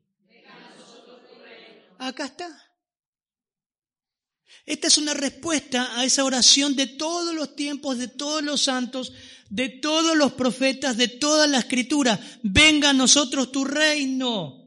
Acá 2.00 2.26
está. 2.26 2.48
Esta 4.66 4.88
es 4.88 4.98
una 4.98 5.14
respuesta 5.14 6.00
a 6.00 6.06
esa 6.06 6.24
oración 6.24 6.78
de 6.78 6.88
todos 6.88 7.36
los 7.36 7.56
tiempos, 7.58 7.98
de 7.98 8.08
todos 8.08 8.42
los 8.44 8.62
santos, 8.62 9.12
de 9.50 9.68
todos 9.68 10.16
los 10.16 10.34
profetas, 10.34 10.96
de 10.96 11.10
toda 11.10 11.46
la 11.46 11.60
escritura. 11.60 12.18
Venga 12.44 12.92
a 12.92 12.94
nosotros 12.94 13.52
tu 13.52 13.66
reino. 13.66 14.67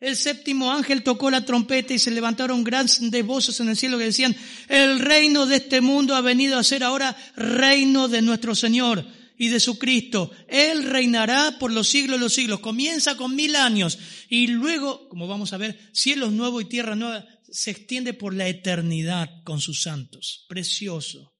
El 0.00 0.16
séptimo 0.16 0.70
ángel 0.70 1.02
tocó 1.02 1.30
la 1.30 1.44
trompeta 1.44 1.92
y 1.92 1.98
se 1.98 2.12
levantaron 2.12 2.62
grandes 2.62 3.26
voces 3.26 3.58
en 3.58 3.68
el 3.68 3.76
cielo 3.76 3.98
que 3.98 4.04
decían, 4.04 4.36
el 4.68 5.00
reino 5.00 5.46
de 5.46 5.56
este 5.56 5.80
mundo 5.80 6.14
ha 6.14 6.20
venido 6.20 6.56
a 6.56 6.64
ser 6.64 6.84
ahora 6.84 7.16
reino 7.36 8.06
de 8.06 8.22
nuestro 8.22 8.54
Señor 8.54 9.04
y 9.36 9.48
de 9.48 9.58
su 9.58 9.76
Cristo. 9.76 10.30
Él 10.46 10.84
reinará 10.84 11.58
por 11.58 11.72
los 11.72 11.88
siglos 11.88 12.18
de 12.18 12.24
los 12.24 12.34
siglos. 12.34 12.60
Comienza 12.60 13.16
con 13.16 13.34
mil 13.34 13.56
años 13.56 13.98
y 14.28 14.46
luego, 14.46 15.08
como 15.08 15.26
vamos 15.26 15.52
a 15.52 15.56
ver, 15.56 15.90
cielos 15.92 16.30
nuevos 16.32 16.62
y 16.62 16.66
tierra 16.66 16.94
nueva, 16.94 17.26
se 17.50 17.72
extiende 17.72 18.14
por 18.14 18.34
la 18.34 18.46
eternidad 18.46 19.42
con 19.42 19.60
sus 19.60 19.82
santos. 19.82 20.44
Precioso. 20.48 21.34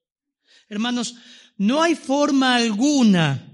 Hermanos, 0.69 1.15
no 1.59 1.81
hay 1.81 1.95
forma 1.95 2.57
alguna 2.57 3.53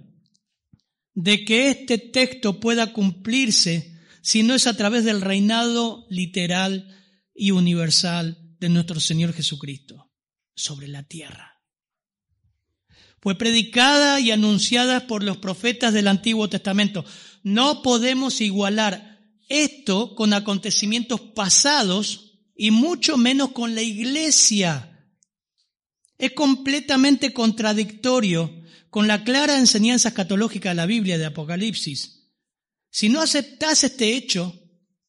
de 1.13 1.45
que 1.45 1.69
este 1.69 1.99
texto 1.99 2.59
pueda 2.59 2.93
cumplirse 2.93 3.94
si 4.25 4.43
no 4.43 4.55
es 4.55 4.67
a 4.67 4.77
través 4.77 5.05
del 5.05 5.21
reinado 5.21 6.07
literal 6.09 6.89
y 7.35 7.53
universal 7.53 8.57
de 8.59 8.71
nuestro 8.71 8.99
Señor 8.99 9.35
Jesucristo 9.35 10.11
sobre 10.57 10.89
la 10.89 11.03
tierra. 11.05 11.61
Fue 13.21 13.37
predicada 13.37 14.19
y 14.21 14.33
anunciada 14.33 15.07
por 15.07 15.23
los 15.23 15.37
profetas 15.37 15.95
del 15.95 16.09
Antiguo 16.09 16.49
Testamento. 16.49 17.05
No 17.43 17.83
podemos 17.83 18.41
igualar 18.41 19.21
esto 19.49 20.15
con 20.17 20.33
acontecimientos 20.33 21.21
pasados 21.21 22.41
y 22.57 22.71
mucho 22.71 23.17
menos 23.17 23.53
con 23.53 23.75
la 23.75 23.83
iglesia 23.83 24.91
es 26.19 26.33
completamente 26.33 27.33
contradictorio 27.33 28.63
con 28.89 29.07
la 29.07 29.25
clara 29.25 29.59
enseñanza 29.59 30.09
escatológica 30.09 30.71
de 30.71 30.77
la 30.77 30.87
Biblia 30.87 31.19
de 31.19 31.27
Apocalipsis. 31.27 32.24
Si 32.95 33.09
no 33.09 33.21
aceptas 33.21 33.83
este 33.83 34.15
hecho, 34.15 34.57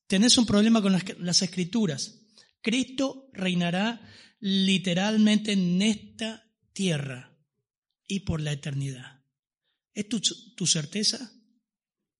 tenés 0.08 0.39
un 0.39 0.48
problema 0.48 0.82
con 0.82 1.00
las, 1.19 1.41
escrituras. 1.43 2.19
Cristo 2.60 3.30
reinará 3.32 4.02
literalmente 4.39 5.52
en 5.52 5.80
esta 5.84 6.52
tierra 6.74 7.38
y 8.08 8.21
por 8.21 8.41
la 8.41 8.54
eternidad. 8.54 9.24
¿Es 9.93 10.10
tu, 10.10 10.65
certeza? 10.65 11.32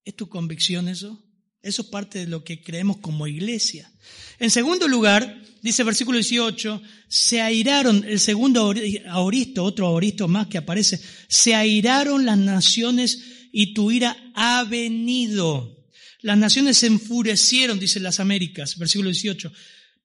¿Es 0.04 0.15
tu 0.15 0.30
convicción 0.30 0.88
eso? 0.88 1.25
Eso 1.63 1.82
es 1.82 1.88
parte 1.88 2.19
de 2.19 2.28
lo 2.28 2.43
que 2.43 2.62
creemos 2.62 2.97
como 2.97 3.25
iglesia. 3.25 3.91
En 4.38 4.51
segundo 4.51 4.88
lugar, 4.88 5.41
dice 5.63 5.84
versículo 5.84 6.19
18, 6.19 6.80
se 7.08 7.41
airaron, 7.41 8.04
el 8.04 8.19
segundo 8.19 8.71
aoristo, 9.10 9.63
otro 9.63 9.88
aoristo 9.88 10.28
más 10.28 10.45
que 10.45 10.60
aparece, 10.60 11.01
se 11.28 11.56
airaron 11.56 12.23
las 12.23 12.38
naciones 12.38 13.35
y 13.58 13.74
tu 13.74 13.89
ira 13.89 14.18
ha 14.36 14.65
venido. 14.65 15.88
Las 16.22 16.38
naciones 16.38 16.80
se 16.80 16.88
enfurecieron, 16.88 17.80
dice 17.80 18.02
las 18.02 18.20
Américas, 18.20 18.78
versículo 18.78 19.10
18. 19.10 19.50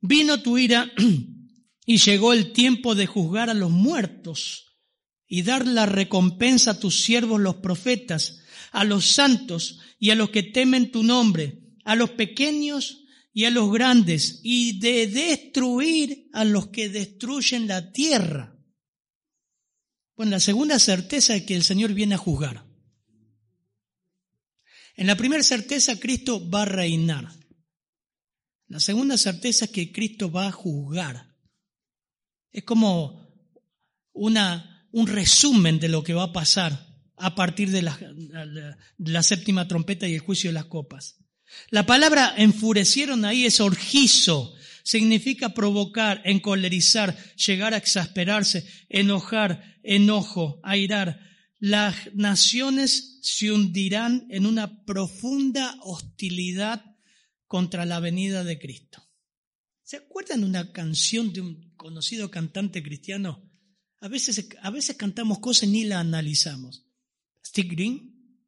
Vino 0.03 0.41
tu 0.41 0.57
ira 0.57 0.89
y 1.85 1.99
llegó 1.99 2.33
el 2.33 2.53
tiempo 2.53 2.95
de 2.95 3.07
juzgar 3.07 3.51
a 3.51 3.55
los 3.55 3.73
muertos 3.73 4.77
y 5.27 5.43
dar 5.43 5.67
la 5.67 5.87
recompensa 5.87 6.71
a 6.71 6.79
tus 6.79 7.03
siervos 7.03 7.41
los 7.41 7.57
profetas 7.57 8.37
a 8.71 8.85
los 8.85 9.07
santos 9.07 9.81
y 9.99 10.11
a 10.11 10.15
los 10.15 10.31
que 10.31 10.45
temen 10.45 10.93
tu 10.93 11.03
nombre, 11.03 11.59
a 11.85 11.97
los 11.97 12.11
pequeños 12.11 13.05
y 13.33 13.47
a 13.47 13.51
los 13.51 13.73
grandes, 13.73 14.41
y 14.45 14.79
de 14.79 15.09
destruir 15.09 16.29
a 16.33 16.45
los 16.45 16.69
que 16.69 16.89
destruyen 16.89 17.67
la 17.67 17.91
tierra. 17.91 18.57
Bueno, 20.17 20.31
la 20.31 20.41
segunda 20.41 20.79
certeza 20.79 21.35
es 21.35 21.43
que 21.43 21.57
el 21.57 21.65
Señor 21.65 21.95
viene 21.95 22.15
a 22.15 22.19
juzgar. 22.19 22.70
En 24.97 25.07
la 25.07 25.17
primera 25.17 25.43
certeza, 25.43 25.99
Cristo 25.99 26.49
va 26.49 26.63
a 26.63 26.67
reinar. 26.67 27.33
La 28.69 28.81
segunda 28.81 29.17
certeza 29.17 29.65
es 29.65 29.71
que 29.71 29.91
Cristo 29.93 30.31
va 30.31 30.47
a 30.47 30.53
juzgar. 30.53 31.35
Es 32.53 32.65
como 32.65 33.29
una, 34.13 34.89
un 34.93 35.07
resumen 35.07 35.81
de 35.81 35.89
lo 35.89 36.03
que 36.03 36.15
va 36.15 36.25
a 36.25 36.33
pasar 36.33 36.91
a 37.17 37.35
partir 37.35 37.71
de 37.71 37.83
la, 37.83 39.23
séptima 39.23 39.69
trompeta 39.69 40.09
y 40.09 40.15
el 40.15 40.21
juicio 40.21 40.51
de 40.51 40.55
las 40.55 40.67
copas. 40.67 41.19
La 41.71 41.85
palabra 41.85 42.35
enfurecieron 42.37 43.25
ahí 43.25 43.45
es 43.45 43.61
orgizo, 43.61 44.55
significa 44.85 45.51
provocar, 45.51 46.23
encolerizar, 46.25 47.17
llegar 47.35 47.75
a 47.75 47.77
exasperarse, 47.77 48.67
enojar, 48.89 49.79
enojo, 49.83 50.61
airar. 50.63 51.21
Las 51.61 52.15
naciones 52.15 53.19
se 53.21 53.53
hundirán 53.53 54.27
en 54.31 54.47
una 54.47 54.83
profunda 54.87 55.77
hostilidad 55.83 56.97
contra 57.47 57.85
la 57.85 58.01
venida 58.01 58.45
de 58.45 58.59
Cristo. 58.59 59.07
¿Se 59.83 59.99
acuerdan 59.99 60.41
de 60.41 60.47
una 60.47 60.73
canción 60.73 61.35
de 61.35 61.43
un 61.43 61.75
conocido 61.77 62.31
cantante 62.31 62.83
cristiano? 62.83 63.47
A 64.01 64.09
veces, 64.09 64.49
a 64.63 64.71
veces 64.71 64.97
cantamos 64.97 65.41
cosas 65.41 65.65
y 65.65 65.73
ni 65.73 65.85
la 65.85 66.01
analizamos. 66.01 66.87
Stick 67.45 67.71
Green. 67.73 68.41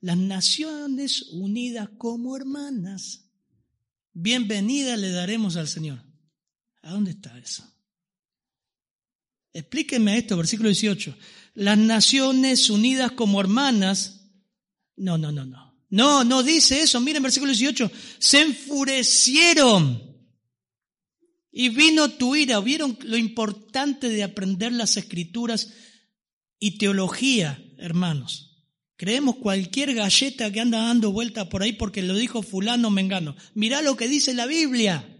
Las 0.00 0.16
Naciones 0.16 1.22
Unidas 1.30 1.90
como 1.96 2.36
hermanas. 2.36 3.30
Bienvenida 4.12 4.96
le 4.96 5.10
daremos 5.10 5.54
al 5.54 5.68
Señor. 5.68 6.02
¿A 6.82 6.90
dónde 6.90 7.12
está 7.12 7.38
eso? 7.38 7.72
Explíqueme 9.52 10.16
esto, 10.16 10.36
versículo 10.36 10.68
18. 10.68 11.16
Las 11.54 11.78
Naciones 11.78 12.70
Unidas 12.70 13.12
como 13.12 13.40
hermanas. 13.40 14.32
No, 14.96 15.18
no, 15.18 15.32
no, 15.32 15.44
no. 15.44 15.70
No, 15.90 16.24
no 16.24 16.42
dice 16.42 16.82
eso. 16.82 17.00
Miren 17.00 17.22
versículo 17.22 17.52
18. 17.52 17.90
Se 18.18 18.40
enfurecieron. 18.40 20.10
Y 21.52 21.68
vino 21.70 22.10
tu 22.10 22.36
ira. 22.36 22.60
¿Vieron 22.60 22.96
lo 23.02 23.16
importante 23.16 24.08
de 24.08 24.22
aprender 24.22 24.72
las 24.72 24.96
escrituras 24.96 25.72
y 26.58 26.78
teología, 26.78 27.60
hermanos? 27.78 28.50
Creemos 28.96 29.36
cualquier 29.36 29.94
galleta 29.94 30.52
que 30.52 30.60
anda 30.60 30.82
dando 30.82 31.10
vuelta 31.10 31.48
por 31.48 31.62
ahí 31.62 31.72
porque 31.72 32.02
lo 32.02 32.14
dijo 32.14 32.42
fulano 32.42 32.90
mengano. 32.90 33.34
Mirá 33.54 33.82
lo 33.82 33.96
que 33.96 34.08
dice 34.08 34.34
la 34.34 34.46
Biblia. 34.46 35.16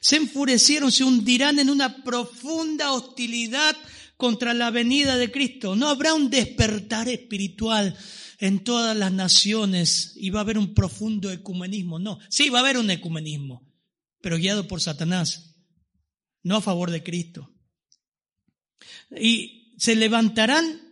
Se 0.00 0.16
enfurecieron, 0.16 0.92
se 0.92 1.04
hundirán 1.04 1.58
en 1.58 1.68
una 1.68 2.04
profunda 2.04 2.92
hostilidad 2.92 3.76
contra 4.16 4.54
la 4.54 4.70
venida 4.70 5.16
de 5.16 5.30
Cristo. 5.30 5.76
No 5.76 5.88
habrá 5.88 6.14
un 6.14 6.30
despertar 6.30 7.08
espiritual 7.08 7.96
en 8.38 8.64
todas 8.64 8.96
las 8.96 9.12
naciones 9.12 10.12
y 10.16 10.30
va 10.30 10.40
a 10.40 10.42
haber 10.42 10.58
un 10.58 10.74
profundo 10.74 11.30
ecumenismo. 11.30 11.98
No, 11.98 12.18
sí 12.28 12.48
va 12.48 12.58
a 12.58 12.62
haber 12.62 12.78
un 12.78 12.90
ecumenismo, 12.90 13.66
pero 14.20 14.36
guiado 14.36 14.66
por 14.68 14.80
Satanás, 14.80 15.56
no 16.42 16.56
a 16.56 16.62
favor 16.62 16.90
de 16.90 17.02
Cristo. 17.02 17.52
Y 19.10 19.74
se 19.78 19.96
levantarán 19.96 20.86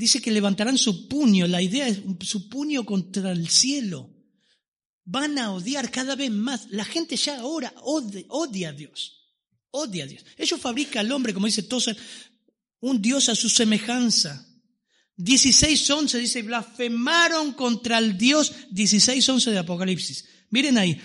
Dice 0.00 0.22
que 0.22 0.30
levantarán 0.30 0.78
su 0.78 1.08
puño, 1.08 1.46
la 1.46 1.60
idea 1.60 1.86
es 1.86 2.00
su 2.20 2.48
puño 2.48 2.86
contra 2.86 3.32
el 3.32 3.50
cielo. 3.50 4.08
Van 5.04 5.38
a 5.38 5.52
odiar 5.52 5.90
cada 5.90 6.16
vez 6.16 6.30
más. 6.30 6.68
La 6.70 6.86
gente 6.86 7.16
ya 7.16 7.40
ahora 7.40 7.74
odia, 7.82 8.70
a 8.70 8.72
Dios. 8.72 9.34
Odia 9.70 10.04
a 10.04 10.06
Dios. 10.06 10.24
Ellos 10.38 10.58
fabrican 10.58 11.04
al 11.04 11.12
hombre, 11.12 11.34
como 11.34 11.44
dice 11.44 11.64
Tozer, 11.64 11.96
un 12.80 13.00
Dios 13.00 13.28
a 13.28 13.34
su 13.34 13.48
semejanza. 13.48 14.46
16.11 15.18 16.18
dice, 16.18 16.42
blasfemaron 16.42 17.52
contra 17.52 17.98
el 17.98 18.16
Dios, 18.16 18.52
16.11 18.72 19.50
de 19.50 19.58
Apocalipsis. 19.58 20.24
Miren 20.50 20.78
ahí, 20.78 20.98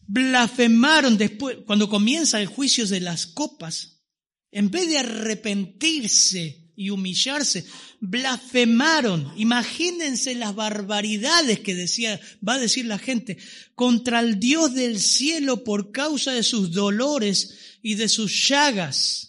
blasfemaron 0.00 1.16
después, 1.16 1.58
cuando 1.64 1.88
comienza 1.88 2.40
el 2.40 2.48
juicio 2.48 2.86
de 2.86 3.00
las 3.00 3.26
copas, 3.26 4.02
en 4.50 4.70
vez 4.70 4.88
de 4.88 4.98
arrepentirse 4.98 6.72
y 6.74 6.90
humillarse, 6.90 7.64
blasfemaron. 8.00 9.32
Imagínense 9.36 10.34
las 10.34 10.54
barbaridades 10.54 11.60
que 11.60 11.74
decía, 11.74 12.20
va 12.46 12.54
a 12.54 12.58
decir 12.58 12.86
la 12.86 12.98
gente, 12.98 13.38
contra 13.74 14.20
el 14.20 14.40
Dios 14.40 14.74
del 14.74 14.98
cielo 15.00 15.64
por 15.64 15.92
causa 15.92 16.32
de 16.32 16.42
sus 16.42 16.72
dolores 16.72 17.78
y 17.82 17.94
de 17.94 18.08
sus 18.08 18.48
llagas. 18.48 19.27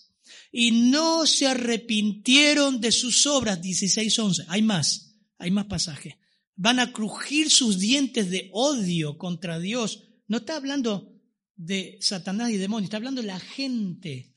Y 0.51 0.71
no 0.71 1.25
se 1.25 1.47
arrepintieron 1.47 2.81
de 2.81 2.91
sus 2.91 3.27
obras, 3.27 3.61
16.11. 3.61 4.45
Hay 4.47 4.61
más, 4.61 5.15
hay 5.37 5.51
más 5.51 5.65
pasajes. 5.65 6.15
Van 6.55 6.79
a 6.79 6.91
crujir 6.91 7.49
sus 7.49 7.79
dientes 7.79 8.29
de 8.29 8.49
odio 8.53 9.17
contra 9.17 9.59
Dios. 9.59 10.03
No 10.27 10.37
está 10.37 10.55
hablando 10.55 11.13
de 11.55 11.97
Satanás 12.01 12.51
y 12.51 12.57
demonios, 12.57 12.87
está 12.87 12.97
hablando 12.97 13.21
de 13.21 13.27
la 13.27 13.39
gente 13.39 14.29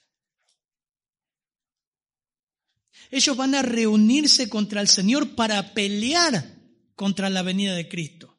ellos 3.13 3.37
van 3.37 3.55
a 3.55 3.63
reunirse 3.63 4.49
contra 4.49 4.81
el 4.81 4.89
Señor 4.89 5.35
para 5.35 5.75
pelear 5.75 6.59
contra 6.95 7.29
la 7.29 7.43
venida 7.43 7.75
de 7.75 7.87
Cristo. 7.87 8.37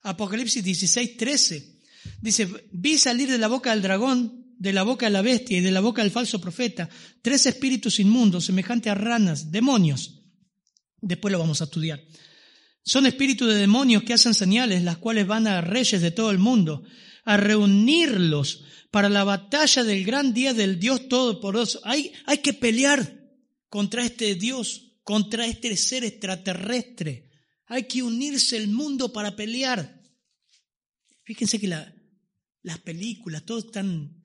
Apocalipsis 0.00 0.64
16, 0.64 1.16
13. 1.18 1.80
Dice, 2.22 2.48
vi 2.72 2.96
salir 2.96 3.30
de 3.30 3.36
la 3.36 3.48
boca 3.48 3.70
del 3.70 3.82
dragón, 3.82 4.39
de 4.60 4.74
la 4.74 4.82
boca 4.82 5.06
de 5.06 5.10
la 5.10 5.22
bestia 5.22 5.56
y 5.56 5.62
de 5.62 5.70
la 5.70 5.80
boca 5.80 6.02
del 6.02 6.10
falso 6.10 6.38
profeta, 6.38 6.86
tres 7.22 7.46
espíritus 7.46 7.98
inmundos, 7.98 8.44
semejantes 8.44 8.92
a 8.92 8.94
ranas, 8.94 9.50
demonios. 9.50 10.20
Después 11.00 11.32
lo 11.32 11.38
vamos 11.38 11.62
a 11.62 11.64
estudiar. 11.64 12.04
Son 12.84 13.06
espíritus 13.06 13.48
de 13.48 13.54
demonios 13.54 14.02
que 14.02 14.12
hacen 14.12 14.34
señales, 14.34 14.82
las 14.82 14.98
cuales 14.98 15.26
van 15.26 15.46
a 15.46 15.62
reyes 15.62 16.02
de 16.02 16.10
todo 16.10 16.30
el 16.30 16.36
mundo, 16.36 16.84
a 17.24 17.38
reunirlos 17.38 18.64
para 18.90 19.08
la 19.08 19.24
batalla 19.24 19.82
del 19.82 20.04
gran 20.04 20.34
día 20.34 20.52
del 20.52 20.78
Dios 20.78 21.08
Todopoderoso. 21.08 21.80
Hay, 21.84 22.12
hay 22.26 22.38
que 22.38 22.52
pelear 22.52 23.18
contra 23.70 24.04
este 24.04 24.34
Dios, 24.34 24.98
contra 25.04 25.46
este 25.46 25.74
ser 25.74 26.04
extraterrestre. 26.04 27.30
Hay 27.64 27.84
que 27.84 28.02
unirse 28.02 28.58
el 28.58 28.68
mundo 28.68 29.10
para 29.10 29.34
pelear. 29.34 30.02
Fíjense 31.24 31.58
que 31.58 31.68
las 31.68 32.78
películas, 32.80 33.46
todos 33.46 33.64
están, 33.64 34.19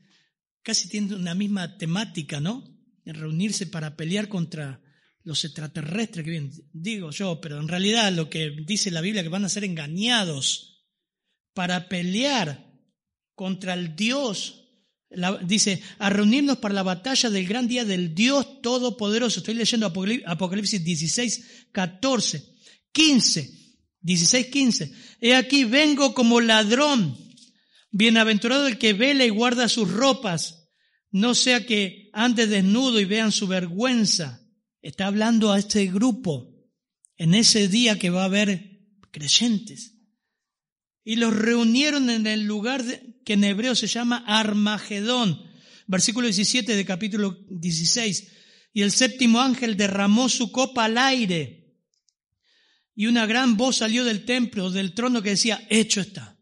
casi 0.65 0.89
tienen 0.89 1.13
una 1.13 1.35
misma 1.35 1.77
temática, 1.77 2.39
¿no? 2.39 2.63
Reunirse 3.05 3.67
para 3.67 3.95
pelear 3.95 4.27
contra 4.27 4.81
los 5.23 5.45
extraterrestres, 5.45 6.25
que 6.25 6.31
bien 6.31 6.51
digo 6.73 7.11
yo, 7.11 7.39
pero 7.39 7.59
en 7.59 7.67
realidad 7.67 8.11
lo 8.11 8.29
que 8.29 8.49
dice 8.65 8.89
la 8.89 9.01
Biblia 9.01 9.21
que 9.21 9.29
van 9.29 9.45
a 9.45 9.49
ser 9.49 9.63
engañados 9.63 10.89
para 11.53 11.87
pelear 11.87 12.73
contra 13.35 13.75
el 13.75 13.95
Dios 13.95 14.65
dice, 15.43 15.81
a 15.99 16.09
reunirnos 16.09 16.57
para 16.57 16.73
la 16.73 16.83
batalla 16.83 17.29
del 17.29 17.47
gran 17.47 17.67
día 17.67 17.85
del 17.85 18.15
Dios 18.15 18.61
Todopoderoso. 18.61 19.39
Estoy 19.39 19.53
leyendo 19.53 19.85
Apocalipsis 20.25 20.83
16, 20.83 21.67
14, 21.71 22.43
15, 22.91 23.51
16, 24.01 24.47
15. 24.47 24.91
He 25.21 25.35
aquí 25.35 25.63
vengo 25.63 26.13
como 26.13 26.41
ladrón. 26.41 27.24
Bienaventurado 27.97 28.67
el 28.67 28.77
que 28.77 28.91
vela 28.91 29.23
y 29.23 29.29
guarda 29.29 29.69
sus 29.69 29.89
ropas, 29.89 30.67
no 31.11 31.33
sea 31.33 31.65
que 31.65 32.09
ande 32.11 32.45
desnudo 32.45 32.99
y 32.99 33.05
vean 33.05 33.31
su 33.31 33.47
vergüenza. 33.47 34.45
Está 34.81 35.07
hablando 35.07 35.53
a 35.53 35.59
este 35.59 35.85
grupo 35.87 36.53
en 37.15 37.33
ese 37.33 37.69
día 37.69 37.97
que 37.97 38.09
va 38.09 38.23
a 38.23 38.25
haber 38.25 38.81
creyentes 39.11 39.93
y 41.05 41.15
los 41.15 41.33
reunieron 41.33 42.09
en 42.09 42.27
el 42.27 42.43
lugar 42.43 42.83
que 43.23 43.33
en 43.33 43.45
hebreo 43.45 43.75
se 43.75 43.87
llama 43.87 44.25
Armagedón. 44.27 45.41
Versículo 45.87 46.27
17 46.27 46.75
de 46.75 46.83
capítulo 46.83 47.45
16. 47.49 48.27
Y 48.73 48.81
el 48.81 48.91
séptimo 48.91 49.39
ángel 49.39 49.77
derramó 49.77 50.27
su 50.27 50.51
copa 50.51 50.83
al 50.83 50.97
aire. 50.97 51.79
Y 52.93 53.05
una 53.05 53.25
gran 53.25 53.55
voz 53.55 53.77
salió 53.77 54.03
del 54.03 54.25
templo, 54.25 54.69
del 54.69 54.93
trono, 54.93 55.21
que 55.21 55.29
decía, 55.29 55.65
hecho 55.69 56.01
está. 56.01 56.34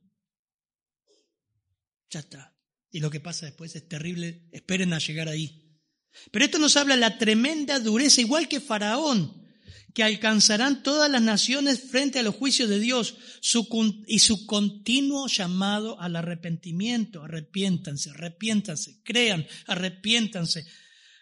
Ya 2.13 2.19
está. 2.19 2.55
Y 2.91 2.99
lo 2.99 3.09
que 3.09 3.19
pasa 3.19 3.47
después 3.47 3.75
es 3.75 3.87
terrible. 3.87 4.47
Esperen 4.51 4.93
a 4.93 4.99
llegar 4.99 5.27
ahí. 5.27 5.79
Pero 6.31 6.45
esto 6.45 6.59
nos 6.59 6.77
habla 6.77 6.93
de 6.93 7.01
la 7.01 7.17
tremenda 7.17 7.79
dureza, 7.79 8.21
igual 8.21 8.47
que 8.47 8.59
Faraón 8.59 9.43
que 9.93 10.03
alcanzarán 10.03 10.81
todas 10.81 11.09
las 11.09 11.21
naciones 11.21 11.79
frente 11.79 12.19
a 12.19 12.23
los 12.23 12.35
juicios 12.35 12.67
de 12.67 12.79
Dios 12.79 13.15
y 14.07 14.19
su 14.19 14.45
continuo 14.47 15.27
llamado 15.27 15.99
al 16.01 16.15
arrepentimiento. 16.15 17.23
Arrepiéntanse, 17.23 18.09
arrepiéntanse, 18.09 19.01
crean, 19.03 19.45
arrepiéntanse. 19.67 20.65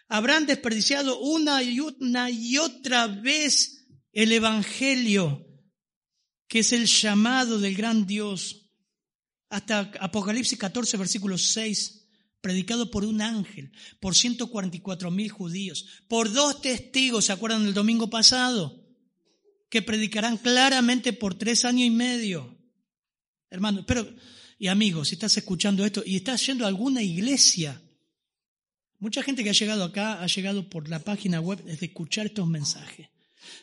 Habrán 0.08 0.46
desperdiciado 0.46 1.20
una 1.20 1.62
y 1.62 1.80
una 1.80 2.30
y 2.30 2.56
otra 2.58 3.06
vez 3.08 3.86
el 4.12 4.32
Evangelio, 4.32 5.46
que 6.48 6.60
es 6.60 6.72
el 6.72 6.86
llamado 6.86 7.58
del 7.58 7.74
gran 7.74 8.06
Dios. 8.06 8.61
Hasta 9.52 9.92
Apocalipsis 10.00 10.58
14, 10.58 10.96
versículo 10.96 11.36
6 11.36 11.98
predicado 12.40 12.90
por 12.90 13.04
un 13.04 13.20
ángel, 13.20 13.70
por 14.00 14.16
144 14.16 15.10
mil 15.10 15.30
judíos, 15.30 15.86
por 16.08 16.32
dos 16.32 16.62
testigos, 16.62 17.26
¿se 17.26 17.32
acuerdan 17.32 17.64
del 17.64 17.74
domingo 17.74 18.08
pasado? 18.08 18.82
Que 19.68 19.82
predicarán 19.82 20.38
claramente 20.38 21.12
por 21.12 21.34
tres 21.34 21.66
años 21.66 21.86
y 21.86 21.90
medio. 21.90 22.58
Hermano, 23.50 23.84
pero, 23.86 24.10
y 24.58 24.68
amigos, 24.68 25.08
si 25.08 25.16
estás 25.16 25.36
escuchando 25.36 25.84
esto 25.84 26.02
y 26.04 26.16
estás 26.16 26.44
yendo 26.46 26.64
a 26.64 26.68
alguna 26.68 27.02
iglesia, 27.02 27.78
mucha 29.00 29.22
gente 29.22 29.44
que 29.44 29.50
ha 29.50 29.54
llegado 29.54 29.84
acá 29.84 30.22
ha 30.22 30.26
llegado 30.28 30.68
por 30.70 30.88
la 30.88 30.98
página 30.98 31.40
web 31.40 31.62
desde 31.62 31.86
escuchar 31.86 32.24
estos 32.24 32.48
mensajes. 32.48 33.10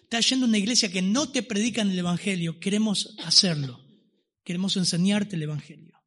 Estás 0.04 0.30
yendo 0.30 0.46
a 0.46 0.50
una 0.50 0.60
iglesia 0.60 0.92
que 0.92 1.02
no 1.02 1.30
te 1.30 1.42
predican 1.42 1.90
el 1.90 1.98
Evangelio, 1.98 2.60
queremos 2.60 3.16
hacerlo, 3.26 3.89
queremos 4.44 4.78
enseñarte 4.78 5.36
el 5.36 5.44
Evangelio 5.44 6.00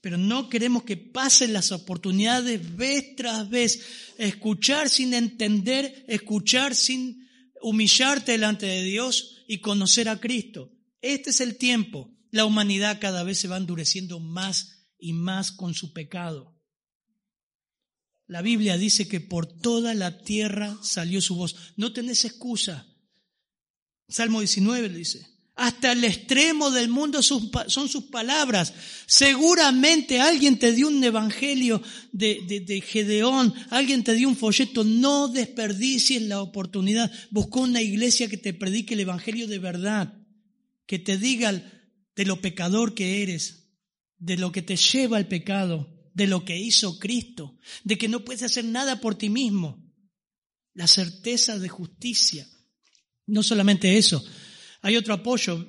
pero 0.00 0.16
no 0.16 0.48
queremos 0.48 0.84
que 0.84 0.96
pasen 0.96 1.52
las 1.52 1.72
oportunidades 1.72 2.76
vez 2.76 3.16
tras 3.16 3.48
vez, 3.48 3.80
escuchar 4.16 4.88
sin 4.88 5.12
entender, 5.14 6.04
escuchar 6.06 6.74
sin 6.74 7.28
humillarte 7.60 8.32
delante 8.32 8.66
de 8.66 8.82
Dios 8.82 9.44
y 9.48 9.58
conocer 9.58 10.08
a 10.08 10.20
Cristo. 10.20 10.72
Este 11.00 11.30
es 11.30 11.40
el 11.40 11.56
tiempo. 11.56 12.14
La 12.30 12.44
humanidad 12.44 13.00
cada 13.00 13.22
vez 13.22 13.38
se 13.38 13.48
va 13.48 13.56
endureciendo 13.56 14.20
más 14.20 14.88
y 14.98 15.14
más 15.14 15.50
con 15.50 15.74
su 15.74 15.92
pecado. 15.92 16.54
La 18.26 18.42
Biblia 18.42 18.76
dice 18.76 19.08
que 19.08 19.20
por 19.20 19.46
toda 19.46 19.94
la 19.94 20.18
tierra 20.22 20.78
salió 20.82 21.20
su 21.20 21.34
voz. 21.34 21.56
No 21.76 21.92
tenés 21.92 22.24
excusa. 22.24 22.86
Salmo 24.06 24.40
19 24.40 24.90
dice, 24.90 25.37
hasta 25.58 25.90
el 25.90 26.04
extremo 26.04 26.70
del 26.70 26.88
mundo 26.88 27.20
son 27.20 27.88
sus 27.88 28.04
palabras. 28.04 28.72
Seguramente 29.06 30.20
alguien 30.20 30.56
te 30.56 30.72
dio 30.72 30.86
un 30.86 31.02
evangelio 31.02 31.82
de, 32.12 32.80
Gedeón, 32.86 33.52
alguien 33.70 34.04
te 34.04 34.14
dio 34.14 34.28
un 34.28 34.36
folleto. 34.36 34.84
No 34.84 35.26
desperdicies 35.26 36.22
la 36.22 36.42
oportunidad. 36.42 37.10
Busca 37.30 37.58
una 37.58 37.82
iglesia 37.82 38.28
que 38.28 38.36
te 38.36 38.54
predique 38.54 38.94
el 38.94 39.00
evangelio 39.00 39.48
de 39.48 39.58
verdad. 39.58 40.14
que 40.86 41.00
te 41.00 41.18
diga 41.18 41.52
de 42.14 42.24
lo 42.24 42.40
pecador 42.40 42.94
que 42.94 43.22
eres, 43.22 43.74
de 44.16 44.36
lo 44.36 44.52
que 44.52 44.62
te 44.62 44.76
lleva 44.76 45.16
al 45.16 45.26
pecado, 45.26 45.92
de 46.14 46.28
lo 46.28 46.44
que 46.44 46.56
hizo 46.56 47.00
Cristo, 47.00 47.58
de 47.82 47.98
que 47.98 48.08
no 48.08 48.24
puedes 48.24 48.44
hacer 48.44 48.64
nada 48.64 49.00
por 49.00 49.16
ti 49.16 49.28
mismo. 49.28 49.84
La 50.72 50.86
certeza 50.86 51.58
de 51.58 51.68
justicia. 51.68 52.48
No 53.26 53.42
solamente 53.42 53.98
eso, 53.98 54.24
hay 54.82 54.96
otro 54.96 55.14
apoyo 55.14 55.66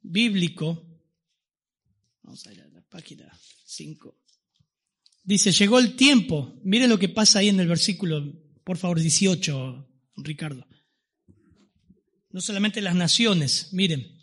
bíblico. 0.00 0.86
Vamos 2.22 2.46
a 2.46 2.52
ir 2.52 2.60
a 2.60 2.68
la 2.68 2.82
página 2.82 3.30
5. 3.64 4.16
Dice, 5.22 5.52
llegó 5.52 5.78
el 5.78 5.96
tiempo. 5.96 6.60
Mire 6.64 6.88
lo 6.88 6.98
que 6.98 7.08
pasa 7.08 7.40
ahí 7.40 7.48
en 7.48 7.60
el 7.60 7.68
versículo, 7.68 8.22
por 8.64 8.78
favor, 8.78 9.00
18, 9.00 9.88
Ricardo. 10.16 10.66
No 12.30 12.40
solamente 12.40 12.80
las 12.80 12.94
naciones, 12.94 13.72
miren. 13.72 14.18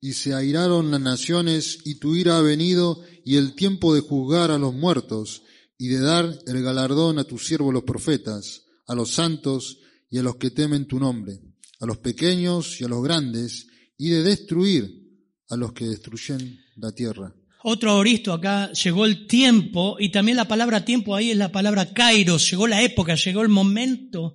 Y 0.00 0.12
se 0.12 0.34
airaron 0.34 0.90
las 0.90 1.00
naciones, 1.00 1.80
y 1.84 1.96
tu 1.96 2.14
ira 2.14 2.38
ha 2.38 2.42
venido, 2.42 3.02
y 3.24 3.36
el 3.36 3.54
tiempo 3.54 3.94
de 3.94 4.00
juzgar 4.00 4.50
a 4.50 4.58
los 4.58 4.72
muertos, 4.74 5.42
y 5.78 5.88
de 5.88 6.00
dar 6.00 6.38
el 6.46 6.62
galardón 6.62 7.18
a 7.18 7.24
tus 7.24 7.46
siervos 7.46 7.72
los 7.72 7.82
profetas, 7.82 8.64
a 8.86 8.94
los 8.94 9.10
santos 9.10 9.78
y 10.08 10.18
a 10.18 10.22
los 10.22 10.36
que 10.36 10.50
temen 10.50 10.86
tu 10.86 10.98
nombre, 10.98 11.40
a 11.80 11.86
los 11.86 11.98
pequeños 11.98 12.80
y 12.80 12.84
a 12.84 12.88
los 12.88 13.02
grandes, 13.02 13.66
y 13.98 14.10
de 14.10 14.22
destruir 14.22 15.06
a 15.48 15.56
los 15.56 15.72
que 15.72 15.86
destruyen 15.86 16.58
la 16.76 16.92
tierra. 16.92 17.34
Otro 17.62 17.90
auristo 17.90 18.32
acá, 18.32 18.72
llegó 18.72 19.06
el 19.06 19.26
tiempo, 19.26 19.96
y 19.98 20.10
también 20.10 20.36
la 20.36 20.48
palabra 20.48 20.84
tiempo 20.84 21.14
ahí 21.14 21.30
es 21.30 21.36
la 21.36 21.50
palabra 21.50 21.92
kairos, 21.92 22.48
llegó 22.50 22.66
la 22.66 22.82
época, 22.82 23.14
llegó 23.14 23.42
el 23.42 23.48
momento 23.48 24.34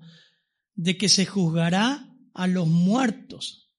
de 0.75 0.97
que 0.97 1.09
se 1.09 1.25
juzgará 1.25 2.09
a 2.33 2.47
los 2.47 2.67
muertos. 2.67 3.71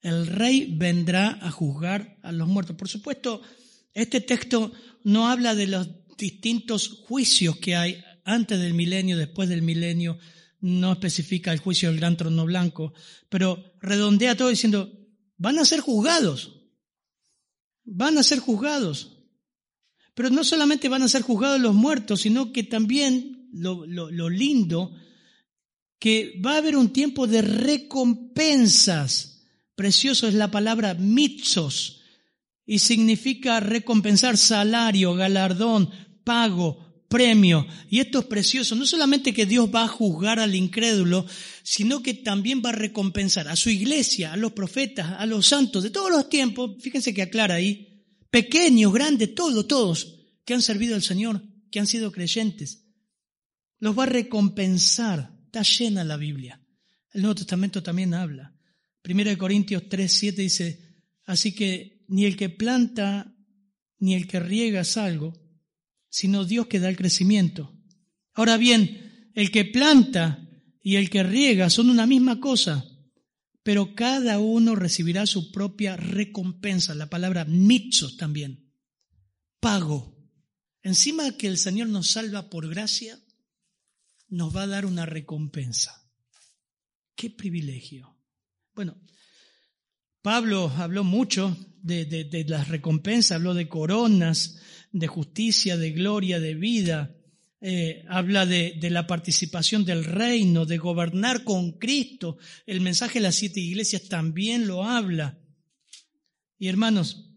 El 0.00 0.26
rey 0.26 0.74
vendrá 0.76 1.38
a 1.42 1.50
juzgar 1.50 2.18
a 2.22 2.32
los 2.32 2.48
muertos. 2.48 2.76
Por 2.76 2.88
supuesto, 2.88 3.42
este 3.92 4.20
texto 4.20 4.72
no 5.04 5.28
habla 5.28 5.54
de 5.54 5.66
los 5.66 5.88
distintos 6.16 6.88
juicios 7.06 7.56
que 7.56 7.76
hay 7.76 8.02
antes 8.24 8.58
del 8.60 8.74
milenio, 8.74 9.16
después 9.16 9.48
del 9.48 9.62
milenio, 9.62 10.18
no 10.62 10.92
especifica 10.92 11.52
el 11.52 11.58
juicio 11.58 11.90
del 11.90 12.00
gran 12.00 12.16
trono 12.16 12.46
blanco, 12.46 12.94
pero 13.28 13.74
redondea 13.80 14.36
todo 14.36 14.48
diciendo, 14.48 14.90
van 15.36 15.58
a 15.58 15.66
ser 15.66 15.80
juzgados 15.80 16.62
van 17.84 18.18
a 18.18 18.22
ser 18.22 18.38
juzgados. 18.38 19.18
Pero 20.14 20.30
no 20.30 20.44
solamente 20.44 20.88
van 20.88 21.02
a 21.02 21.08
ser 21.08 21.22
juzgados 21.22 21.60
los 21.60 21.74
muertos, 21.74 22.20
sino 22.20 22.52
que 22.52 22.62
también 22.62 23.48
lo, 23.52 23.86
lindo, 24.28 24.94
que 25.98 26.40
va 26.44 26.54
a 26.54 26.58
haber 26.58 26.76
un 26.76 26.92
tiempo 26.92 27.26
de 27.26 27.42
recompensas. 27.42 29.46
Precioso 29.74 30.28
es 30.28 30.34
la 30.34 30.50
palabra 30.50 30.94
mitzos 30.94 32.02
y 32.66 32.78
significa 32.78 33.58
recompensar 33.60 34.36
salario, 34.36 35.14
galardón, 35.14 35.90
pago, 36.24 36.91
premio. 37.12 37.66
Y 37.90 38.00
esto 38.00 38.20
es 38.20 38.24
precioso. 38.24 38.74
No 38.74 38.86
solamente 38.86 39.34
que 39.34 39.44
Dios 39.44 39.68
va 39.72 39.84
a 39.84 39.88
juzgar 39.88 40.40
al 40.40 40.54
incrédulo, 40.54 41.26
sino 41.62 42.02
que 42.02 42.14
también 42.14 42.62
va 42.64 42.70
a 42.70 42.72
recompensar 42.72 43.48
a 43.48 43.56
su 43.56 43.68
iglesia, 43.68 44.32
a 44.32 44.36
los 44.36 44.52
profetas, 44.52 45.12
a 45.18 45.26
los 45.26 45.46
santos 45.46 45.82
de 45.82 45.90
todos 45.90 46.10
los 46.10 46.30
tiempos. 46.30 46.72
Fíjense 46.80 47.12
que 47.12 47.22
aclara 47.22 47.56
ahí. 47.56 48.02
Pequeños, 48.30 48.94
grandes, 48.94 49.34
todos, 49.34 49.68
todos 49.68 50.20
que 50.46 50.54
han 50.54 50.62
servido 50.62 50.94
al 50.94 51.02
Señor, 51.02 51.42
que 51.70 51.80
han 51.80 51.86
sido 51.86 52.10
creyentes. 52.10 52.86
Los 53.78 53.96
va 53.96 54.04
a 54.04 54.06
recompensar. 54.06 55.36
Está 55.44 55.62
llena 55.62 56.04
la 56.04 56.16
Biblia. 56.16 56.60
El 57.12 57.20
Nuevo 57.20 57.34
Testamento 57.34 57.82
también 57.82 58.14
habla. 58.14 58.56
Primera 59.02 59.30
de 59.30 59.36
Corintios 59.36 59.86
3, 59.86 60.10
7 60.10 60.42
dice, 60.42 60.96
así 61.26 61.52
que 61.52 62.04
ni 62.08 62.24
el 62.24 62.36
que 62.36 62.48
planta 62.48 63.36
ni 63.98 64.14
el 64.14 64.26
que 64.26 64.40
riega 64.40 64.80
es 64.80 64.96
algo, 64.96 65.41
sino 66.12 66.44
Dios 66.44 66.66
que 66.66 66.78
da 66.78 66.90
el 66.90 66.96
crecimiento. 66.96 67.74
Ahora 68.34 68.58
bien, 68.58 69.30
el 69.34 69.50
que 69.50 69.64
planta 69.64 70.46
y 70.82 70.96
el 70.96 71.08
que 71.08 71.22
riega 71.22 71.70
son 71.70 71.88
una 71.88 72.06
misma 72.06 72.38
cosa, 72.38 72.86
pero 73.62 73.94
cada 73.94 74.38
uno 74.38 74.76
recibirá 74.76 75.24
su 75.24 75.50
propia 75.50 75.96
recompensa, 75.96 76.94
la 76.94 77.08
palabra 77.08 77.46
mitzos 77.46 78.18
también, 78.18 78.70
pago. 79.58 80.14
Encima 80.82 81.38
que 81.38 81.46
el 81.46 81.56
Señor 81.56 81.88
nos 81.88 82.10
salva 82.10 82.50
por 82.50 82.68
gracia, 82.68 83.18
nos 84.28 84.54
va 84.54 84.64
a 84.64 84.66
dar 84.66 84.84
una 84.84 85.06
recompensa. 85.06 86.10
¡Qué 87.14 87.30
privilegio! 87.30 88.18
Bueno, 88.74 89.00
Pablo 90.20 90.68
habló 90.76 91.04
mucho 91.04 91.56
de, 91.82 92.04
de 92.04 92.44
las 92.44 92.68
recompensas, 92.68 93.36
habló 93.36 93.54
de 93.54 93.68
coronas, 93.68 94.58
de 94.92 95.06
justicia, 95.06 95.76
de 95.76 95.90
gloria, 95.90 96.38
de 96.38 96.54
vida. 96.54 97.16
Eh, 97.60 98.04
habla 98.08 98.44
de, 98.44 98.76
la 98.90 99.06
participación 99.06 99.84
del 99.84 100.04
reino, 100.04 100.66
de 100.66 100.78
gobernar 100.78 101.44
con 101.44 101.78
Cristo. 101.78 102.38
El 102.66 102.80
mensaje 102.80 103.14
de 103.14 103.24
las 103.24 103.36
siete 103.36 103.60
iglesias 103.60 104.08
también 104.08 104.66
lo 104.66 104.84
habla. 104.84 105.38
Y 106.58 106.68
hermanos, 106.68 107.28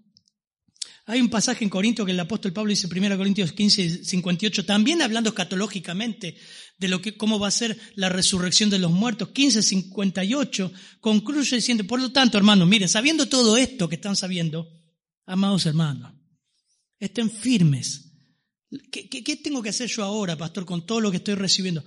hay 1.05 1.21
un 1.21 1.29
pasaje 1.29 1.63
en 1.63 1.69
Corinto 1.69 2.05
que 2.05 2.11
el 2.11 2.19
apóstol 2.19 2.53
Pablo 2.53 2.71
dice, 2.71 2.87
1 2.87 3.17
Corintios 3.17 3.51
15, 3.51 4.03
58, 4.03 4.65
también 4.65 5.03
hablando 5.03 5.29
escatológicamente 5.29 6.35
de 6.79 6.87
lo 6.87 7.01
que, 7.01 7.15
cómo 7.15 7.37
va 7.37 7.47
a 7.47 7.51
ser 7.51 7.77
la 7.93 8.09
resurrección 8.09 8.71
de 8.71 8.79
los 8.79 8.91
muertos. 8.91 9.29
15, 9.29 9.61
58, 9.61 10.71
concluye 10.99 11.55
diciendo, 11.55 11.85
por 11.85 12.01
lo 12.01 12.11
tanto, 12.11 12.39
hermanos, 12.39 12.67
miren, 12.67 12.89
sabiendo 12.89 13.27
todo 13.27 13.57
esto 13.57 13.87
que 13.87 13.95
están 13.95 14.15
sabiendo, 14.15 14.67
amados 15.27 15.67
hermanos, 15.67 16.11
Estén 16.99 17.29
firmes. 17.29 18.05
¿Qué, 18.91 19.39
tengo 19.43 19.61
que 19.61 19.69
hacer 19.69 19.89
yo 19.89 20.03
ahora, 20.03 20.37
pastor, 20.37 20.65
con 20.65 20.85
todo 20.85 21.01
lo 21.01 21.11
que 21.11 21.17
estoy 21.17 21.35
recibiendo? 21.35 21.83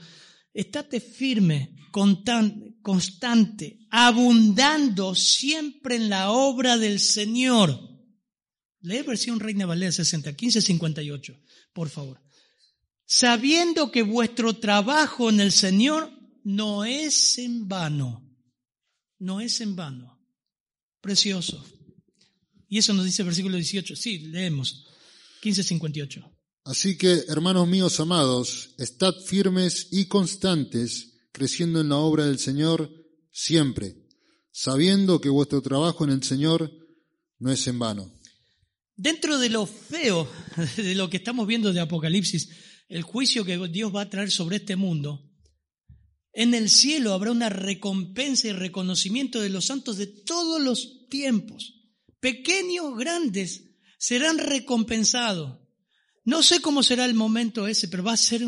Estate 0.53 1.01
firme, 1.01 1.77
constante, 1.91 3.87
abundando 3.91 5.15
siempre 5.15 5.97
en 5.97 6.09
la 6.09 6.31
obra 6.31 6.79
del 6.79 7.01
Señor. 7.01 7.79
Lee 8.81 9.03
versión 9.03 9.41
Reina 9.41 9.67
Valera 9.67 9.93
60, 9.93 10.35
15, 10.35 10.63
58, 10.63 11.37
por 11.73 11.89
favor. 11.89 12.23
Sabiendo 13.05 13.91
que 13.91 14.03
vuestro 14.03 14.55
trabajo 14.55 15.31
en 15.31 15.41
el 15.41 15.53
Señor 15.53 16.13
no 16.45 16.85
es 16.85 17.39
en 17.39 17.69
vano. 17.69 18.25
No 19.19 19.41
es 19.41 19.61
en 19.61 19.75
vano. 19.77 20.19
Precioso. 21.01 21.65
Y 22.69 22.79
eso 22.79 22.93
nos 22.93 23.05
dice 23.05 23.23
el 23.23 23.27
versículo 23.27 23.57
18. 23.57 23.97
Sí, 23.97 24.19
leemos. 24.19 24.88
1558. 25.43 26.39
Así 26.65 26.99
que, 26.99 27.25
hermanos 27.29 27.67
míos 27.67 27.99
amados, 27.99 28.75
estad 28.79 29.15
firmes 29.25 29.89
y 29.91 30.07
constantes, 30.07 31.15
creciendo 31.33 31.81
en 31.81 31.89
la 31.89 31.97
obra 31.97 32.27
del 32.27 32.39
Señor 32.39 32.93
siempre, 33.31 33.97
sabiendo 34.51 35.21
que 35.21 35.29
vuestro 35.29 35.63
trabajo 35.63 36.05
en 36.05 36.11
el 36.11 36.23
Señor 36.23 36.71
no 37.39 37.51
es 37.51 37.67
en 37.69 37.79
vano. 37.79 38.13
Dentro 38.97 39.39
de 39.39 39.49
lo 39.49 39.65
feo 39.65 40.29
de 40.77 40.95
lo 40.95 41.09
que 41.09 41.19
estamos 41.19 41.47
viendo 41.47 41.73
de 41.73 41.81
Apocalipsis, 41.81 42.51
el 42.89 43.03
juicio 43.03 43.45
que 43.45 43.57
Dios 43.69 43.95
va 43.95 44.03
a 44.03 44.11
traer 44.11 44.31
sobre 44.31 44.57
este 44.57 44.77
mundo, 44.77 45.25
en 46.33 46.55
el 46.55 46.69
cielo 46.69 47.15
habrá 47.15 47.31
una 47.31 47.49
recompensa 47.49 48.49
y 48.49 48.53
reconocimiento 48.53 49.41
de 49.41 49.49
los 49.49 49.67
santos 49.67 49.97
de 49.97 50.07
todos 50.07 50.61
los 50.61 51.09
tiempos, 51.09 51.75
pequeños, 52.21 52.97
grandes, 52.97 53.68
serán 53.99 54.39
recompensados. 54.39 55.59
No 56.25 56.43
sé 56.43 56.63
cómo 56.63 56.83
será 56.83 57.05
el 57.05 57.15
momento 57.15 57.67
ese, 57.67 57.89
pero 57.89 58.05
va 58.05 58.13
a 58.13 58.17
ser 58.17 58.43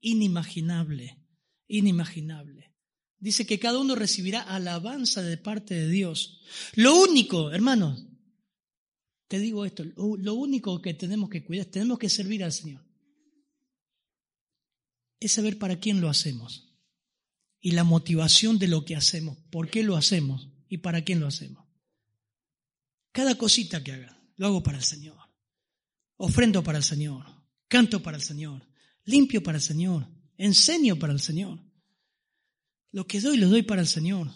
inimaginable, 0.00 1.22
inimaginable. 1.68 2.74
Dice 3.18 3.46
que 3.46 3.58
cada 3.58 3.78
uno 3.78 3.94
recibirá 3.94 4.42
alabanza 4.42 5.22
de 5.22 5.36
parte 5.36 5.74
de 5.74 5.88
Dios. 5.88 6.40
Lo 6.74 7.00
único, 7.00 7.50
hermanos, 7.52 8.06
te 9.28 9.38
digo 9.38 9.64
esto, 9.64 9.84
lo 9.84 10.34
único 10.34 10.80
que 10.80 10.94
tenemos 10.94 11.28
que 11.30 11.44
cuidar, 11.44 11.66
tenemos 11.66 11.98
que 11.98 12.08
servir 12.08 12.44
al 12.44 12.52
Señor, 12.52 12.84
es 15.18 15.32
saber 15.32 15.58
para 15.58 15.80
quién 15.80 16.00
lo 16.00 16.08
hacemos 16.08 16.78
y 17.60 17.72
la 17.72 17.84
motivación 17.84 18.58
de 18.58 18.68
lo 18.68 18.84
que 18.84 18.94
hacemos, 18.94 19.38
por 19.50 19.70
qué 19.70 19.82
lo 19.82 19.96
hacemos 19.96 20.48
y 20.68 20.78
para 20.78 21.02
quién 21.02 21.20
lo 21.20 21.26
hacemos. 21.26 21.66
Cada 23.10 23.36
cosita 23.36 23.82
que 23.82 23.92
haga 23.92 24.16
lo 24.36 24.46
hago 24.46 24.62
para 24.62 24.78
el 24.78 24.84
Señor. 24.84 25.18
Ofrendo 26.16 26.62
para 26.62 26.78
el 26.78 26.84
Señor. 26.84 27.24
Canto 27.68 28.02
para 28.02 28.16
el 28.16 28.22
Señor. 28.22 28.66
Limpio 29.04 29.42
para 29.42 29.58
el 29.58 29.62
Señor. 29.62 30.06
Enseño 30.36 30.96
para 30.98 31.12
el 31.12 31.20
Señor. 31.20 31.58
Lo 32.92 33.06
que 33.06 33.20
doy, 33.20 33.36
lo 33.36 33.48
doy 33.48 33.62
para 33.62 33.80
el 33.80 33.88
Señor. 33.88 34.30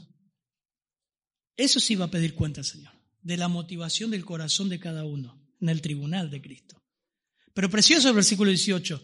Eso 1.56 1.80
sí 1.80 1.94
va 1.94 2.06
a 2.06 2.10
pedir 2.10 2.34
cuenta 2.34 2.60
el 2.60 2.66
Señor. 2.66 2.92
De 3.22 3.36
la 3.36 3.48
motivación 3.48 4.10
del 4.10 4.24
corazón 4.24 4.68
de 4.68 4.80
cada 4.80 5.04
uno 5.04 5.40
en 5.60 5.68
el 5.68 5.82
tribunal 5.82 6.30
de 6.30 6.40
Cristo. 6.40 6.82
Pero 7.52 7.68
precioso 7.68 8.08
el 8.08 8.14
versículo 8.14 8.50
18. 8.50 9.02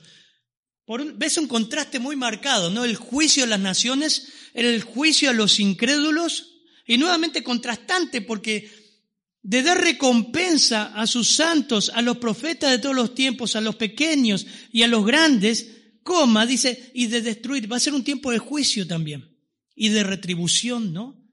Por 0.87 1.15
ves 1.15 1.37
un 1.37 1.49
contraste 1.49 1.99
muy 1.99 2.17
marcado, 2.17 2.71
¿no? 2.71 2.85
El 2.85 2.97
juicio 2.97 3.45
a 3.45 3.49
las 3.49 3.61
naciones, 3.61 4.29
el 4.55 4.83
juicio 4.83 5.31
a 5.31 5.35
los 5.35 5.61
incrédulos, 5.61 6.53
Y 6.89 6.99
nuevamente 6.99 7.43
contrastante 7.43 8.23
porque 8.23 8.86
de 9.47 9.63
dar 9.63 9.81
recompensa 9.81 10.87
a 10.87 11.07
sus 11.07 11.37
santos, 11.37 11.93
a 11.95 12.03
los 12.03 12.17
profetas 12.17 12.73
de 12.73 12.81
todos 12.81 12.97
los 12.97 13.15
tiempos, 13.15 13.55
a 13.55 13.61
los 13.61 13.77
pequeños 13.77 14.45
y 14.73 14.83
a 14.83 14.89
los 14.89 15.07
grandes, 15.07 16.01
coma, 16.03 16.45
dice, 16.47 16.91
y 16.95 17.07
de 17.07 17.23
destruir. 17.23 17.71
Va 17.71 17.77
a 17.77 17.81
ser 17.81 17.95
un 17.95 18.03
tiempo 18.03 18.33
de 18.33 18.41
juicio 18.41 18.89
también 18.89 19.39
y 19.77 19.91
de 19.91 20.03
retribución, 20.03 20.93
¿no? 20.93 21.25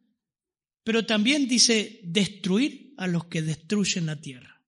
Pero 0.83 1.07
también 1.07 1.47
dice 1.47 2.01
destruir 2.03 2.93
a 2.97 3.07
los 3.07 3.25
que 3.25 3.41
destruyen 3.41 4.05
la 4.05 4.21
tierra. 4.21 4.63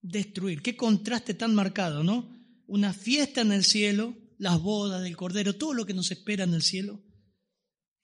Destruir. 0.00 0.62
Qué 0.62 0.76
contraste 0.76 1.34
tan 1.34 1.52
marcado, 1.52 2.04
¿no? 2.04 2.30
Una 2.68 2.92
fiesta 2.92 3.40
en 3.40 3.50
el 3.50 3.64
cielo, 3.64 4.16
las 4.38 4.62
bodas 4.62 5.02
del 5.02 5.16
Cordero, 5.16 5.56
todo 5.56 5.74
lo 5.74 5.84
que 5.84 5.94
nos 5.94 6.12
espera 6.12 6.44
en 6.44 6.54
el 6.54 6.62
cielo. 6.62 7.02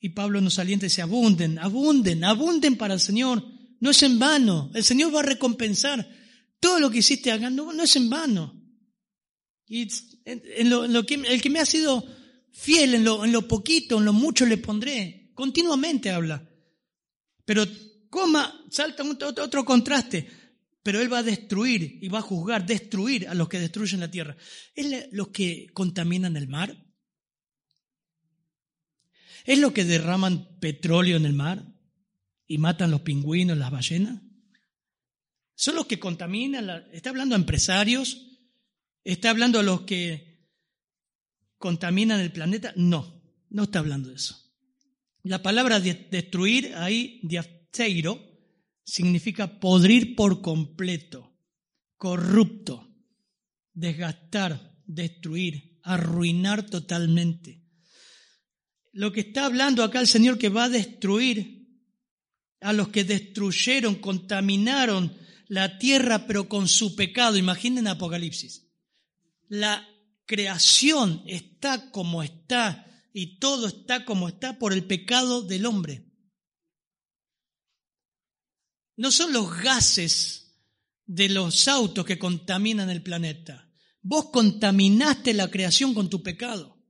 Y 0.00 0.08
Pablo 0.08 0.40
nos 0.40 0.58
alienta 0.58 0.86
y 0.86 0.88
dice, 0.88 1.02
abunden, 1.02 1.60
abunden, 1.60 2.24
abunden 2.24 2.76
para 2.76 2.94
el 2.94 3.00
Señor. 3.00 3.59
No 3.80 3.90
es 3.90 4.02
en 4.02 4.18
vano. 4.18 4.70
El 4.74 4.84
Señor 4.84 5.14
va 5.14 5.20
a 5.20 5.24
recompensar. 5.24 6.08
Todo 6.60 6.78
lo 6.78 6.90
que 6.90 6.98
hiciste 6.98 7.32
acá 7.32 7.48
no, 7.50 7.72
es 7.82 7.96
en 7.96 8.10
vano. 8.10 8.54
El 9.66 11.06
que 11.40 11.50
me 11.50 11.60
ha 11.60 11.66
sido 11.66 12.04
fiel 12.52 12.94
en 12.94 13.04
lo, 13.04 13.48
poquito, 13.48 13.98
en 13.98 14.04
lo 14.04 14.12
mucho 14.12 14.44
le 14.44 14.58
pondré. 14.58 15.32
Continuamente 15.34 16.10
habla. 16.10 16.46
Pero 17.46 17.66
coma, 18.10 18.66
salta 18.70 19.02
otro, 19.02 19.44
otro 19.44 19.64
contraste. 19.64 20.28
Pero 20.82 21.00
Él 21.00 21.12
va 21.12 21.18
a 21.18 21.22
destruir 21.22 21.98
y 22.02 22.08
va 22.08 22.18
a 22.18 22.22
juzgar, 22.22 22.66
destruir 22.66 23.28
a 23.28 23.34
los 23.34 23.48
que 23.48 23.60
destruyen 23.60 24.00
la 24.00 24.10
tierra. 24.10 24.36
¿Es 24.74 25.08
los 25.12 25.28
que 25.28 25.68
contaminan 25.72 26.36
el 26.36 26.48
mar? 26.48 26.76
¿Es 29.44 29.58
lo 29.58 29.72
que 29.72 29.84
derraman 29.84 30.58
petróleo 30.58 31.16
en 31.16 31.24
el 31.24 31.32
mar 31.32 31.79
y 32.50 32.58
matan 32.58 32.90
los 32.90 33.02
pingüinos, 33.02 33.56
las 33.56 33.70
ballenas? 33.70 34.20
¿Son 35.54 35.76
los 35.76 35.86
que 35.86 36.00
contaminan? 36.00 36.84
¿Está 36.90 37.10
hablando 37.10 37.36
a 37.36 37.38
empresarios? 37.38 38.26
¿Está 39.04 39.30
hablando 39.30 39.60
a 39.60 39.62
los 39.62 39.82
que 39.82 40.48
contaminan 41.58 42.18
el 42.18 42.32
planeta? 42.32 42.72
No, 42.74 43.22
no 43.50 43.62
está 43.62 43.78
hablando 43.78 44.08
de 44.08 44.16
eso. 44.16 44.36
La 45.22 45.40
palabra 45.42 45.78
destruir 45.78 46.74
ahí, 46.74 47.20
diafteiro, 47.22 48.20
significa 48.82 49.60
podrir 49.60 50.16
por 50.16 50.42
completo, 50.42 51.32
corrupto, 51.96 52.92
desgastar, 53.72 54.76
destruir, 54.86 55.78
arruinar 55.84 56.66
totalmente. 56.66 57.62
Lo 58.90 59.12
que 59.12 59.20
está 59.20 59.46
hablando 59.46 59.84
acá 59.84 60.00
el 60.00 60.08
Señor 60.08 60.36
que 60.36 60.48
va 60.48 60.64
a 60.64 60.68
destruir 60.68 61.59
a 62.60 62.72
los 62.72 62.88
que 62.88 63.04
destruyeron, 63.04 63.96
contaminaron 63.96 65.16
la 65.48 65.78
tierra, 65.78 66.26
pero 66.26 66.48
con 66.48 66.68
su 66.68 66.94
pecado. 66.94 67.36
Imaginen 67.36 67.88
Apocalipsis. 67.88 68.68
La 69.48 69.86
creación 70.26 71.22
está 71.26 71.90
como 71.90 72.22
está 72.22 72.86
y 73.12 73.38
todo 73.38 73.66
está 73.66 74.04
como 74.04 74.28
está 74.28 74.58
por 74.58 74.72
el 74.72 74.84
pecado 74.84 75.42
del 75.42 75.66
hombre. 75.66 76.06
No 78.96 79.10
son 79.10 79.32
los 79.32 79.50
gases 79.60 80.62
de 81.06 81.28
los 81.30 81.66
autos 81.66 82.04
que 82.04 82.18
contaminan 82.18 82.90
el 82.90 83.02
planeta. 83.02 83.68
Vos 84.02 84.30
contaminaste 84.30 85.34
la 85.34 85.50
creación 85.50 85.94
con 85.94 86.08
tu 86.08 86.22
pecado. 86.22 86.80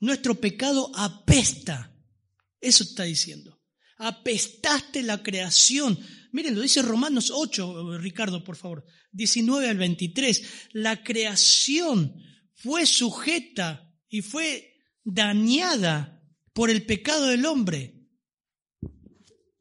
Nuestro 0.00 0.40
pecado 0.40 0.90
apesta. 0.94 1.94
Eso 2.60 2.84
está 2.84 3.02
diciendo. 3.02 3.61
Apestaste 4.04 5.02
la 5.02 5.22
creación. 5.22 5.98
Miren, 6.32 6.54
lo 6.54 6.62
dice 6.62 6.82
Romanos 6.82 7.30
8, 7.32 7.98
Ricardo, 7.98 8.42
por 8.42 8.56
favor, 8.56 8.84
19 9.12 9.68
al 9.68 9.78
23. 9.78 10.42
La 10.72 11.04
creación 11.04 12.14
fue 12.54 12.86
sujeta 12.86 13.88
y 14.08 14.22
fue 14.22 14.74
dañada 15.04 16.20
por 16.52 16.70
el 16.70 16.84
pecado 16.84 17.26
del 17.26 17.46
hombre. 17.46 18.08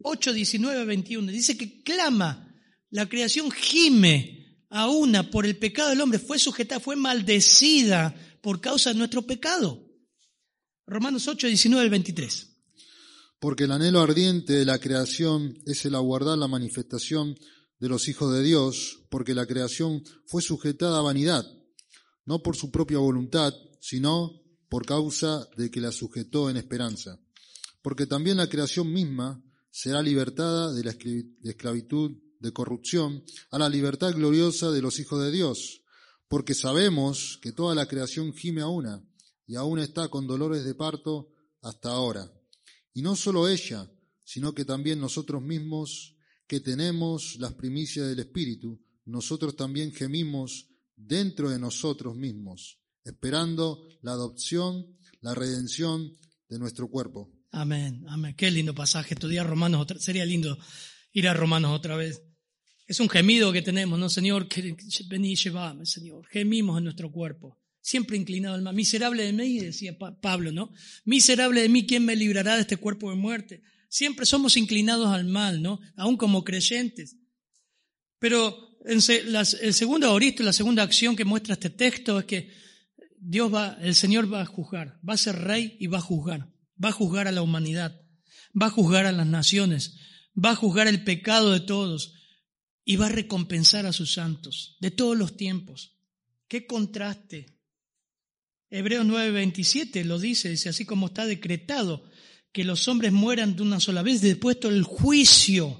8, 0.03 0.33
19, 0.33 0.85
21. 0.85 1.31
Dice 1.31 1.57
que 1.57 1.83
clama, 1.83 2.51
la 2.89 3.07
creación 3.07 3.51
gime 3.51 4.65
a 4.69 4.87
una 4.87 5.29
por 5.29 5.45
el 5.45 5.57
pecado 5.57 5.89
del 5.89 6.01
hombre, 6.01 6.17
fue 6.17 6.39
sujetada, 6.39 6.79
fue 6.79 6.95
maldecida 6.95 8.15
por 8.41 8.61
causa 8.61 8.91
de 8.91 8.97
nuestro 8.97 9.21
pecado. 9.21 9.85
Romanos 10.87 11.27
8, 11.27 11.47
19 11.47 11.89
23. 11.89 12.50
Porque 13.41 13.63
el 13.63 13.71
anhelo 13.71 14.01
ardiente 14.01 14.53
de 14.53 14.65
la 14.65 14.77
creación 14.77 15.57
es 15.65 15.83
el 15.85 15.95
aguardar 15.95 16.37
la 16.37 16.47
manifestación 16.47 17.35
de 17.79 17.89
los 17.89 18.07
hijos 18.07 18.31
de 18.31 18.43
Dios, 18.43 18.99
porque 19.09 19.33
la 19.33 19.47
creación 19.47 20.03
fue 20.27 20.43
sujetada 20.43 20.99
a 20.99 21.01
vanidad, 21.01 21.43
no 22.23 22.43
por 22.43 22.55
su 22.55 22.69
propia 22.69 22.99
voluntad, 22.99 23.51
sino 23.79 24.43
por 24.69 24.85
causa 24.85 25.47
de 25.57 25.71
que 25.71 25.81
la 25.81 25.91
sujetó 25.91 26.51
en 26.51 26.57
esperanza. 26.57 27.19
Porque 27.81 28.05
también 28.05 28.37
la 28.37 28.47
creación 28.47 28.93
misma 28.93 29.43
será 29.71 30.03
libertada 30.03 30.71
de 30.71 30.83
la 30.83 30.95
esclavitud 31.43 32.11
de 32.39 32.53
corrupción 32.53 33.23
a 33.49 33.57
la 33.57 33.69
libertad 33.69 34.13
gloriosa 34.13 34.69
de 34.69 34.83
los 34.83 34.99
hijos 34.99 35.19
de 35.19 35.31
Dios. 35.31 35.81
Porque 36.27 36.53
sabemos 36.53 37.39
que 37.41 37.53
toda 37.53 37.73
la 37.73 37.87
creación 37.87 38.33
gime 38.33 38.61
a 38.61 38.67
una 38.67 39.03
y 39.47 39.55
aún 39.55 39.79
está 39.79 40.09
con 40.09 40.27
dolores 40.27 40.63
de 40.63 40.75
parto 40.75 41.29
hasta 41.63 41.89
ahora. 41.89 42.31
Y 42.93 43.01
no 43.01 43.15
solo 43.15 43.47
ella, 43.47 43.89
sino 44.23 44.53
que 44.53 44.65
también 44.65 44.99
nosotros 44.99 45.41
mismos, 45.41 46.15
que 46.47 46.59
tenemos 46.59 47.37
las 47.39 47.53
primicias 47.53 48.07
del 48.07 48.19
Espíritu, 48.19 48.81
nosotros 49.05 49.55
también 49.55 49.91
gemimos 49.91 50.67
dentro 50.95 51.49
de 51.49 51.59
nosotros 51.59 52.15
mismos 52.15 52.81
esperando 53.03 53.87
la 54.01 54.11
adopción, 54.11 54.97
la 55.21 55.33
redención 55.33 56.17
de 56.49 56.59
nuestro 56.59 56.89
cuerpo. 56.89 57.31
Amén, 57.51 58.05
amén. 58.07 58.35
Qué 58.35 58.49
lindo 58.49 58.73
pasaje. 58.73 59.13
Estudiar 59.13 59.47
Romanos, 59.47 59.81
otra, 59.81 59.99
sería 59.99 60.25
lindo 60.25 60.57
ir 61.11 61.27
a 61.27 61.33
Romanos 61.33 61.71
otra 61.71 61.95
vez. 61.95 62.23
Es 62.87 62.99
un 62.99 63.09
gemido 63.09 63.51
que 63.51 63.61
tenemos, 63.61 63.99
¿no, 63.99 64.09
Señor? 64.09 64.47
Vení 65.07 65.35
llevame, 65.35 65.85
Señor. 65.85 66.25
Gemimos 66.27 66.77
en 66.77 66.85
nuestro 66.85 67.11
cuerpo. 67.11 67.60
Siempre 67.81 68.17
inclinado 68.17 68.55
al 68.55 68.61
mal. 68.61 68.75
Miserable 68.75 69.23
de 69.23 69.33
mí, 69.33 69.59
decía 69.59 69.97
Pablo, 69.97 70.51
¿no? 70.51 70.71
Miserable 71.03 71.61
de 71.61 71.69
mí, 71.69 71.85
¿quién 71.85 72.05
me 72.05 72.15
librará 72.15 72.55
de 72.55 72.61
este 72.61 72.77
cuerpo 72.77 73.09
de 73.09 73.15
muerte? 73.15 73.63
Siempre 73.89 74.25
somos 74.25 74.55
inclinados 74.55 75.07
al 75.07 75.25
mal, 75.25 75.61
¿no? 75.61 75.79
Aún 75.95 76.15
como 76.15 76.43
creyentes. 76.43 77.17
Pero 78.19 78.77
el 78.85 79.01
segundo 79.01 80.13
oristo, 80.13 80.43
la 80.43 80.53
segunda 80.53 80.83
acción 80.83 81.15
que 81.15 81.25
muestra 81.25 81.53
este 81.53 81.69
texto 81.69 82.19
es 82.19 82.25
que 82.25 82.51
Dios 83.19 83.53
va, 83.53 83.77
el 83.81 83.95
Señor 83.95 84.31
va 84.31 84.41
a 84.41 84.45
juzgar, 84.45 84.99
va 85.07 85.13
a 85.13 85.17
ser 85.17 85.35
rey 85.35 85.77
y 85.79 85.87
va 85.87 85.99
a 85.99 86.01
juzgar, 86.01 86.51
va 86.83 86.89
a 86.89 86.93
juzgar 86.93 87.27
a 87.27 87.31
la 87.31 87.43
humanidad, 87.43 88.01
va 88.59 88.67
a 88.67 88.71
juzgar 88.71 89.05
a 89.05 89.11
las 89.11 89.27
naciones, 89.27 89.97
va 90.33 90.51
a 90.51 90.55
juzgar 90.55 90.87
el 90.87 91.03
pecado 91.03 91.51
de 91.51 91.59
todos 91.59 92.15
y 92.83 92.95
va 92.95 93.07
a 93.07 93.09
recompensar 93.09 93.85
a 93.85 93.93
sus 93.93 94.13
santos 94.13 94.77
de 94.79 94.89
todos 94.89 95.15
los 95.17 95.37
tiempos. 95.37 95.99
Qué 96.47 96.65
contraste. 96.65 97.60
Hebreos 98.71 99.05
9:27 99.05 100.03
lo 100.03 100.17
dice, 100.17 100.49
dice 100.49 100.69
así 100.69 100.85
como 100.85 101.07
está 101.07 101.27
decretado 101.27 102.09
que 102.51 102.63
los 102.63 102.87
hombres 102.87 103.11
mueran 103.11 103.55
de 103.55 103.61
una 103.61 103.79
sola 103.79 104.01
vez, 104.01 104.21
después 104.21 104.59
todo 104.59 104.71
el 104.71 104.83
juicio. 104.83 105.79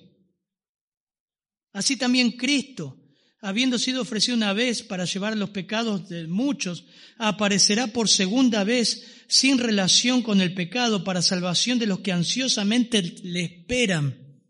Así 1.73 1.97
también 1.97 2.33
Cristo 2.33 3.01
habiendo 3.41 3.79
sido 3.79 4.03
ofrecido 4.03 4.37
una 4.37 4.53
vez 4.53 4.83
para 4.83 5.05
llevar 5.05 5.35
los 5.35 5.49
pecados 5.49 6.07
de 6.09 6.27
muchos, 6.27 6.85
aparecerá 7.17 7.87
por 7.87 8.07
segunda 8.07 8.63
vez 8.63 9.23
sin 9.27 9.57
relación 9.57 10.21
con 10.21 10.41
el 10.41 10.53
pecado 10.53 11.03
para 11.03 11.23
salvación 11.23 11.79
de 11.79 11.87
los 11.87 11.99
que 12.01 12.11
ansiosamente 12.11 13.01
le 13.23 13.43
esperan. 13.43 14.43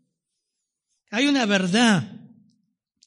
Hay 1.10 1.26
una 1.26 1.46
verdad. 1.46 2.20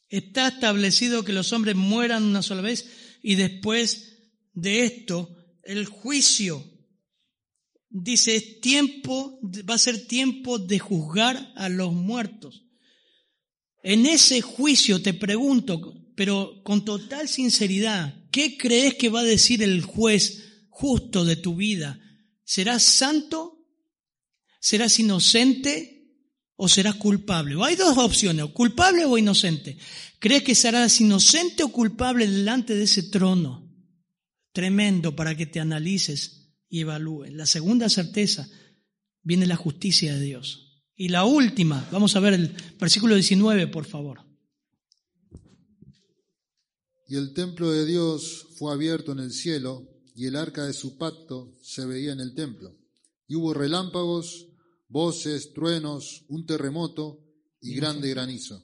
Está 0.09 0.47
establecido 0.47 1.23
que 1.23 1.33
los 1.33 1.53
hombres 1.53 1.75
mueran 1.75 2.23
una 2.23 2.41
sola 2.41 2.61
vez 2.61 2.89
y 3.21 3.35
después 3.35 4.14
de 4.55 4.83
esto 4.85 5.35
el 5.63 5.85
juicio. 5.85 6.63
Dice, 7.89 8.35
es 8.35 8.59
tiempo, 8.61 9.39
va 9.69 9.75
a 9.75 9.79
ser 9.79 10.07
tiempo 10.07 10.57
de 10.57 10.79
juzgar 10.79 11.53
a 11.55 11.69
los 11.69 11.93
muertos. 11.93 12.65
En 13.83 14.05
ese 14.05 14.41
juicio 14.41 15.01
te 15.01 15.13
pregunto, 15.13 15.93
pero 16.15 16.61
con 16.63 16.83
total 16.83 17.27
sinceridad, 17.29 18.27
¿qué 18.31 18.57
crees 18.57 18.95
que 18.95 19.09
va 19.09 19.19
a 19.19 19.25
decir 19.25 19.61
el 19.61 19.81
juez 19.83 20.65
justo 20.69 21.23
de 21.23 21.35
tu 21.35 21.55
vida? 21.55 21.99
¿Serás 22.43 22.83
santo? 22.83 23.65
¿Serás 24.59 24.99
inocente? 24.99 25.91
¿O 26.55 26.67
serás 26.67 26.95
culpable? 26.95 27.55
O 27.55 27.63
hay 27.63 27.75
dos 27.75 27.97
opciones, 27.97 28.45
culpable 28.51 29.05
o 29.05 29.17
inocente. 29.17 29.77
¿Crees 30.19 30.43
que 30.43 30.55
serás 30.55 30.99
inocente 31.01 31.63
o 31.63 31.71
culpable 31.71 32.27
delante 32.27 32.75
de 32.75 32.83
ese 32.83 33.03
trono? 33.03 33.64
Tremendo 34.55 35.17
para 35.17 35.35
que 35.35 35.45
te 35.45 35.59
analices 35.59 36.55
y 36.69 36.79
evalúes. 36.79 37.33
La 37.33 37.45
segunda 37.45 37.89
certeza, 37.89 38.49
viene 39.21 39.45
la 39.45 39.57
justicia 39.57 40.15
de 40.15 40.21
Dios. 40.21 40.81
Y 40.95 41.09
la 41.09 41.25
última, 41.25 41.85
vamos 41.91 42.15
a 42.15 42.21
ver 42.21 42.35
el 42.35 42.55
versículo 42.79 43.15
19, 43.15 43.67
por 43.67 43.83
favor. 43.83 44.21
Y 47.09 47.17
el 47.17 47.33
templo 47.33 47.69
de 47.69 47.85
Dios 47.85 48.47
fue 48.57 48.71
abierto 48.71 49.11
en 49.11 49.19
el 49.19 49.33
cielo, 49.33 49.89
y 50.15 50.27
el 50.27 50.37
arca 50.37 50.65
de 50.65 50.71
su 50.71 50.97
pacto 50.97 51.57
se 51.61 51.85
veía 51.85 52.13
en 52.13 52.21
el 52.21 52.33
templo. 52.33 52.77
Y 53.27 53.35
hubo 53.35 53.53
relámpagos, 53.53 54.47
voces, 54.87 55.51
truenos, 55.51 56.23
un 56.29 56.45
terremoto 56.45 57.19
y 57.59 57.75
grande 57.75 58.09
granizo. 58.09 58.63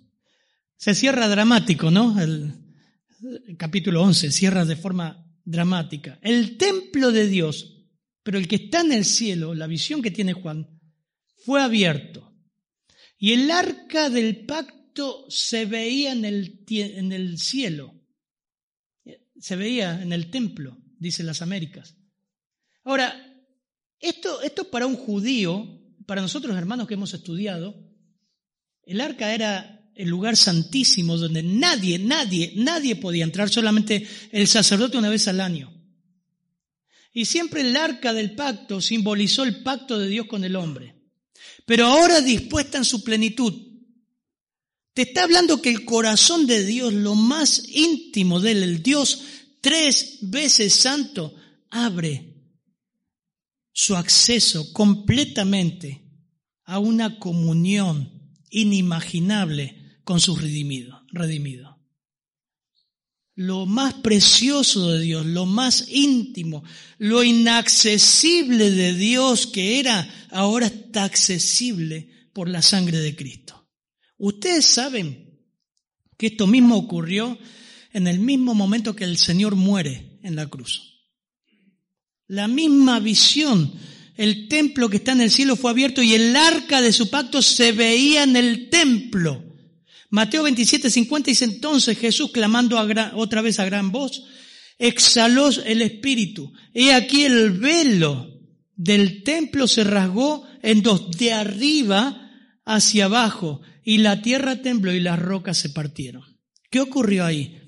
Se 0.77 0.95
cierra 0.95 1.27
dramático, 1.27 1.91
¿no? 1.91 2.17
El, 2.21 2.53
el 3.45 3.57
capítulo 3.57 4.01
11 4.03 4.31
cierra 4.31 4.63
de 4.63 4.77
forma 4.77 5.27
dramática. 5.51 6.17
El 6.21 6.57
templo 6.57 7.11
de 7.11 7.27
Dios, 7.27 7.85
pero 8.23 8.37
el 8.37 8.47
que 8.47 8.55
está 8.55 8.81
en 8.81 8.93
el 8.93 9.05
cielo, 9.05 9.53
la 9.53 9.67
visión 9.67 10.01
que 10.01 10.11
tiene 10.11 10.33
Juan, 10.33 10.79
fue 11.45 11.61
abierto. 11.61 12.33
Y 13.17 13.33
el 13.33 13.51
arca 13.51 14.09
del 14.09 14.45
pacto 14.45 15.25
se 15.29 15.65
veía 15.65 16.11
en 16.11 16.25
el, 16.25 16.65
en 16.69 17.11
el 17.11 17.37
cielo, 17.37 17.93
se 19.39 19.55
veía 19.55 20.01
en 20.01 20.13
el 20.13 20.31
templo, 20.31 20.77
dice 20.97 21.23
las 21.23 21.41
Américas. 21.41 21.97
Ahora, 22.83 23.27
esto, 23.99 24.41
esto 24.41 24.71
para 24.71 24.87
un 24.87 24.95
judío, 24.95 25.79
para 26.07 26.21
nosotros 26.21 26.57
hermanos 26.57 26.87
que 26.87 26.95
hemos 26.95 27.13
estudiado, 27.13 27.75
el 28.83 29.01
arca 29.01 29.33
era 29.33 29.80
el 29.95 30.09
lugar 30.09 30.37
santísimo 30.37 31.17
donde 31.17 31.43
nadie, 31.43 31.99
nadie, 31.99 32.53
nadie 32.55 32.95
podía 32.95 33.23
entrar, 33.23 33.49
solamente 33.49 34.07
el 34.31 34.47
sacerdote 34.47 34.97
una 34.97 35.09
vez 35.09 35.27
al 35.27 35.41
año. 35.41 35.71
Y 37.13 37.25
siempre 37.25 37.61
el 37.61 37.75
arca 37.75 38.13
del 38.13 38.35
pacto 38.35 38.81
simbolizó 38.81 39.43
el 39.43 39.63
pacto 39.63 39.99
de 39.99 40.07
Dios 40.07 40.27
con 40.27 40.43
el 40.43 40.55
hombre. 40.55 40.95
Pero 41.65 41.87
ahora 41.87 42.21
dispuesta 42.21 42.77
en 42.77 42.85
su 42.85 43.03
plenitud. 43.03 43.53
Te 44.93 45.03
está 45.03 45.23
hablando 45.23 45.61
que 45.61 45.69
el 45.69 45.85
corazón 45.85 46.47
de 46.47 46.65
Dios, 46.65 46.93
lo 46.93 47.15
más 47.15 47.63
íntimo 47.69 48.39
de 48.39 48.51
él, 48.51 48.63
el 48.63 48.83
Dios 48.83 49.23
tres 49.61 50.19
veces 50.21 50.73
santo, 50.73 51.35
abre 51.69 52.35
su 53.73 53.95
acceso 53.95 54.71
completamente 54.73 56.01
a 56.65 56.79
una 56.79 57.19
comunión 57.19 58.21
inimaginable 58.49 59.80
con 60.03 60.19
sus 60.19 60.41
redimidos. 60.41 61.01
Redimido. 61.11 61.77
Lo 63.35 63.65
más 63.65 63.93
precioso 63.95 64.91
de 64.91 65.01
Dios, 65.01 65.25
lo 65.25 65.45
más 65.45 65.85
íntimo, 65.87 66.63
lo 66.97 67.23
inaccesible 67.23 68.69
de 68.71 68.93
Dios 68.93 69.47
que 69.47 69.79
era, 69.79 70.07
ahora 70.31 70.67
está 70.67 71.05
accesible 71.05 72.09
por 72.33 72.49
la 72.49 72.61
sangre 72.61 72.99
de 72.99 73.15
Cristo. 73.15 73.69
Ustedes 74.17 74.65
saben 74.65 75.39
que 76.17 76.27
esto 76.27 76.45
mismo 76.45 76.77
ocurrió 76.77 77.37
en 77.93 78.07
el 78.07 78.19
mismo 78.19 78.53
momento 78.53 78.95
que 78.95 79.05
el 79.05 79.17
Señor 79.17 79.55
muere 79.55 80.19
en 80.23 80.35
la 80.35 80.47
cruz. 80.47 81.07
La 82.27 82.47
misma 82.47 82.99
visión, 82.99 83.73
el 84.15 84.47
templo 84.47 84.89
que 84.89 84.97
está 84.97 85.13
en 85.13 85.21
el 85.21 85.31
cielo 85.31 85.55
fue 85.55 85.71
abierto 85.71 86.03
y 86.03 86.13
el 86.13 86.35
arca 86.35 86.81
de 86.81 86.93
su 86.93 87.09
pacto 87.09 87.41
se 87.41 87.71
veía 87.71 88.23
en 88.23 88.35
el 88.35 88.69
templo. 88.69 89.50
Mateo 90.11 90.43
27, 90.43 90.91
50 90.91 91.31
dice 91.31 91.45
entonces 91.45 91.97
Jesús 91.97 92.31
clamando 92.31 92.77
otra 93.15 93.41
vez 93.41 93.59
a 93.59 93.65
gran 93.65 93.91
voz, 93.91 94.25
exhaló 94.77 95.49
el 95.49 95.81
espíritu. 95.81 96.51
He 96.73 96.93
aquí 96.93 97.23
el 97.23 97.51
velo 97.51 98.27
del 98.75 99.23
templo 99.23 99.67
se 99.67 99.85
rasgó 99.85 100.45
en 100.61 100.81
dos, 100.81 101.11
de 101.11 101.31
arriba 101.31 102.29
hacia 102.65 103.05
abajo, 103.05 103.61
y 103.83 103.99
la 103.99 104.21
tierra 104.21 104.61
tembló 104.61 104.93
y 104.93 104.99
las 104.99 105.17
rocas 105.17 105.57
se 105.57 105.69
partieron. 105.69 106.23
¿Qué 106.69 106.81
ocurrió 106.81 107.25
ahí? 107.25 107.61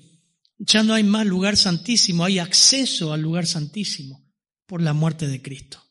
Ya 0.58 0.82
no 0.82 0.92
hay 0.92 1.02
más 1.02 1.26
lugar 1.26 1.56
santísimo, 1.56 2.24
hay 2.24 2.38
acceso 2.38 3.12
al 3.12 3.22
lugar 3.22 3.46
santísimo 3.46 4.22
por 4.66 4.82
la 4.82 4.92
muerte 4.92 5.26
de 5.28 5.40
Cristo. 5.40 5.82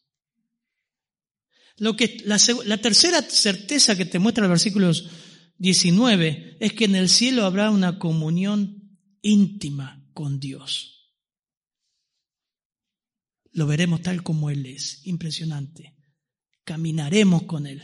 Lo 1.77 1.95
que, 1.95 2.21
la, 2.25 2.37
la 2.65 2.77
tercera 2.77 3.23
certeza 3.23 3.97
que 3.97 4.05
te 4.05 4.19
muestra 4.19 4.43
el 4.43 4.49
versículos 4.49 5.09
19 5.57 6.57
es 6.59 6.73
que 6.73 6.85
en 6.85 6.95
el 6.95 7.09
cielo 7.09 7.45
habrá 7.45 7.71
una 7.71 7.99
comunión 7.99 8.97
íntima 9.21 10.05
con 10.13 10.39
Dios. 10.39 11.13
Lo 13.51 13.67
veremos 13.67 14.01
tal 14.01 14.23
como 14.23 14.49
Él 14.49 14.65
es, 14.65 15.05
impresionante. 15.05 15.95
Caminaremos 16.63 17.43
con 17.43 17.67
Él. 17.67 17.81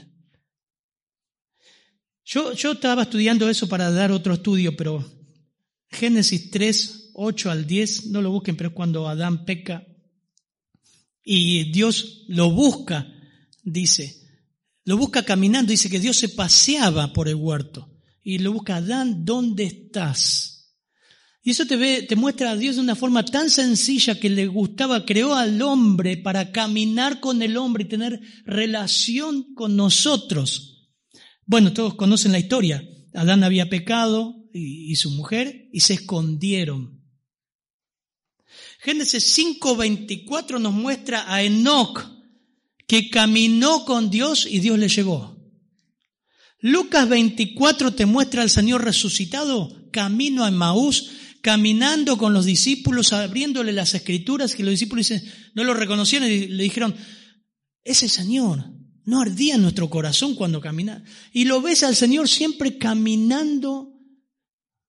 Yo, 2.25 2.53
yo 2.53 2.73
estaba 2.73 3.03
estudiando 3.03 3.49
eso 3.49 3.67
para 3.67 3.91
dar 3.91 4.11
otro 4.11 4.33
estudio, 4.33 4.75
pero 4.75 5.03
Génesis 5.89 6.51
3, 6.51 7.11
8 7.13 7.51
al 7.51 7.65
10, 7.65 8.07
no 8.07 8.21
lo 8.21 8.31
busquen, 8.31 8.55
pero 8.55 8.69
es 8.69 8.75
cuando 8.75 9.07
Adán 9.07 9.45
peca 9.45 9.85
y 11.23 11.71
Dios 11.71 12.25
lo 12.27 12.51
busca, 12.51 13.07
dice, 13.63 14.18
lo 14.89 14.97
busca 14.97 15.21
caminando, 15.21 15.69
dice 15.69 15.87
que 15.87 15.99
Dios 15.99 16.17
se 16.17 16.29
paseaba 16.29 17.13
por 17.13 17.27
el 17.27 17.35
huerto 17.35 17.95
y 18.23 18.39
lo 18.39 18.53
busca, 18.53 18.77
Adán, 18.77 19.23
¿dónde 19.23 19.65
estás? 19.65 20.73
Y 21.43 21.51
eso 21.51 21.67
te, 21.67 21.75
ve, 21.75 22.01
te 22.09 22.15
muestra 22.15 22.49
a 22.49 22.55
Dios 22.55 22.75
de 22.75 22.81
una 22.81 22.95
forma 22.95 23.23
tan 23.23 23.51
sencilla 23.51 24.19
que 24.19 24.31
le 24.31 24.47
gustaba, 24.47 25.05
creó 25.05 25.35
al 25.35 25.61
hombre 25.61 26.17
para 26.17 26.51
caminar 26.51 27.19
con 27.19 27.43
el 27.43 27.55
hombre 27.57 27.83
y 27.83 27.87
tener 27.87 28.19
relación 28.45 29.53
con 29.53 29.75
nosotros. 29.75 30.89
Bueno, 31.45 31.71
todos 31.71 31.93
conocen 31.93 32.31
la 32.31 32.39
historia. 32.39 32.83
Adán 33.13 33.43
había 33.43 33.69
pecado 33.69 34.49
y, 34.51 34.91
y 34.91 34.95
su 34.95 35.11
mujer 35.11 35.69
y 35.71 35.81
se 35.81 35.93
escondieron. 35.93 36.99
Génesis 38.79 39.37
5:24 39.37 40.59
nos 40.59 40.73
muestra 40.73 41.31
a 41.31 41.43
Enoch, 41.43 42.18
que 42.89 43.11
caminó 43.11 43.85
con 43.85 44.09
Dios 44.09 44.47
y 44.49 44.61
Dios 44.61 44.79
le 44.79 44.89
llevó. 44.89 45.37
Lucas 46.59 47.07
24 47.07 47.93
te 47.93 48.07
muestra 48.07 48.41
al 48.41 48.49
Señor 48.49 48.83
resucitado, 48.83 49.91
camino 49.91 50.43
a 50.43 50.49
Maús, 50.49 51.11
caminando 51.41 52.17
con 52.17 52.33
los 52.33 52.45
discípulos, 52.45 53.13
abriéndole 53.13 53.73
las 53.73 53.93
escrituras, 53.93 54.55
que 54.55 54.63
los 54.63 54.71
discípulos 54.71 55.13
no 55.53 55.63
lo 55.63 55.75
reconocieron 55.75 56.27
y 56.27 56.47
le 56.47 56.63
dijeron, 56.63 56.95
ese 57.83 58.09
Señor 58.09 58.65
no 59.05 59.21
ardía 59.21 59.53
en 59.53 59.61
nuestro 59.61 59.87
corazón 59.87 60.33
cuando 60.33 60.59
caminaba. 60.59 61.03
Y 61.31 61.45
lo 61.45 61.61
ves 61.61 61.83
al 61.83 61.95
Señor 61.95 62.27
siempre 62.27 62.79
caminando 62.79 63.93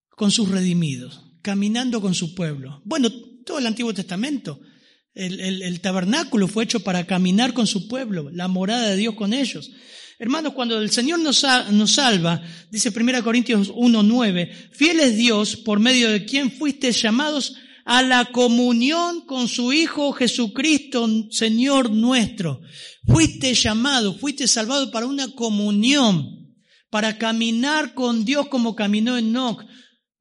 con 0.09 0.31
sus 0.31 0.49
redimidos, 0.49 1.21
caminando 1.43 2.01
con 2.01 2.15
su 2.15 2.35
pueblo. 2.35 2.81
Bueno, 2.87 3.13
todo 3.45 3.59
el 3.59 3.67
Antiguo 3.67 3.93
Testamento. 3.93 4.59
El, 5.21 5.81
tabernáculo 5.83 6.49
fue 6.49 6.65
hecho 6.65 6.81
para 6.81 7.07
caminar 7.07 7.53
con 7.53 7.67
su 7.67 7.89
pueblo, 7.89 8.31
la 8.33 8.49
morada 8.49 8.89
de 8.89 8.97
Dios 8.97 9.15
con 9.15 9.35
ellos. 9.35 9.71
Hermanos, 10.19 10.55
cuando 10.55 10.81
el 10.81 10.91
Señor 10.91 11.19
nos, 11.19 11.45
salva, 11.93 12.43
dice 12.71 12.91
1 12.95 13.23
Corintios 13.23 13.71
1.9, 13.71 14.51
fiel 14.73 15.01
es 15.01 15.19
Dios 15.19 15.57
por 15.57 15.79
medio 15.79 16.11
de 16.11 16.25
quien 16.25 16.51
fuiste 16.51 16.91
llamados 16.93 17.55
a 17.85 18.03
la 18.03 18.27
comunión 18.27 19.27
con 19.27 19.49
su 19.49 19.75
Hijo 19.75 20.13
Jesucristo, 20.13 21.07
Señor 21.31 21.91
nuestro. 21.91 22.63
Fuiste 23.07 23.53
llamado, 23.53 24.15
fuiste 24.15 24.49
salvado 24.49 24.91
para 24.91 25.07
una 25.07 25.29
comunión, 25.33 26.55
para 26.89 27.19
caminar 27.19 27.93
con 27.93 28.25
Dios 28.25 28.49
como 28.49 28.75
caminó 28.75 29.19
Enoch, 29.19 29.67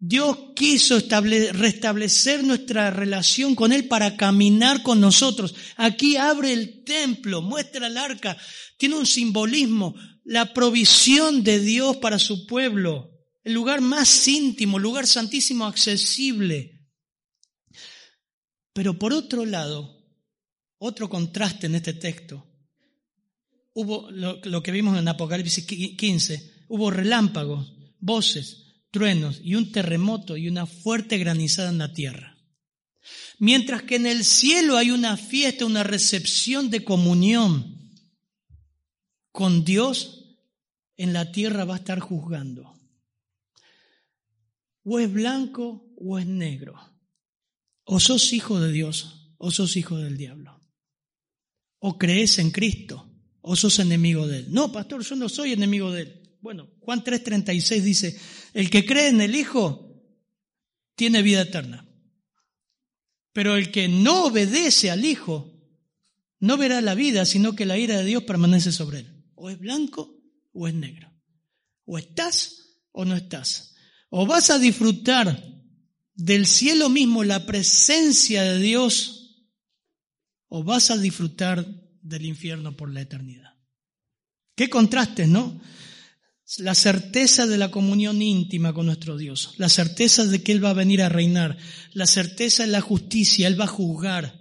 Dios 0.01 0.37
quiso 0.55 0.97
restablecer 0.99 2.41
nuestra 2.45 2.89
relación 2.89 3.53
con 3.53 3.73
Él 3.73 3.89
para 3.89 4.15
caminar 4.15 4.81
con 4.81 5.01
nosotros. 5.01 5.53
Aquí 5.75 6.15
abre 6.15 6.53
el 6.53 6.85
templo, 6.85 7.41
muestra 7.41 7.87
el 7.87 7.97
arca, 7.97 8.37
tiene 8.77 8.95
un 8.95 9.05
simbolismo, 9.05 9.93
la 10.23 10.53
provisión 10.53 11.43
de 11.43 11.59
Dios 11.59 11.97
para 11.97 12.17
su 12.17 12.47
pueblo, 12.47 13.11
el 13.43 13.53
lugar 13.53 13.81
más 13.81 14.25
íntimo, 14.25 14.77
el 14.77 14.83
lugar 14.83 15.05
santísimo, 15.05 15.65
accesible. 15.65 16.87
Pero 18.71 18.97
por 18.97 19.11
otro 19.11 19.45
lado, 19.45 20.01
otro 20.77 21.09
contraste 21.09 21.67
en 21.67 21.75
este 21.75 21.93
texto, 21.93 22.47
hubo 23.73 24.09
lo, 24.11 24.39
lo 24.45 24.63
que 24.63 24.71
vimos 24.71 24.97
en 24.97 25.09
Apocalipsis 25.09 25.65
15, 25.65 26.67
hubo 26.69 26.89
relámpagos, 26.89 27.73
voces, 27.99 28.68
truenos 28.91 29.39
y 29.43 29.55
un 29.55 29.71
terremoto 29.71 30.37
y 30.37 30.47
una 30.47 30.65
fuerte 30.65 31.17
granizada 31.17 31.69
en 31.69 31.77
la 31.77 31.93
tierra. 31.93 32.37
Mientras 33.39 33.83
que 33.83 33.95
en 33.95 34.05
el 34.05 34.25
cielo 34.25 34.77
hay 34.77 34.91
una 34.91 35.17
fiesta, 35.17 35.65
una 35.65 35.83
recepción 35.83 36.69
de 36.69 36.83
comunión 36.83 37.79
con 39.31 39.63
Dios, 39.63 40.37
en 40.97 41.13
la 41.13 41.31
tierra 41.31 41.63
va 41.63 41.75
a 41.75 41.77
estar 41.77 41.99
juzgando. 41.99 42.73
O 44.83 44.99
es 44.99 45.11
blanco 45.11 45.93
o 45.97 46.19
es 46.19 46.25
negro. 46.25 46.75
O 47.85 47.99
sos 47.99 48.33
hijo 48.33 48.59
de 48.59 48.71
Dios 48.71 49.33
o 49.37 49.51
sos 49.51 49.77
hijo 49.77 49.97
del 49.97 50.17
diablo. 50.17 50.61
O 51.79 51.97
crees 51.97 52.39
en 52.39 52.51
Cristo 52.51 53.09
o 53.41 53.55
sos 53.55 53.79
enemigo 53.79 54.27
de 54.27 54.39
él. 54.39 54.47
No, 54.49 54.71
pastor, 54.71 55.03
yo 55.03 55.15
no 55.15 55.29
soy 55.29 55.53
enemigo 55.53 55.91
de 55.91 56.01
él. 56.01 56.37
Bueno, 56.41 56.69
Juan 56.81 57.03
3:36 57.03 57.81
dice, 57.81 58.19
el 58.53 58.69
que 58.69 58.85
cree 58.85 59.09
en 59.09 59.21
el 59.21 59.35
Hijo 59.35 59.89
tiene 60.95 61.21
vida 61.21 61.41
eterna. 61.41 61.87
Pero 63.33 63.55
el 63.55 63.71
que 63.71 63.87
no 63.87 64.25
obedece 64.25 64.91
al 64.91 65.05
Hijo 65.05 65.53
no 66.39 66.57
verá 66.57 66.81
la 66.81 66.95
vida, 66.95 67.25
sino 67.25 67.55
que 67.55 67.65
la 67.65 67.77
ira 67.77 67.97
de 67.97 68.05
Dios 68.05 68.23
permanece 68.23 68.71
sobre 68.71 68.99
él. 68.99 69.23
O 69.35 69.49
es 69.49 69.59
blanco 69.59 70.17
o 70.53 70.67
es 70.67 70.73
negro. 70.73 71.11
O 71.85 71.97
estás 71.97 72.79
o 72.91 73.05
no 73.05 73.15
estás. 73.15 73.75
O 74.09 74.25
vas 74.25 74.49
a 74.49 74.59
disfrutar 74.59 75.43
del 76.15 76.45
cielo 76.45 76.89
mismo, 76.89 77.23
la 77.23 77.45
presencia 77.45 78.43
de 78.43 78.59
Dios, 78.59 79.47
o 80.49 80.63
vas 80.63 80.91
a 80.91 80.97
disfrutar 80.97 81.65
del 82.01 82.25
infierno 82.25 82.75
por 82.75 82.91
la 82.91 83.01
eternidad. 83.01 83.53
Qué 84.55 84.69
contrastes, 84.69 85.29
¿no? 85.29 85.61
La 86.57 86.73
certeza 86.73 87.45
de 87.45 87.57
la 87.57 87.69
comunión 87.69 88.21
íntima 88.21 88.73
con 88.73 88.87
nuestro 88.87 89.17
Dios, 89.17 89.53
la 89.57 89.69
certeza 89.69 90.25
de 90.25 90.41
que 90.41 90.51
Él 90.51 90.63
va 90.63 90.71
a 90.71 90.73
venir 90.73 91.01
a 91.01 91.09
reinar, 91.09 91.57
la 91.93 92.07
certeza 92.07 92.63
de 92.63 92.71
la 92.71 92.81
justicia, 92.81 93.47
Él 93.47 93.59
va 93.59 93.65
a 93.65 93.67
juzgar, 93.67 94.39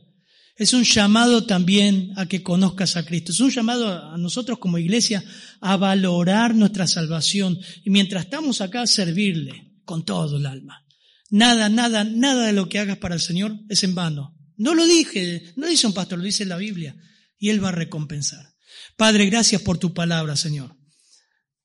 es 0.59 0.73
un 0.73 0.83
llamado 0.83 1.47
también 1.47 2.13
a 2.17 2.27
que 2.27 2.43
conozcas 2.43 2.97
a 2.97 3.05
Cristo. 3.05 3.31
Es 3.31 3.39
un 3.39 3.51
llamado 3.51 4.13
a 4.13 4.19
nosotros 4.19 4.59
como 4.59 4.77
iglesia 4.77 5.25
a 5.61 5.77
valorar 5.77 6.53
nuestra 6.57 6.89
salvación 6.89 7.57
y 7.85 7.91
mientras 7.91 8.25
estamos 8.25 8.61
acá 8.61 8.85
servirle 8.89 9.79
con 9.85 10.05
todo 10.05 10.37
el 10.37 10.47
alma. 10.47 10.85
Nada, 11.31 11.69
nada, 11.69 12.03
nada 12.03 12.47
de 12.47 12.53
lo 12.53 12.69
que 12.69 12.81
hagas 12.81 12.99
para 12.99 13.15
el 13.15 13.21
Señor 13.21 13.57
es 13.69 13.85
en 13.85 13.95
vano. 13.95 14.35
No 14.57 14.75
lo 14.75 14.85
dije, 14.85 15.53
no 15.55 15.69
dice 15.69 15.87
un 15.87 15.95
pastor, 15.95 16.19
lo 16.19 16.25
dice 16.25 16.45
la 16.45 16.57
Biblia 16.57 16.97
y 17.39 17.51
Él 17.51 17.63
va 17.63 17.69
a 17.69 17.73
recompensar. 17.73 18.55
Padre, 18.97 19.27
gracias 19.27 19.63
por 19.63 19.79
tu 19.79 19.95
palabra, 19.95 20.35
Señor. 20.35 20.78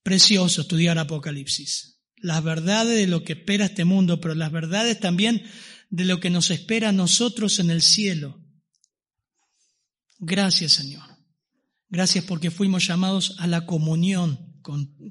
Precioso 0.04 0.62
estudiar 0.62 0.98
Apocalipsis. 1.00 2.02
Las 2.18 2.44
verdades 2.44 2.96
de 2.96 3.08
lo 3.08 3.24
que 3.24 3.34
espera 3.34 3.66
este 3.66 3.86
mundo, 3.86 4.22
pero 4.22 4.36
las 4.36 4.52
verdades 4.52 5.00
también 5.00 5.44
de 5.90 6.06
lo 6.06 6.20
que 6.20 6.30
nos 6.30 6.52
espera 6.52 6.90
a 6.90 6.94
nosotros 6.94 7.60
en 7.60 7.70
el 7.70 7.82
cielo 7.82 8.44
Gracias, 10.26 10.72
Señor. 10.72 11.04
Gracias 11.90 12.24
porque 12.24 12.50
fuimos 12.50 12.88
llamados 12.88 13.36
a 13.40 13.48
la 13.48 13.66
comunión 13.66 14.62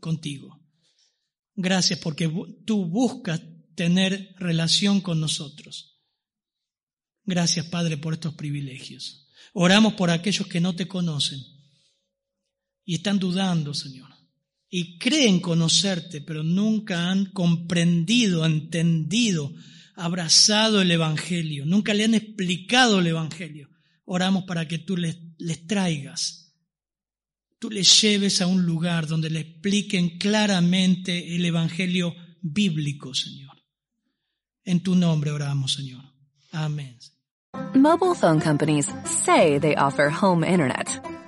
contigo. 0.01 0.67
Gracias 1.55 1.99
porque 1.99 2.33
tú 2.65 2.87
buscas 2.87 3.43
tener 3.75 4.35
relación 4.39 5.03
con 5.03 5.21
nosotros. 5.21 6.01
Gracias, 7.25 7.67
Padre, 7.67 7.99
por 7.99 8.15
estos 8.15 8.35
privilegios. 8.35 9.29
Oramos 9.53 9.93
por 9.95 10.09
aquellos 10.09 10.47
que 10.47 10.61
no 10.61 10.75
te 10.75 10.89
conocen 10.89 11.41
y 12.87 12.95
están 12.95 13.19
dudando, 13.19 13.75
Señor. 13.75 14.12
Y 14.75 14.97
creen 14.99 15.41
conocerte, 15.41 16.23
pero 16.23 16.43
nunca 16.43 17.11
han 17.11 17.27
comprendido, 17.27 18.47
entendido, 18.47 19.53
abrazado 19.95 20.81
el 20.81 20.91
Evangelio. 20.91 21.67
Nunca 21.67 21.93
le 21.93 22.05
han 22.05 22.15
explicado 22.15 23.01
el 23.01 23.09
Evangelio 23.09 23.69
oramos 24.05 24.45
para 24.45 24.67
que 24.67 24.79
tú 24.79 24.97
les, 24.97 25.17
traigas, 25.67 26.55
tú 27.59 27.71
les 27.71 28.01
lleves 28.01 28.41
a 28.41 28.47
un 28.47 28.65
lugar 28.65 29.07
donde 29.07 29.31
le 29.31 29.41
expliquen 29.41 30.19
claramente 30.19 31.35
el 31.35 31.45
Evangelio 31.45 32.15
bíblico, 32.41 33.15
Señor. 33.15 33.57
En 34.65 34.83
tu 34.83 34.95
nombre 34.95 35.31
oramos, 35.31 35.73
Señor. 35.73 36.05
Amén. 36.53 36.99
Mobile 37.75 38.15
phone 38.15 38.41
companies 38.41 38.87
say 39.05 39.59
they 39.59 39.75
offer 39.77 40.11
home 40.11 40.45
internet. 40.47 41.01